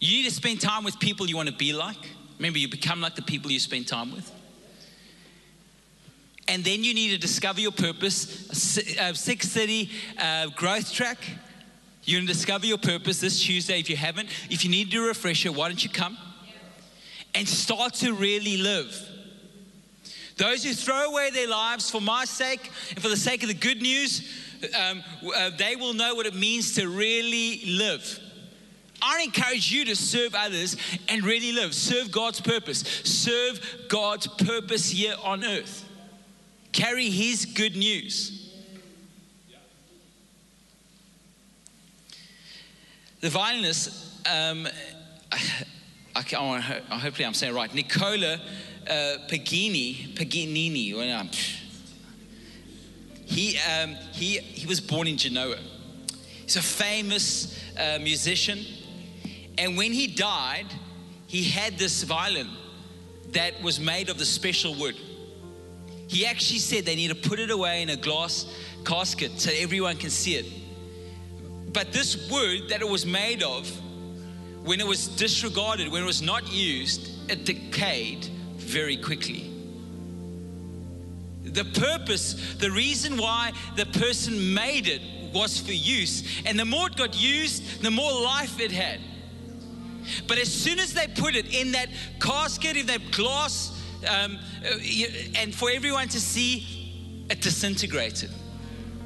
You 0.00 0.16
need 0.16 0.28
to 0.28 0.34
spend 0.34 0.60
time 0.60 0.82
with 0.82 0.98
people 0.98 1.28
you 1.28 1.36
want 1.36 1.48
to 1.48 1.54
be 1.54 1.72
like. 1.72 1.96
Remember, 2.38 2.58
you 2.58 2.68
become 2.68 3.00
like 3.00 3.14
the 3.14 3.22
people 3.22 3.52
you 3.52 3.60
spend 3.60 3.86
time 3.86 4.12
with. 4.12 4.28
And 6.48 6.64
then 6.64 6.82
you 6.82 6.94
need 6.94 7.10
to 7.10 7.18
discover 7.18 7.60
your 7.60 7.72
purpose. 7.72 8.48
Uh, 8.98 9.12
630 9.12 9.90
uh, 10.18 10.46
growth 10.56 10.92
track. 10.92 11.18
You're 12.02 12.18
going 12.18 12.26
to 12.26 12.32
discover 12.32 12.66
your 12.66 12.78
purpose 12.78 13.20
this 13.20 13.40
Tuesday 13.44 13.78
if 13.78 13.88
you 13.88 13.96
haven't. 13.96 14.28
If 14.50 14.64
you 14.64 14.70
need 14.70 14.90
to 14.90 15.06
refresh 15.06 15.46
it, 15.46 15.54
why 15.54 15.68
don't 15.68 15.84
you 15.84 15.90
come? 15.90 16.18
and 17.38 17.48
start 17.48 17.94
to 17.94 18.12
really 18.14 18.56
live. 18.56 18.92
Those 20.38 20.64
who 20.64 20.74
throw 20.74 21.12
away 21.12 21.30
their 21.30 21.48
lives 21.48 21.88
for 21.88 22.00
my 22.00 22.24
sake 22.24 22.68
and 22.90 23.00
for 23.00 23.08
the 23.08 23.16
sake 23.16 23.44
of 23.44 23.48
the 23.48 23.54
good 23.54 23.80
news, 23.80 24.28
um, 24.76 25.04
uh, 25.36 25.50
they 25.56 25.76
will 25.76 25.94
know 25.94 26.16
what 26.16 26.26
it 26.26 26.34
means 26.34 26.74
to 26.74 26.88
really 26.88 27.62
live. 27.64 28.18
I 29.00 29.22
encourage 29.22 29.70
you 29.70 29.84
to 29.84 29.94
serve 29.94 30.34
others 30.34 30.76
and 31.08 31.22
really 31.22 31.52
live. 31.52 31.74
Serve 31.74 32.10
God's 32.10 32.40
purpose. 32.40 32.80
Serve 33.04 33.60
God's 33.88 34.26
purpose 34.26 34.90
here 34.90 35.14
on 35.22 35.44
earth. 35.44 35.84
Carry 36.72 37.08
His 37.08 37.44
good 37.44 37.76
news. 37.76 38.52
The 43.20 43.30
violinist, 43.30 44.26
um, 44.26 44.66
I, 46.18 46.60
hopefully 46.98 47.26
I'm 47.26 47.34
saying 47.34 47.54
right, 47.54 47.72
Nicola 47.72 48.40
uh, 48.88 49.16
Paganini, 49.28 50.94
um, 51.12 51.30
he, 53.24 53.58
um, 53.58 53.94
he, 54.12 54.38
he 54.38 54.66
was 54.66 54.80
born 54.80 55.06
in 55.06 55.16
Genoa. 55.16 55.58
He's 56.42 56.56
a 56.56 56.62
famous 56.62 57.62
uh, 57.78 57.98
musician. 58.00 58.58
And 59.58 59.76
when 59.76 59.92
he 59.92 60.06
died, 60.06 60.66
he 61.26 61.44
had 61.44 61.78
this 61.78 62.02
violin 62.02 62.48
that 63.32 63.60
was 63.62 63.78
made 63.78 64.08
of 64.08 64.18
the 64.18 64.24
special 64.24 64.74
wood. 64.74 64.96
He 66.06 66.24
actually 66.24 66.60
said 66.60 66.86
they 66.86 66.96
need 66.96 67.08
to 67.08 67.28
put 67.28 67.38
it 67.38 67.50
away 67.50 67.82
in 67.82 67.90
a 67.90 67.96
glass 67.96 68.46
casket 68.84 69.38
so 69.38 69.50
everyone 69.54 69.98
can 69.98 70.10
see 70.10 70.36
it. 70.36 70.46
But 71.72 71.92
this 71.92 72.30
wood 72.30 72.70
that 72.70 72.80
it 72.80 72.88
was 72.88 73.04
made 73.04 73.42
of, 73.42 73.70
when 74.68 74.80
it 74.80 74.86
was 74.86 75.08
disregarded, 75.08 75.90
when 75.90 76.02
it 76.02 76.06
was 76.06 76.20
not 76.20 76.52
used, 76.52 77.08
it 77.30 77.46
decayed 77.46 78.26
very 78.58 78.98
quickly. 78.98 79.50
The 81.42 81.64
purpose, 81.64 82.54
the 82.58 82.70
reason 82.70 83.16
why 83.16 83.52
the 83.76 83.86
person 83.86 84.52
made 84.52 84.86
it 84.86 85.00
was 85.32 85.58
for 85.58 85.72
use. 85.72 86.42
And 86.44 86.58
the 86.58 86.66
more 86.66 86.88
it 86.88 86.96
got 86.96 87.18
used, 87.18 87.82
the 87.82 87.90
more 87.90 88.12
life 88.12 88.60
it 88.60 88.70
had. 88.70 89.00
But 90.26 90.36
as 90.36 90.52
soon 90.52 90.78
as 90.78 90.92
they 90.92 91.06
put 91.06 91.34
it 91.34 91.54
in 91.54 91.72
that 91.72 91.88
casket, 92.20 92.76
in 92.76 92.84
that 92.88 93.10
glass, 93.10 93.72
um, 94.06 94.38
uh, 94.62 94.74
and 95.34 95.54
for 95.54 95.70
everyone 95.70 96.08
to 96.08 96.20
see, 96.20 97.24
it 97.30 97.40
disintegrated 97.40 98.30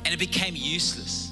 and 0.04 0.12
it 0.12 0.18
became 0.18 0.56
useless. 0.56 1.31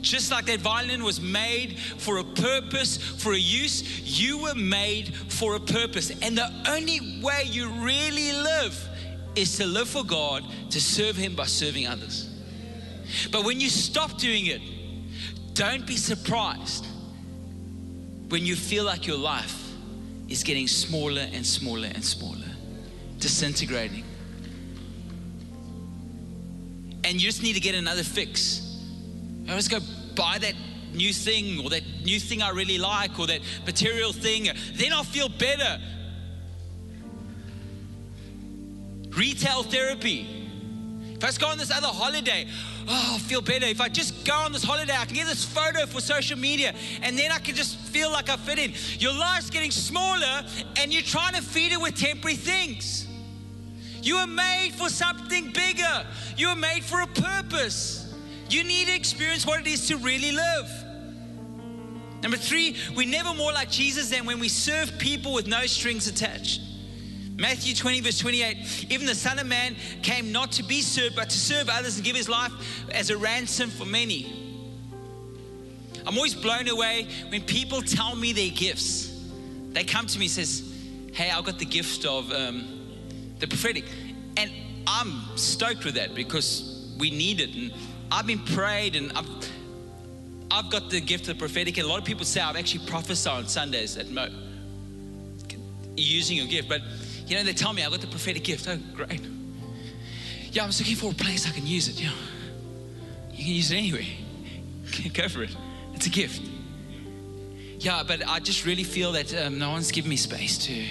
Just 0.00 0.30
like 0.30 0.46
that 0.46 0.60
violin 0.60 1.02
was 1.02 1.20
made 1.20 1.78
for 1.78 2.18
a 2.18 2.24
purpose, 2.24 2.96
for 2.96 3.32
a 3.32 3.38
use, 3.38 4.00
you 4.20 4.38
were 4.38 4.54
made 4.54 5.14
for 5.14 5.56
a 5.56 5.60
purpose. 5.60 6.10
And 6.22 6.36
the 6.36 6.50
only 6.68 7.20
way 7.22 7.42
you 7.46 7.68
really 7.68 8.32
live 8.32 8.88
is 9.36 9.56
to 9.58 9.66
live 9.66 9.88
for 9.88 10.04
God, 10.04 10.44
to 10.70 10.80
serve 10.80 11.16
Him 11.16 11.34
by 11.34 11.46
serving 11.46 11.86
others. 11.86 12.28
But 13.30 13.44
when 13.44 13.60
you 13.60 13.68
stop 13.68 14.18
doing 14.18 14.46
it, 14.46 14.60
don't 15.54 15.86
be 15.86 15.96
surprised 15.96 16.86
when 18.28 18.46
you 18.46 18.56
feel 18.56 18.84
like 18.84 19.06
your 19.06 19.18
life 19.18 19.56
is 20.28 20.44
getting 20.44 20.68
smaller 20.68 21.26
and 21.32 21.44
smaller 21.44 21.88
and 21.92 22.04
smaller, 22.04 22.48
disintegrating. 23.18 24.04
And 27.02 27.14
you 27.14 27.20
just 27.20 27.42
need 27.42 27.54
to 27.54 27.60
get 27.60 27.74
another 27.74 28.04
fix. 28.04 28.69
I 29.48 29.56
just 29.56 29.70
go 29.70 29.78
buy 30.14 30.38
that 30.38 30.54
new 30.92 31.12
thing 31.12 31.64
or 31.64 31.70
that 31.70 31.82
new 32.04 32.18
thing 32.18 32.42
I 32.42 32.50
really 32.50 32.78
like 32.78 33.18
or 33.18 33.26
that 33.26 33.40
material 33.66 34.12
thing, 34.12 34.48
then 34.74 34.92
I'll 34.92 35.04
feel 35.04 35.28
better. 35.28 35.80
Retail 39.10 39.62
therapy. 39.62 40.36
If 41.16 41.24
I 41.24 41.28
just 41.28 41.40
go 41.40 41.48
on 41.48 41.58
this 41.58 41.70
other 41.70 41.88
holiday, 41.88 42.46
oh, 42.88 43.10
I'll 43.12 43.18
feel 43.18 43.42
better. 43.42 43.66
If 43.66 43.80
I 43.80 43.88
just 43.88 44.24
go 44.24 44.34
on 44.34 44.52
this 44.52 44.64
holiday, 44.64 44.94
I 44.96 45.04
can 45.04 45.14
get 45.14 45.26
this 45.26 45.44
photo 45.44 45.84
for 45.84 46.00
social 46.00 46.38
media 46.38 46.74
and 47.02 47.18
then 47.18 47.30
I 47.30 47.38
can 47.38 47.54
just 47.54 47.76
feel 47.76 48.10
like 48.10 48.30
I 48.30 48.36
fit 48.36 48.58
in. 48.58 48.72
Your 48.98 49.12
life's 49.12 49.50
getting 49.50 49.70
smaller 49.70 50.44
and 50.78 50.92
you're 50.92 51.02
trying 51.02 51.34
to 51.34 51.42
feed 51.42 51.72
it 51.72 51.80
with 51.80 51.94
temporary 51.94 52.36
things. 52.36 53.06
You 54.02 54.16
were 54.16 54.26
made 54.26 54.72
for 54.78 54.88
something 54.88 55.52
bigger, 55.52 56.06
you 56.38 56.48
were 56.48 56.56
made 56.56 56.84
for 56.84 57.02
a 57.02 57.06
purpose. 57.06 57.99
You 58.50 58.64
need 58.64 58.88
to 58.88 58.94
experience 58.94 59.46
what 59.46 59.60
it 59.60 59.66
is 59.66 59.86
to 59.88 59.96
really 59.96 60.32
live. 60.32 60.84
Number 62.22 62.36
three, 62.36 62.76
we're 62.94 63.08
never 63.08 63.32
more 63.32 63.52
like 63.52 63.70
Jesus 63.70 64.10
than 64.10 64.26
when 64.26 64.40
we 64.40 64.48
serve 64.48 64.98
people 64.98 65.32
with 65.32 65.46
no 65.46 65.66
strings 65.66 66.06
attached. 66.06 66.60
Matthew 67.36 67.74
20, 67.74 68.02
verse 68.02 68.18
28 68.18 68.88
Even 68.90 69.06
the 69.06 69.14
Son 69.14 69.38
of 69.38 69.46
Man 69.46 69.74
came 70.02 70.30
not 70.30 70.52
to 70.52 70.62
be 70.62 70.82
served, 70.82 71.16
but 71.16 71.30
to 71.30 71.38
serve 71.38 71.70
others 71.70 71.96
and 71.96 72.04
give 72.04 72.16
his 72.16 72.28
life 72.28 72.52
as 72.92 73.08
a 73.08 73.16
ransom 73.16 73.70
for 73.70 73.86
many. 73.86 74.36
I'm 76.06 76.16
always 76.16 76.34
blown 76.34 76.68
away 76.68 77.06
when 77.28 77.42
people 77.42 77.82
tell 77.82 78.16
me 78.16 78.32
their 78.32 78.50
gifts. 78.50 79.08
They 79.70 79.84
come 79.84 80.06
to 80.06 80.18
me 80.18 80.26
and 80.26 80.32
says, 80.32 80.74
Hey, 81.12 81.30
I've 81.30 81.44
got 81.44 81.58
the 81.58 81.64
gift 81.64 82.04
of 82.04 82.30
um, 82.32 82.64
the 83.38 83.46
prophetic. 83.46 83.84
And 84.36 84.50
I'm 84.86 85.36
stoked 85.36 85.84
with 85.84 85.94
that 85.94 86.14
because 86.14 86.94
we 86.98 87.10
need 87.10 87.40
it. 87.40 87.54
And 87.54 87.72
I've 88.12 88.26
been 88.26 88.40
prayed 88.40 88.96
and 88.96 89.12
I've, 89.12 89.28
I've 90.50 90.70
got 90.70 90.90
the 90.90 91.00
gift 91.00 91.28
of 91.28 91.36
the 91.36 91.40
prophetic. 91.40 91.78
And 91.78 91.86
a 91.86 91.88
lot 91.88 91.98
of 91.98 92.04
people 92.04 92.24
say 92.24 92.40
I've 92.40 92.56
actually 92.56 92.86
prophesied 92.86 93.38
on 93.38 93.48
Sundays 93.48 93.96
at 93.96 94.10
Mo 94.10 94.28
using 95.96 96.36
your 96.36 96.46
gift. 96.46 96.68
But 96.68 96.82
you 97.26 97.36
know, 97.36 97.44
they 97.44 97.52
tell 97.52 97.72
me 97.72 97.84
I've 97.84 97.90
got 97.90 98.00
the 98.00 98.06
prophetic 98.06 98.44
gift. 98.44 98.68
Oh, 98.68 98.78
great. 98.94 99.20
Yeah, 100.52 100.64
I'm 100.64 100.70
just 100.70 100.80
looking 100.80 100.96
for 100.96 101.12
a 101.12 101.14
place 101.14 101.46
I 101.46 101.50
can 101.50 101.66
use 101.66 101.88
it. 101.88 102.00
Yeah. 102.00 102.10
You 103.32 103.44
can 103.44 103.54
use 103.54 103.70
it 103.70 103.76
anywhere. 103.76 104.06
Go 105.14 105.28
for 105.28 105.42
it. 105.44 105.56
It's 105.94 106.06
a 106.06 106.10
gift. 106.10 106.42
Yeah, 107.78 108.02
but 108.06 108.26
I 108.28 108.40
just 108.40 108.66
really 108.66 108.84
feel 108.84 109.12
that 109.12 109.34
um, 109.34 109.58
no 109.58 109.70
one's 109.70 109.92
given 109.92 110.10
me 110.10 110.16
space 110.16 110.58
to 110.66 110.84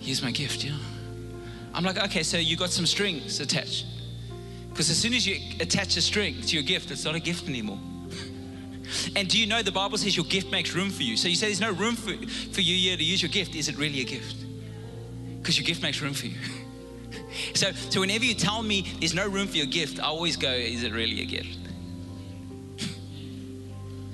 use 0.00 0.22
my 0.22 0.30
gift. 0.30 0.64
Yeah. 0.64 0.76
I'm 1.74 1.84
like, 1.84 1.98
okay, 2.04 2.22
so 2.22 2.38
you 2.38 2.56
got 2.56 2.70
some 2.70 2.86
strings 2.86 3.40
attached. 3.40 3.86
Because 4.80 4.92
as 4.92 4.96
soon 4.96 5.12
as 5.12 5.26
you 5.26 5.36
attach 5.60 5.94
a 5.98 6.00
string 6.00 6.40
to 6.40 6.54
your 6.56 6.62
gift, 6.62 6.90
it's 6.90 7.04
not 7.04 7.14
a 7.14 7.20
gift 7.20 7.46
anymore. 7.46 7.78
And 9.14 9.28
do 9.28 9.38
you 9.38 9.46
know 9.46 9.60
the 9.60 9.70
Bible 9.70 9.98
says 9.98 10.16
your 10.16 10.24
gift 10.24 10.50
makes 10.50 10.74
room 10.74 10.88
for 10.88 11.02
you? 11.02 11.18
So 11.18 11.28
you 11.28 11.34
say 11.34 11.48
there's 11.48 11.60
no 11.60 11.70
room 11.70 11.96
for, 11.96 12.14
for 12.50 12.62
you 12.62 12.76
here 12.76 12.96
to 12.96 13.04
use 13.04 13.20
your 13.20 13.28
gift. 13.28 13.54
Is 13.54 13.68
it 13.68 13.76
really 13.76 14.00
a 14.00 14.04
gift? 14.04 14.36
Because 15.38 15.58
your 15.58 15.66
gift 15.66 15.82
makes 15.82 16.00
room 16.00 16.14
for 16.14 16.28
you. 16.28 16.38
so, 17.54 17.72
so 17.72 18.00
whenever 18.00 18.24
you 18.24 18.32
tell 18.32 18.62
me 18.62 18.90
there's 19.00 19.12
no 19.12 19.28
room 19.28 19.48
for 19.48 19.58
your 19.58 19.66
gift, 19.66 20.00
I 20.00 20.04
always 20.04 20.38
go, 20.38 20.50
is 20.50 20.82
it 20.82 20.94
really 20.94 21.20
a 21.20 21.26
gift? 21.26 21.58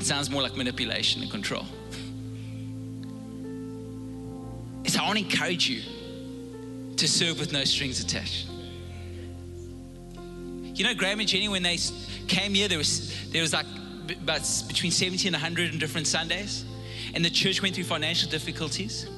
it 0.01 0.05
sounds 0.05 0.31
more 0.31 0.43
like 0.43 0.57
manipulation 0.57 1.23
and 1.23 1.31
control. 1.31 1.65
So 4.89 4.99
I 4.99 5.07
want 5.07 5.21
to 5.21 5.25
encourage 5.25 5.71
you 5.71 5.83
to 6.97 7.07
serve 7.07 7.39
with 7.39 7.53
no 7.53 7.63
strings 7.63 8.01
attached. 8.01 8.49
You 10.77 10.85
know, 10.85 10.95
Graham 10.95 11.21
and 11.21 11.29
Jenny, 11.29 11.49
when 11.49 11.63
they 11.63 11.79
came 12.29 12.55
here, 12.55 12.69
there 12.69 12.79
was, 12.79 13.13
there 13.31 13.43
was 13.43 13.53
like 13.53 13.67
about 14.23 14.43
between 14.69 14.93
70 14.93 15.29
and 15.29 15.35
100 15.35 15.73
in 15.73 15.79
different 15.79 16.07
Sundays. 16.07 16.65
And 17.15 17.25
the 17.25 17.31
church 17.31 17.63
went 17.63 17.75
through 17.75 17.85
financial 17.85 18.31
difficulties. 18.31 19.09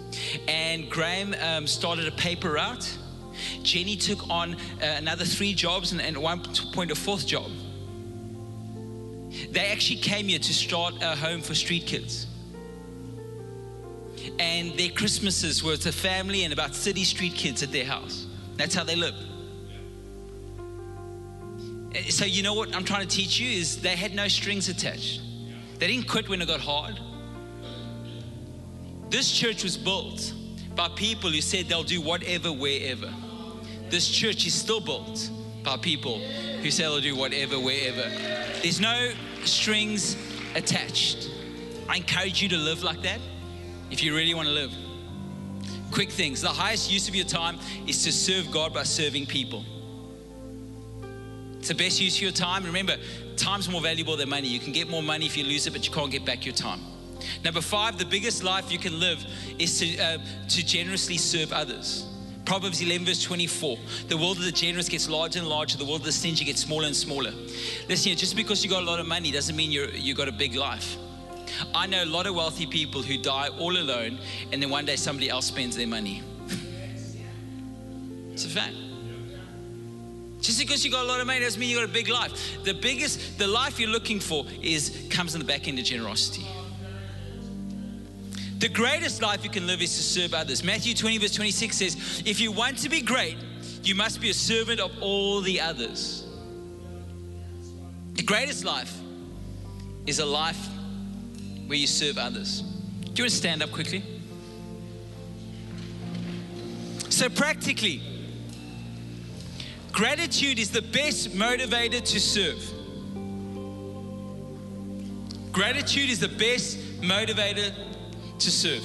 And 0.46 0.88
Graham 0.88 1.34
um, 1.40 1.66
started 1.66 2.06
a 2.06 2.12
paper 2.12 2.52
route. 2.52 2.96
Jenny 3.62 3.96
took 3.96 4.28
on 4.30 4.54
uh, 4.54 4.58
another 4.80 5.24
three 5.24 5.52
jobs 5.52 5.92
and, 5.92 6.00
and 6.00 6.16
at 6.16 6.22
one 6.22 6.42
point 6.72 6.90
a 6.90 6.94
fourth 6.94 7.26
job. 7.26 7.50
They 9.50 9.66
actually 9.66 10.00
came 10.00 10.28
here 10.28 10.38
to 10.38 10.54
start 10.54 10.94
a 11.02 11.16
home 11.16 11.42
for 11.42 11.54
street 11.54 11.86
kids 11.86 12.26
and 14.38 14.76
their 14.78 14.90
Christmases 14.90 15.62
were 15.62 15.72
with 15.72 15.86
a 15.86 15.92
family 15.92 16.44
and 16.44 16.52
about 16.52 16.74
30 16.74 17.04
street 17.04 17.34
kids 17.34 17.62
at 17.62 17.72
their 17.72 17.84
house. 17.84 18.26
That's 18.56 18.74
how 18.74 18.84
they 18.84 18.96
live. 18.96 19.14
So, 22.10 22.24
you 22.24 22.42
know 22.42 22.54
what 22.54 22.74
I'm 22.74 22.84
trying 22.84 23.06
to 23.06 23.16
teach 23.16 23.38
you 23.38 23.48
is 23.50 23.82
they 23.82 23.94
had 23.94 24.14
no 24.14 24.28
strings 24.28 24.68
attached. 24.68 25.20
They 25.78 25.86
didn't 25.86 26.08
quit 26.08 26.28
when 26.28 26.40
it 26.40 26.48
got 26.48 26.60
hard. 26.60 26.98
This 29.10 29.30
church 29.30 29.62
was 29.62 29.76
built 29.76 30.32
by 30.74 30.88
people 30.88 31.30
who 31.30 31.40
said 31.40 31.66
they'll 31.66 31.82
do 31.82 32.00
whatever, 32.00 32.52
wherever. 32.52 33.12
This 33.90 34.08
church 34.08 34.46
is 34.46 34.54
still 34.54 34.80
built 34.80 35.30
by 35.64 35.76
people 35.76 36.18
who 36.18 36.70
say 36.70 36.84
they'll 36.84 37.00
do 37.00 37.16
whatever, 37.16 37.58
wherever. 37.58 38.08
There's 38.62 38.80
no 38.80 39.12
strings 39.44 40.16
attached. 40.54 41.30
I 41.88 41.96
encourage 41.96 42.42
you 42.42 42.48
to 42.50 42.56
live 42.56 42.82
like 42.82 43.02
that 43.02 43.20
if 43.90 44.02
you 44.02 44.14
really 44.14 44.34
want 44.34 44.48
to 44.48 44.54
live. 44.54 44.72
Quick 45.90 46.10
things 46.10 46.40
the 46.40 46.48
highest 46.48 46.90
use 46.90 47.08
of 47.08 47.14
your 47.14 47.26
time 47.26 47.58
is 47.86 48.04
to 48.04 48.12
serve 48.12 48.50
God 48.50 48.72
by 48.72 48.82
serving 48.82 49.26
people. 49.26 49.64
It's 51.68 51.76
the 51.76 51.84
best 51.84 52.00
use 52.00 52.16
of 52.16 52.22
your 52.22 52.32
time. 52.32 52.64
Remember, 52.64 52.96
time's 53.36 53.68
more 53.68 53.82
valuable 53.82 54.16
than 54.16 54.30
money. 54.30 54.48
You 54.48 54.58
can 54.58 54.72
get 54.72 54.88
more 54.88 55.02
money 55.02 55.26
if 55.26 55.36
you 55.36 55.44
lose 55.44 55.66
it, 55.66 55.72
but 55.74 55.86
you 55.86 55.92
can't 55.92 56.10
get 56.10 56.24
back 56.24 56.46
your 56.46 56.54
time. 56.54 56.80
Number 57.44 57.60
five, 57.60 57.98
the 57.98 58.06
biggest 58.06 58.42
life 58.42 58.72
you 58.72 58.78
can 58.78 58.98
live 58.98 59.22
is 59.58 59.78
to, 59.80 59.98
uh, 59.98 60.18
to 60.48 60.64
generously 60.64 61.18
serve 61.18 61.52
others. 61.52 62.06
Proverbs 62.46 62.80
11, 62.80 63.04
verse 63.04 63.22
24. 63.22 63.76
The 64.08 64.16
world 64.16 64.38
of 64.38 64.44
the 64.44 64.52
generous 64.52 64.88
gets 64.88 65.10
larger 65.10 65.40
and 65.40 65.46
larger, 65.46 65.76
the 65.76 65.84
world 65.84 66.00
of 66.00 66.06
the 66.06 66.12
stingy 66.12 66.46
gets 66.46 66.62
smaller 66.62 66.86
and 66.86 66.96
smaller. 66.96 67.32
Listen, 67.86 68.16
just 68.16 68.34
because 68.34 68.64
you 68.64 68.70
got 68.70 68.82
a 68.82 68.86
lot 68.86 68.98
of 68.98 69.06
money 69.06 69.30
doesn't 69.30 69.54
mean 69.54 69.70
you're, 69.70 69.90
you 69.90 70.14
got 70.14 70.28
a 70.28 70.32
big 70.32 70.54
life. 70.54 70.96
I 71.74 71.86
know 71.86 72.02
a 72.02 72.06
lot 72.06 72.26
of 72.26 72.34
wealthy 72.34 72.64
people 72.64 73.02
who 73.02 73.18
die 73.18 73.48
all 73.58 73.76
alone 73.76 74.20
and 74.52 74.62
then 74.62 74.70
one 74.70 74.86
day 74.86 74.96
somebody 74.96 75.28
else 75.28 75.44
spends 75.44 75.76
their 75.76 75.86
money. 75.86 76.22
It's 78.32 78.46
a 78.46 78.48
fact. 78.48 78.87
Just 80.48 80.60
because 80.60 80.82
you 80.82 80.90
got 80.90 81.04
a 81.04 81.06
lot 81.06 81.20
of 81.20 81.26
money 81.26 81.40
doesn't 81.40 81.60
mean 81.60 81.68
you 81.68 81.76
got 81.76 81.84
a 81.84 81.92
big 81.92 82.08
life. 82.08 82.64
The 82.64 82.72
biggest, 82.72 83.36
the 83.38 83.46
life 83.46 83.78
you're 83.78 83.90
looking 83.90 84.18
for 84.18 84.46
is 84.62 85.06
comes 85.10 85.34
in 85.34 85.40
the 85.40 85.44
back 85.46 85.68
end 85.68 85.78
of 85.78 85.84
generosity. 85.84 86.46
The 88.58 88.70
greatest 88.70 89.20
life 89.20 89.44
you 89.44 89.50
can 89.50 89.66
live 89.66 89.82
is 89.82 89.94
to 89.96 90.02
serve 90.02 90.32
others. 90.32 90.64
Matthew 90.64 90.94
20, 90.94 91.18
verse 91.18 91.34
26 91.34 91.76
says, 91.76 92.22
If 92.24 92.40
you 92.40 92.50
want 92.50 92.78
to 92.78 92.88
be 92.88 93.02
great, 93.02 93.36
you 93.82 93.94
must 93.94 94.22
be 94.22 94.30
a 94.30 94.34
servant 94.34 94.80
of 94.80 94.90
all 95.02 95.42
the 95.42 95.60
others. 95.60 96.26
The 98.14 98.22
greatest 98.22 98.64
life 98.64 98.96
is 100.06 100.18
a 100.18 100.24
life 100.24 100.66
where 101.66 101.76
you 101.76 101.86
serve 101.86 102.16
others. 102.16 102.62
Do 102.62 103.20
you 103.20 103.24
want 103.24 103.32
to 103.32 103.36
stand 103.36 103.62
up 103.62 103.70
quickly? 103.70 104.02
So, 107.10 107.28
practically, 107.28 108.17
gratitude 109.92 110.58
is 110.58 110.70
the 110.70 110.82
best 110.82 111.30
motivator 111.30 112.02
to 112.02 112.20
serve. 112.20 112.62
Gratitude 115.52 116.10
is 116.10 116.20
the 116.20 116.28
best 116.28 116.78
motivator 117.00 117.72
to 118.38 118.50
serve. 118.50 118.82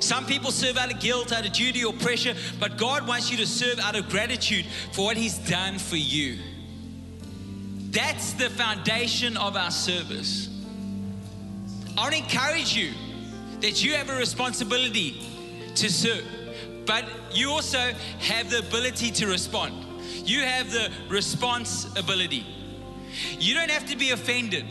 Some 0.00 0.26
people 0.26 0.50
serve 0.50 0.76
out 0.76 0.92
of 0.92 1.00
guilt, 1.00 1.32
out 1.32 1.46
of 1.46 1.52
duty 1.52 1.84
or 1.84 1.92
pressure, 1.92 2.34
but 2.60 2.76
God 2.76 3.06
wants 3.08 3.30
you 3.30 3.36
to 3.38 3.46
serve 3.46 3.78
out 3.78 3.96
of 3.96 4.08
gratitude 4.08 4.66
for 4.92 5.06
what 5.06 5.16
He's 5.16 5.38
done 5.38 5.78
for 5.78 5.96
you. 5.96 6.38
That's 7.90 8.34
the 8.34 8.50
foundation 8.50 9.36
of 9.36 9.56
our 9.56 9.70
service. 9.70 10.50
I 11.96 12.02
want 12.02 12.14
to 12.14 12.18
encourage 12.18 12.76
you 12.76 12.92
that 13.60 13.82
you 13.82 13.94
have 13.94 14.10
a 14.10 14.16
responsibility 14.16 15.22
to 15.76 15.90
serve, 15.90 16.24
but 16.84 17.06
you 17.32 17.50
also 17.50 17.92
have 18.20 18.50
the 18.50 18.58
ability 18.58 19.10
to 19.12 19.26
respond. 19.26 19.85
You 20.26 20.40
have 20.40 20.72
the 20.72 20.90
responsibility. 21.08 22.44
You 23.38 23.54
don't 23.54 23.70
have 23.70 23.88
to 23.88 23.96
be 23.96 24.10
offended. 24.10 24.66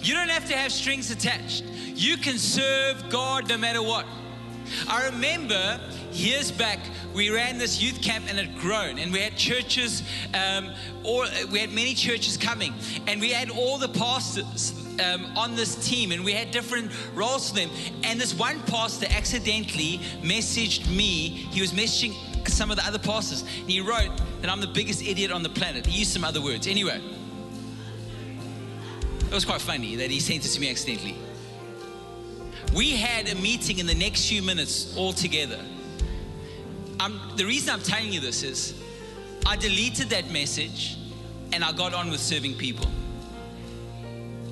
You 0.00 0.14
don't 0.14 0.30
have 0.30 0.48
to 0.48 0.56
have 0.56 0.72
strings 0.72 1.10
attached. 1.10 1.64
You 1.94 2.16
can 2.16 2.38
serve 2.38 3.08
God 3.10 3.48
no 3.48 3.58
matter 3.58 3.82
what. 3.82 4.06
I 4.88 5.06
remember 5.06 5.78
years 6.12 6.50
back, 6.50 6.80
we 7.14 7.30
ran 7.30 7.58
this 7.58 7.80
youth 7.80 8.02
camp 8.02 8.24
and 8.28 8.38
it 8.38 8.56
grown, 8.56 8.98
and 8.98 9.12
we 9.12 9.20
had 9.20 9.36
churches, 9.36 10.02
um, 10.34 10.72
or 11.04 11.26
we 11.52 11.58
had 11.58 11.72
many 11.72 11.94
churches 11.94 12.36
coming, 12.36 12.74
and 13.06 13.20
we 13.20 13.30
had 13.30 13.50
all 13.50 13.78
the 13.78 13.88
pastors 13.88 14.72
um, 15.04 15.26
on 15.36 15.54
this 15.54 15.76
team, 15.86 16.10
and 16.10 16.24
we 16.24 16.32
had 16.32 16.50
different 16.50 16.90
roles 17.14 17.50
for 17.50 17.56
them. 17.56 17.70
And 18.02 18.20
this 18.20 18.34
one 18.34 18.60
pastor 18.62 19.06
accidentally 19.10 20.00
messaged 20.22 20.88
me. 20.88 21.28
He 21.28 21.60
was 21.60 21.72
messaging 21.72 22.14
some 22.52 22.70
of 22.70 22.76
the 22.76 22.86
other 22.86 22.98
pastors, 22.98 23.42
and 23.42 23.70
he 23.70 23.80
wrote 23.80 24.10
that 24.40 24.50
I'm 24.50 24.60
the 24.60 24.66
biggest 24.66 25.02
idiot 25.02 25.30
on 25.30 25.42
the 25.42 25.48
planet. 25.48 25.86
He 25.86 26.00
used 26.00 26.12
some 26.12 26.24
other 26.24 26.40
words. 26.40 26.66
Anyway, 26.66 27.00
it 29.20 29.34
was 29.34 29.44
quite 29.44 29.60
funny 29.60 29.96
that 29.96 30.10
he 30.10 30.20
sent 30.20 30.44
it 30.44 30.48
to 30.48 30.60
me 30.60 30.70
accidentally. 30.70 31.16
We 32.74 32.90
had 32.90 33.28
a 33.28 33.34
meeting 33.36 33.78
in 33.78 33.86
the 33.86 33.94
next 33.94 34.28
few 34.28 34.42
minutes 34.42 34.96
all 34.96 35.12
together. 35.12 35.60
Um, 37.00 37.32
the 37.36 37.44
reason 37.44 37.74
I'm 37.74 37.80
telling 37.80 38.12
you 38.12 38.20
this 38.20 38.42
is 38.42 38.74
I 39.44 39.56
deleted 39.56 40.10
that 40.10 40.30
message 40.30 40.96
and 41.52 41.62
I 41.62 41.72
got 41.72 41.94
on 41.94 42.10
with 42.10 42.20
serving 42.20 42.54
people. 42.54 42.86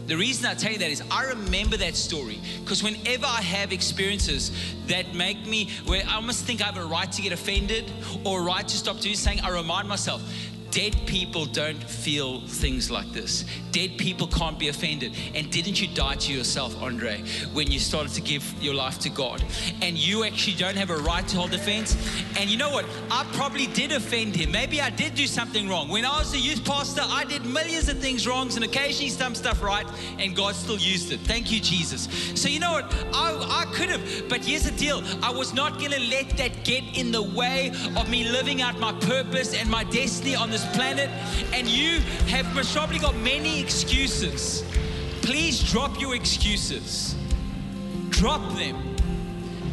The 0.07 0.17
reason 0.17 0.45
I 0.45 0.55
tell 0.55 0.73
you 0.73 0.79
that 0.79 0.91
is 0.91 1.03
I 1.11 1.25
remember 1.25 1.77
that 1.79 1.97
story 1.97 2.39
because 2.61 2.83
whenever 2.83 3.27
I 3.27 3.41
have 3.41 3.73
experiences 3.73 4.51
that 4.87 5.15
make 5.15 5.47
me, 5.47 5.71
where 5.87 6.03
I 6.07 6.17
almost 6.17 6.45
think 6.45 6.61
I 6.61 6.67
have 6.67 6.77
a 6.77 6.85
right 6.85 7.11
to 7.11 7.23
get 7.23 7.33
offended 7.33 7.91
or 8.23 8.41
a 8.41 8.43
right 8.43 8.67
to 8.67 8.77
stop 8.77 9.01
doing 9.01 9.15
something, 9.15 9.43
I 9.43 9.51
remind 9.51 9.89
myself 9.89 10.23
Dead 10.75 10.97
people 11.07 11.47
don't 11.47 11.81
feel 11.85 12.41
things 12.41 12.91
like 12.91 13.13
this. 13.13 13.45
Dead 13.71 13.97
people 13.97 14.27
can't 14.27 14.59
be 14.59 14.67
offended. 14.67 15.15
And 15.33 15.49
didn't 15.49 15.81
you 15.81 15.87
die 15.87 16.17
to 16.17 16.33
yourself, 16.33 16.75
Andre, 16.83 17.23
when 17.53 17.71
you 17.71 17.79
started 17.79 18.13
to 18.15 18.21
give 18.21 18.43
your 18.61 18.75
life 18.75 18.99
to 19.01 19.09
God? 19.09 19.45
And 19.83 19.97
you 19.97 20.25
actually 20.25 20.57
don't 20.57 20.75
have 20.75 20.91
a 20.91 20.97
right 20.97 21.27
to 21.29 21.37
hold 21.37 21.55
offense. 21.55 21.97
And 22.37 22.51
you 22.51 22.57
know 22.57 22.71
what? 22.71 22.87
I 23.09 23.25
probably 23.35 23.69
did 23.69 23.93
offend 23.93 24.35
him. 24.35 24.51
Maybe 24.51 24.81
I 24.81 24.91
did 24.91 25.15
do 25.15 25.29
something 25.29 25.69
wrong. 25.69 25.89
When 25.89 26.05
I 26.05 26.19
was 26.19 26.35
a 26.35 26.41
youth 26.41 26.65
pastor, 26.65 27.03
I 27.05 27.23
did 27.23 27.47
millions 27.47 27.89
of 27.89 28.01
things 28.01 28.27
wrong 28.27 28.51
and 28.57 28.65
occasionally 28.65 29.11
some 29.11 29.37
stuff 29.37 29.63
right, 29.63 29.87
and 30.19 30.35
God 30.35 30.57
still 30.57 30.77
used 30.77 31.13
it. 31.13 31.21
Thank 31.21 31.53
you, 31.53 31.61
Jesus. 31.61 32.09
So 32.35 32.49
you 32.49 32.59
know 32.59 32.73
what? 32.73 32.93
I, 33.15 33.63
I 33.63 33.73
could 33.73 33.91
have, 33.91 34.29
but 34.29 34.45
here's 34.45 34.65
the 34.65 34.77
deal. 34.77 35.05
I 35.23 35.31
was 35.31 35.55
not 35.55 35.79
going 35.79 35.93
to 35.93 36.01
let 36.01 36.31
that 36.37 36.65
get 36.65 36.99
in 36.99 37.13
the 37.13 37.23
way 37.23 37.71
of 37.97 38.11
me 38.11 38.29
living 38.29 38.61
out 38.61 38.81
my 38.81 38.93
purpose 38.93 39.55
and 39.55 39.71
my 39.71 39.85
destiny 39.85 40.35
on 40.35 40.51
this 40.51 40.64
planet, 40.73 41.09
and 41.53 41.67
you 41.67 42.01
have 42.29 42.47
probably 42.73 42.99
got 42.99 43.17
many 43.17 43.61
excuses. 43.61 44.65
Please 45.23 45.63
drop 45.71 46.01
your 46.01 46.15
excuses. 46.15 47.15
Drop 48.11 48.57
them. 48.57 48.97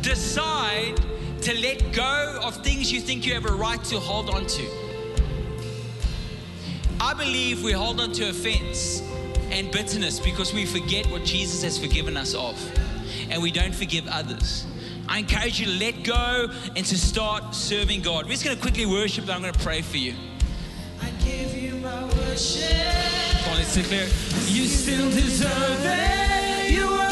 Decide 0.02 0.98
to 1.42 1.60
let 1.60 1.92
go 1.92 2.40
of 2.44 2.56
things 2.64 2.92
you 2.92 3.02
think 3.02 3.26
you 3.26 3.34
have 3.34 3.46
a 3.46 3.54
right 3.54 3.84
to 3.86 4.00
hold 4.00 4.30
on 4.30 4.46
to. 4.46 4.68
I 7.00 7.14
believe 7.14 7.64
we 7.64 7.72
hold 7.72 8.00
on 8.00 8.12
to 8.14 8.30
offense 8.30 9.02
and 9.50 9.72
bitterness 9.72 10.20
because 10.20 10.54
we 10.54 10.66
forget 10.66 11.06
what 11.08 11.26
Jesus 11.26 11.64
has 11.64 11.78
forgiven 11.78 12.16
us 12.16 12.36
of 12.36 12.56
and 13.30 13.42
we 13.42 13.52
don't 13.52 13.74
forgive 13.74 14.08
others. 14.08 14.66
I 15.10 15.20
encourage 15.20 15.60
you 15.60 15.66
to 15.66 15.72
let 15.84 16.04
go 16.04 16.48
and 16.76 16.86
to 16.86 16.98
start 16.98 17.56
serving 17.56 18.02
God. 18.02 18.26
We're 18.26 18.32
just 18.32 18.46
going 18.46 18.56
to 18.56 18.62
quickly 18.62 18.86
worship, 18.86 19.30
I'm 19.30 19.42
going 19.42 19.52
to 19.52 19.60
pray 19.60 19.82
for 19.82 19.98
you. 19.98 20.14
Come 23.44 23.54
on, 23.54 23.58
let's. 23.60 23.76
You 24.48 24.66
still 24.66 25.10
deserve 25.12 25.86
it. 25.86 26.72
You're 26.72 26.90
worthy. 26.90 27.11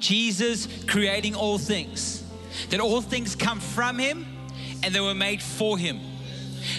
Jesus 0.00 0.66
creating 0.86 1.34
all 1.34 1.58
things, 1.58 2.24
that 2.70 2.80
all 2.80 3.00
things 3.00 3.36
come 3.36 3.60
from 3.60 3.98
him 3.98 4.26
and 4.82 4.94
they 4.94 5.00
were 5.00 5.14
made 5.14 5.42
for 5.42 5.78
him. 5.78 6.00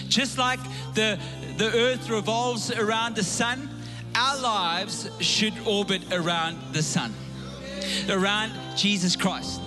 Just 0.08 0.38
like 0.38 0.60
the, 0.94 1.18
the 1.56 1.70
earth 1.74 2.10
revolves 2.10 2.70
around 2.70 3.16
the 3.16 3.24
sun, 3.24 3.68
our 4.14 4.40
lives 4.40 5.08
should 5.20 5.54
orbit 5.66 6.12
around 6.12 6.58
the 6.72 6.82
sun, 6.82 7.14
around 8.08 8.52
Jesus 8.76 9.16
Christ. 9.16 9.60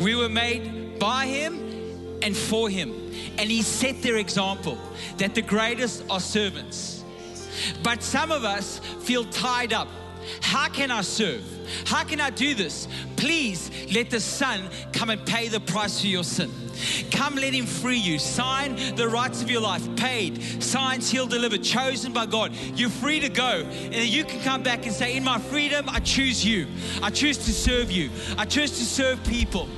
We 0.00 0.14
were 0.14 0.28
made 0.28 0.98
by 0.98 1.26
him 1.26 2.18
and 2.22 2.36
for 2.36 2.68
him. 2.68 2.92
And 3.38 3.50
he 3.50 3.62
set 3.62 4.02
their 4.02 4.16
example 4.16 4.78
that 5.18 5.34
the 5.34 5.42
greatest 5.42 6.04
are 6.10 6.20
servants. 6.20 7.04
But 7.82 8.02
some 8.02 8.30
of 8.30 8.44
us 8.44 8.78
feel 9.00 9.24
tied 9.24 9.72
up. 9.72 9.88
How 10.40 10.68
can 10.68 10.90
I 10.90 11.02
serve? 11.02 11.44
How 11.86 12.04
can 12.04 12.20
I 12.20 12.30
do 12.30 12.54
this? 12.54 12.88
Please 13.16 13.70
let 13.92 14.10
the 14.10 14.20
Son 14.20 14.68
come 14.92 15.10
and 15.10 15.24
pay 15.26 15.48
the 15.48 15.60
price 15.60 16.00
for 16.00 16.06
your 16.06 16.24
sin. 16.24 16.50
Come, 17.10 17.36
let 17.36 17.52
Him 17.52 17.66
free 17.66 17.98
you. 17.98 18.18
Sign 18.18 18.76
the 18.96 19.08
rights 19.08 19.42
of 19.42 19.50
your 19.50 19.60
life, 19.60 19.84
paid, 19.96 20.62
signs 20.62 21.10
He'll 21.10 21.26
deliver, 21.26 21.58
chosen 21.58 22.12
by 22.12 22.26
God. 22.26 22.52
You're 22.74 22.90
free 22.90 23.20
to 23.20 23.28
go. 23.28 23.64
And 23.64 23.94
you 23.94 24.24
can 24.24 24.40
come 24.40 24.62
back 24.62 24.86
and 24.86 24.94
say, 24.94 25.16
In 25.16 25.24
my 25.24 25.38
freedom, 25.38 25.88
I 25.88 26.00
choose 26.00 26.44
you. 26.44 26.66
I 27.02 27.10
choose 27.10 27.38
to 27.38 27.52
serve 27.52 27.90
you. 27.90 28.10
I 28.38 28.44
choose 28.44 28.70
to 28.78 28.84
serve 28.84 29.22
people. 29.24 29.68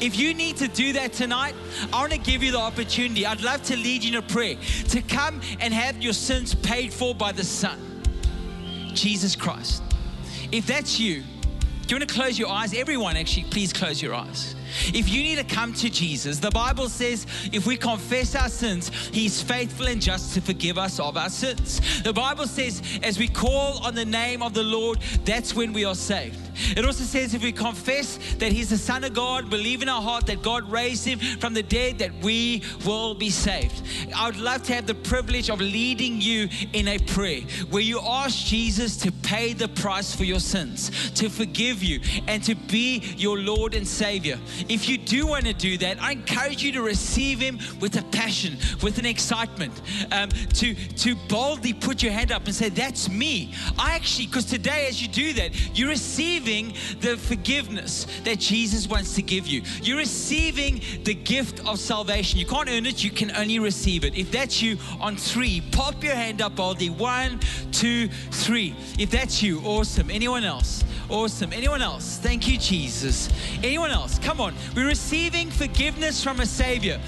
If 0.00 0.18
you 0.18 0.34
need 0.34 0.56
to 0.58 0.68
do 0.68 0.94
that 0.94 1.12
tonight, 1.12 1.54
I 1.92 2.00
want 2.00 2.12
to 2.12 2.18
give 2.18 2.42
you 2.42 2.50
the 2.50 2.58
opportunity. 2.58 3.24
I'd 3.26 3.42
love 3.42 3.62
to 3.64 3.76
lead 3.76 4.02
you 4.02 4.18
in 4.18 4.24
a 4.24 4.26
prayer 4.26 4.56
to 4.88 5.02
come 5.02 5.40
and 5.60 5.72
have 5.72 6.02
your 6.02 6.12
sins 6.12 6.54
paid 6.54 6.92
for 6.92 7.14
by 7.14 7.32
the 7.32 7.44
Son, 7.44 7.95
Jesus 8.96 9.36
Christ. 9.36 9.82
If 10.50 10.66
that's 10.66 10.98
you, 10.98 11.22
do 11.22 11.94
you 11.94 11.98
want 11.98 12.08
to 12.08 12.14
close 12.14 12.38
your 12.38 12.48
eyes? 12.48 12.74
Everyone, 12.74 13.16
actually, 13.16 13.44
please 13.44 13.72
close 13.72 14.02
your 14.02 14.14
eyes. 14.14 14.56
If 14.94 15.08
you 15.08 15.22
need 15.22 15.36
to 15.36 15.44
come 15.44 15.72
to 15.74 15.90
Jesus, 15.90 16.38
the 16.38 16.50
Bible 16.50 16.88
says 16.88 17.26
if 17.52 17.66
we 17.66 17.76
confess 17.76 18.34
our 18.34 18.48
sins, 18.48 18.88
He's 19.12 19.42
faithful 19.42 19.86
and 19.86 20.00
just 20.00 20.34
to 20.34 20.40
forgive 20.40 20.78
us 20.78 21.00
of 21.00 21.16
our 21.16 21.30
sins. 21.30 21.80
The 22.02 22.12
Bible 22.12 22.46
says 22.46 22.82
as 23.02 23.18
we 23.18 23.28
call 23.28 23.84
on 23.84 23.94
the 23.94 24.04
name 24.04 24.42
of 24.42 24.54
the 24.54 24.62
Lord, 24.62 24.98
that's 25.24 25.54
when 25.54 25.72
we 25.72 25.84
are 25.84 25.94
saved. 25.94 26.38
It 26.76 26.84
also 26.84 27.04
says 27.04 27.34
if 27.34 27.42
we 27.42 27.52
confess 27.52 28.18
that 28.38 28.52
He's 28.52 28.70
the 28.70 28.78
Son 28.78 29.04
of 29.04 29.14
God, 29.14 29.50
believe 29.50 29.82
in 29.82 29.88
our 29.88 30.02
heart 30.02 30.26
that 30.26 30.42
God 30.42 30.70
raised 30.70 31.04
Him 31.04 31.18
from 31.18 31.54
the 31.54 31.62
dead, 31.62 31.98
that 31.98 32.12
we 32.22 32.62
will 32.84 33.14
be 33.14 33.30
saved. 33.30 33.82
I 34.14 34.26
would 34.26 34.38
love 34.38 34.62
to 34.64 34.74
have 34.74 34.86
the 34.86 34.94
privilege 34.94 35.50
of 35.50 35.60
leading 35.60 36.20
you 36.20 36.48
in 36.72 36.88
a 36.88 36.98
prayer 36.98 37.42
where 37.70 37.82
you 37.82 38.00
ask 38.00 38.46
Jesus 38.46 38.96
to 38.98 39.12
pay 39.12 39.52
the 39.52 39.68
price 39.68 40.14
for 40.14 40.24
your 40.24 40.40
sins, 40.40 41.10
to 41.12 41.28
forgive 41.28 41.82
you, 41.82 42.00
and 42.26 42.42
to 42.44 42.54
be 42.54 42.98
your 43.16 43.38
Lord 43.38 43.74
and 43.74 43.86
Savior. 43.86 44.38
If 44.68 44.88
you 44.88 44.98
do 44.98 45.26
want 45.26 45.44
to 45.46 45.52
do 45.52 45.78
that, 45.78 46.00
I 46.02 46.12
encourage 46.12 46.62
you 46.62 46.72
to 46.72 46.82
receive 46.82 47.40
Him 47.40 47.58
with 47.80 47.96
a 47.96 48.02
passion, 48.04 48.56
with 48.82 48.98
an 48.98 49.06
excitement, 49.06 49.72
um, 50.12 50.28
to, 50.30 50.74
to 50.74 51.14
boldly 51.28 51.72
put 51.72 52.02
your 52.02 52.12
hand 52.12 52.32
up 52.32 52.44
and 52.46 52.54
say, 52.54 52.68
That's 52.68 53.08
me. 53.08 53.54
I 53.78 53.94
actually, 53.94 54.26
because 54.26 54.44
today, 54.44 54.86
as 54.88 55.00
you 55.00 55.08
do 55.08 55.32
that, 55.34 55.76
you're 55.76 55.88
receiving 55.88 56.74
the 57.00 57.16
forgiveness 57.16 58.06
that 58.24 58.38
Jesus 58.38 58.88
wants 58.88 59.14
to 59.14 59.22
give 59.22 59.46
you. 59.46 59.62
You're 59.82 59.98
receiving 59.98 60.80
the 61.04 61.14
gift 61.14 61.64
of 61.66 61.78
salvation. 61.78 62.38
You 62.38 62.46
can't 62.46 62.68
earn 62.68 62.86
it, 62.86 63.02
you 63.02 63.10
can 63.10 63.34
only 63.36 63.58
receive 63.58 64.04
it. 64.04 64.16
If 64.16 64.30
that's 64.30 64.62
you, 64.62 64.78
on 65.00 65.16
three, 65.16 65.62
pop 65.72 66.02
your 66.02 66.14
hand 66.14 66.42
up 66.42 66.56
boldly. 66.56 66.90
One, 66.90 67.40
two, 67.72 68.08
three. 68.30 68.74
If 68.98 69.10
that's 69.10 69.42
you, 69.42 69.60
awesome. 69.60 70.10
Anyone 70.10 70.44
else? 70.44 70.84
Awesome. 71.08 71.52
Anyone 71.52 71.82
else? 71.82 72.18
Thank 72.18 72.48
you, 72.48 72.58
Jesus. 72.58 73.28
Anyone 73.62 73.90
else? 73.90 74.18
Come 74.18 74.40
on. 74.40 74.45
We're 74.74 74.86
receiving 74.86 75.50
forgiveness 75.50 76.22
from 76.22 76.40
a 76.40 76.46
Savior. 76.46 77.00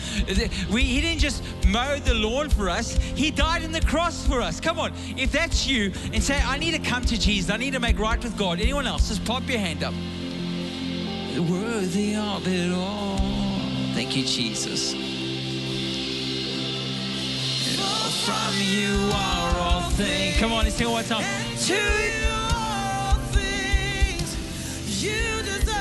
We, 0.70 0.82
he 0.82 1.01
didn't 1.01 1.20
just 1.20 1.43
mow 1.66 1.99
the 1.99 2.14
lawn 2.14 2.49
for 2.49 2.68
us, 2.68 2.97
He 2.97 3.30
died 3.30 3.64
on 3.64 3.72
the 3.72 3.80
cross 3.80 4.26
for 4.26 4.41
us. 4.41 4.61
Come 4.61 4.78
on. 4.78 4.93
If 5.16 5.32
that's 5.32 5.66
you 5.66 5.93
and 6.12 6.22
say, 6.22 6.41
I 6.45 6.59
need 6.59 6.72
to 6.72 6.78
come 6.78 7.05
to 7.05 7.18
Jesus, 7.18 7.51
I 7.51 7.57
need 7.57 7.72
to 7.72 7.80
make 7.80 7.99
right 7.99 8.22
with 8.22 8.36
God. 8.36 8.61
Anyone 8.61 8.86
else? 8.86 9.09
Just 9.09 9.24
pop 9.24 9.49
your 9.49 9.59
hand 9.59 9.82
up. 9.84 9.95
Worthy 11.49 12.16
of 12.16 12.47
it 12.49 12.72
all. 12.72 13.18
Thank 13.95 14.16
you, 14.16 14.24
Jesus. 14.24 14.95
From 18.24 18.55
you 18.61 19.11
are 19.14 19.59
all 19.59 19.91
things. 19.91 20.36
Come 20.39 20.53
on, 20.53 20.64
let's 20.64 20.76
sing 20.76 20.91
one 20.91 21.05
time. 21.05 21.24
To 21.57 21.72
you. 21.72 22.28
All 22.53 23.14
things. 23.32 25.03
You 25.03 25.43
deserve 25.43 25.78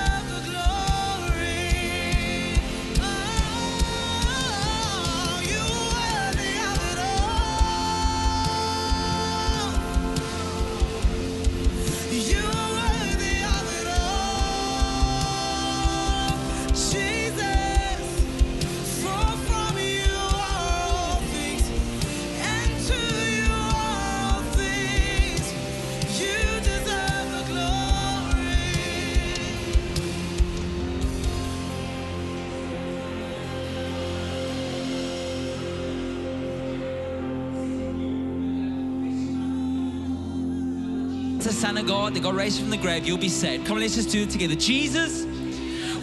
Son 41.67 41.77
of 41.77 41.85
God 41.85 42.13
that 42.13 42.23
got 42.23 42.33
raised 42.33 42.61
from 42.61 42.69
the 42.69 42.77
grave, 42.77 43.05
you'll 43.05 43.17
be 43.17 43.27
saved. 43.27 43.65
Come 43.65 43.75
on, 43.75 43.81
let's 43.81 43.95
just 43.95 44.09
do 44.09 44.21
it 44.21 44.29
together. 44.29 44.55
Jesus, 44.55 45.25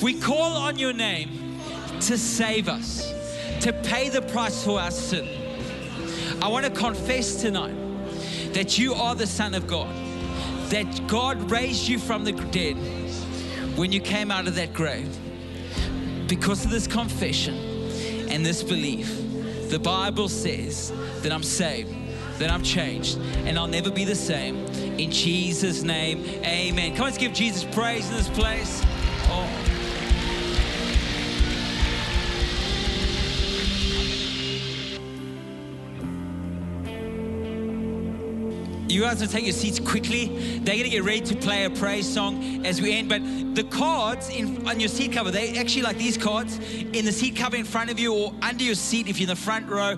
we 0.03 0.13
call 0.13 0.59
on 0.59 0.79
your 0.79 0.93
name 0.93 1.59
to 2.03 2.19
save 2.19 2.69
us, 2.69 3.11
to 3.63 3.73
pay 3.73 4.11
the 4.11 4.21
price 4.21 4.63
for 4.63 4.79
our 4.79 4.91
sin. 4.91 5.27
I 6.43 6.49
want 6.49 6.67
to 6.67 6.71
confess 6.71 7.37
tonight 7.41 7.75
that 8.53 8.79
you 8.79 8.93
are 8.93 9.15
the 9.15 9.27
Son 9.27 9.55
of 9.55 9.67
God, 9.67 9.89
that 10.69 11.07
God 11.07 11.51
raised 11.51 11.89
you 11.89 11.99
from 11.99 12.25
the 12.25 12.33
dead 12.33 12.77
when 13.75 13.91
you 13.91 14.01
came 14.01 14.31
out 14.31 14.47
of 14.47 14.57
that 14.57 14.75
grave. 14.75 15.17
Because 16.29 16.67
of 16.67 16.71
this 16.71 16.87
confession 16.87 17.55
and 18.29 18.45
this 18.45 18.63
belief, 18.63 19.09
the 19.71 19.79
Bible 19.79 20.29
says 20.29 20.93
that 21.23 21.33
I'm 21.33 21.43
saved, 21.43 21.91
that 22.39 22.51
I'm 22.51 22.63
changed, 22.63 23.19
and 23.47 23.59
I'll 23.59 23.67
never 23.67 23.91
be 23.91 24.05
the 24.05 24.15
same. 24.15 24.67
In 24.99 25.11
Jesus' 25.11 25.83
name, 25.83 26.25
amen. 26.45 26.93
Come 26.93 27.03
on, 27.03 27.07
let's 27.07 27.19
give 27.19 27.33
Jesus 27.33 27.65
praise 27.65 28.09
in 28.09 28.17
this 28.17 28.29
place. 28.29 28.83
Oh. 29.29 29.49
You 38.89 39.01
guys 39.01 39.21
will 39.21 39.27
take 39.27 39.45
your 39.45 39.53
seats 39.53 39.81
quickly. 39.81 40.27
They're 40.61 40.77
going 40.77 40.85
to 40.85 40.91
get 40.91 41.03
ready 41.03 41.21
to 41.23 41.35
play 41.35 41.65
a 41.65 41.71
praise 41.71 42.07
song 42.07 42.65
as 42.65 42.81
we 42.81 42.93
end. 42.93 43.09
But 43.09 43.23
the 43.55 43.65
cards 43.65 44.29
in, 44.31 44.67
on 44.67 44.81
your 44.81 44.89
seat 44.89 45.13
cover, 45.13 45.31
they 45.31 45.57
actually 45.59 45.83
like 45.83 45.97
these 45.97 46.17
cards 46.17 46.59
in 46.59 47.05
the 47.05 47.13
seat 47.13 47.37
cover 47.37 47.57
in 47.57 47.65
front 47.65 47.91
of 47.91 47.99
you 47.99 48.15
or 48.15 48.35
under 48.43 48.65
your 48.65 48.75
seat 48.75 49.09
if 49.09 49.19
you're 49.19 49.29
in 49.31 49.37
the 49.37 49.41
front 49.41 49.69
row. 49.69 49.97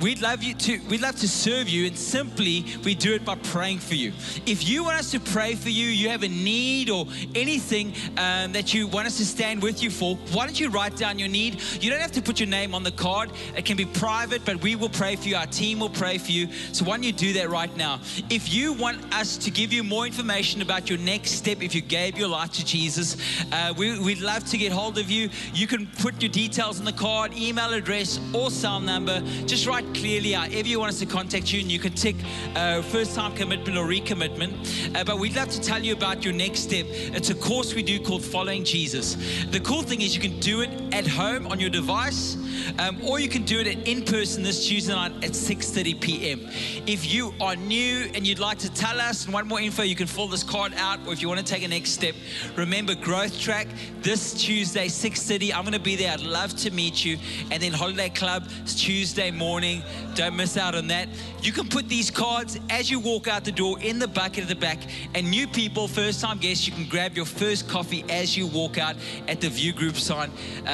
We'd 0.00 0.20
love 0.20 0.42
you 0.42 0.54
to. 0.54 0.78
We'd 0.88 1.02
love 1.02 1.16
to 1.20 1.28
serve 1.28 1.68
you, 1.68 1.86
and 1.86 1.96
simply 1.96 2.64
we 2.84 2.96
do 2.96 3.14
it 3.14 3.24
by 3.24 3.36
praying 3.36 3.78
for 3.78 3.94
you. 3.94 4.12
If 4.44 4.68
you 4.68 4.82
want 4.82 4.98
us 4.98 5.12
to 5.12 5.20
pray 5.20 5.54
for 5.54 5.68
you, 5.68 5.86
you 5.86 6.08
have 6.08 6.24
a 6.24 6.28
need 6.28 6.90
or 6.90 7.06
anything 7.34 7.94
um, 8.16 8.52
that 8.52 8.74
you 8.74 8.88
want 8.88 9.06
us 9.06 9.18
to 9.18 9.24
stand 9.24 9.62
with 9.62 9.82
you 9.82 9.90
for, 9.90 10.16
why 10.32 10.46
don't 10.46 10.58
you 10.58 10.68
write 10.68 10.96
down 10.96 11.18
your 11.18 11.28
need? 11.28 11.62
You 11.80 11.90
don't 11.90 12.00
have 12.00 12.12
to 12.12 12.22
put 12.22 12.40
your 12.40 12.48
name 12.48 12.74
on 12.74 12.82
the 12.82 12.90
card. 12.90 13.30
It 13.56 13.64
can 13.64 13.76
be 13.76 13.84
private, 13.84 14.44
but 14.44 14.60
we 14.62 14.74
will 14.74 14.88
pray 14.88 15.14
for 15.14 15.28
you. 15.28 15.36
Our 15.36 15.46
team 15.46 15.78
will 15.78 15.90
pray 15.90 16.18
for 16.18 16.32
you. 16.32 16.48
So 16.72 16.84
why 16.84 16.96
don't 16.96 17.04
you 17.04 17.12
do 17.12 17.32
that 17.34 17.48
right 17.48 17.74
now? 17.76 18.00
If 18.28 18.52
you 18.52 18.72
want 18.72 18.98
us 19.14 19.36
to 19.38 19.50
give 19.50 19.72
you 19.72 19.84
more 19.84 20.06
information 20.06 20.60
about 20.60 20.90
your 20.90 20.98
next 20.98 21.32
step, 21.32 21.62
if 21.62 21.72
you 21.72 21.80
gave 21.80 22.18
your 22.18 22.28
life 22.28 22.50
to 22.54 22.64
Jesus, 22.64 22.93
uh, 22.98 23.74
we, 23.76 23.98
we'd 23.98 24.20
love 24.20 24.44
to 24.50 24.58
get 24.58 24.72
hold 24.72 24.98
of 24.98 25.10
you. 25.10 25.28
You 25.52 25.66
can 25.66 25.86
put 25.98 26.22
your 26.22 26.30
details 26.30 26.78
on 26.78 26.84
the 26.84 26.92
card, 26.92 27.34
email 27.34 27.72
address, 27.72 28.20
or 28.32 28.50
cell 28.50 28.80
number. 28.80 29.20
Just 29.46 29.66
write 29.66 29.84
clearly 29.94 30.32
however 30.32 30.68
you 30.68 30.78
want 30.78 30.90
us 30.90 30.98
to 31.00 31.06
contact 31.06 31.52
you, 31.52 31.60
and 31.60 31.70
you 31.70 31.78
can 31.78 31.92
tick 31.92 32.16
uh, 32.54 32.82
first 32.82 33.14
time 33.14 33.34
commitment 33.34 33.76
or 33.76 33.86
recommitment. 33.86 34.52
Uh, 34.94 35.04
but 35.04 35.18
we'd 35.18 35.36
love 35.36 35.48
to 35.50 35.60
tell 35.60 35.82
you 35.82 35.92
about 35.92 36.24
your 36.24 36.34
next 36.34 36.60
step. 36.60 36.86
It's 36.88 37.30
a 37.30 37.34
course 37.34 37.74
we 37.74 37.82
do 37.82 38.00
called 38.00 38.24
Following 38.24 38.64
Jesus. 38.64 39.16
The 39.50 39.60
cool 39.60 39.82
thing 39.82 40.02
is 40.02 40.14
you 40.14 40.20
can 40.20 40.38
do 40.40 40.60
it 40.60 40.70
at 40.92 41.06
home 41.06 41.46
on 41.46 41.60
your 41.60 41.70
device, 41.70 42.36
um, 42.78 43.02
or 43.04 43.18
you 43.18 43.28
can 43.28 43.42
do 43.42 43.60
it 43.60 43.66
in 43.88 44.04
person 44.04 44.42
this 44.42 44.66
Tuesday 44.66 44.92
night 44.92 45.12
at 45.24 45.32
6:30 45.32 46.00
p.m. 46.00 46.40
If 46.86 47.12
you 47.12 47.34
are 47.40 47.56
new 47.56 48.10
and 48.14 48.26
you'd 48.26 48.38
like 48.38 48.58
to 48.58 48.72
tell 48.72 49.00
us 49.00 49.24
and 49.24 49.34
want 49.34 49.46
more 49.46 49.60
info, 49.60 49.82
you 49.82 49.96
can 49.96 50.06
fill 50.06 50.28
this 50.28 50.42
card 50.42 50.72
out. 50.76 51.00
Or 51.06 51.12
if 51.12 51.22
you 51.22 51.28
want 51.28 51.40
to 51.40 51.46
take 51.46 51.62
a 51.62 51.68
next 51.68 51.90
step, 51.90 52.14
remember 52.56 52.83
The 52.86 52.94
growth 52.96 53.40
Track 53.40 53.66
this 54.02 54.34
Tuesday 54.34 54.88
6:30. 54.88 55.54
I'm 55.54 55.64
to 55.64 55.78
be 55.78 55.96
there. 55.96 56.12
I'd 56.12 56.20
love 56.20 56.54
to 56.56 56.70
meet 56.70 57.02
you. 57.02 57.16
And 57.50 57.62
then 57.62 57.72
Holiday 57.72 58.10
Club 58.10 58.46
Tuesday 58.66 59.30
morning. 59.30 59.82
Don't 60.14 60.36
miss 60.36 60.58
out 60.58 60.74
on 60.74 60.88
that. 60.88 61.08
You 61.40 61.52
can 61.52 61.66
put 61.68 61.88
these 61.88 62.10
cards 62.10 62.58
as 62.68 62.90
you 62.90 63.00
walk 63.00 63.26
out 63.26 63.44
the 63.44 63.52
door 63.52 63.78
in 63.80 63.98
the 63.98 64.06
bucket 64.06 64.42
at 64.42 64.48
the 64.48 64.54
back. 64.54 64.78
And 65.14 65.30
new 65.30 65.46
people, 65.48 65.88
first 65.88 66.20
time 66.20 66.38
guests, 66.38 66.66
you 66.66 66.74
can 66.74 66.86
grab 66.86 67.16
your 67.16 67.24
first 67.24 67.68
coffee 67.68 68.04
as 68.10 68.36
you 68.36 68.46
walk 68.46 68.76
out 68.76 68.96
at 69.28 69.40
the 69.40 69.48
View 69.48 69.72
Group 69.72 69.96
sign. 69.96 70.30
Uh, 70.66 70.70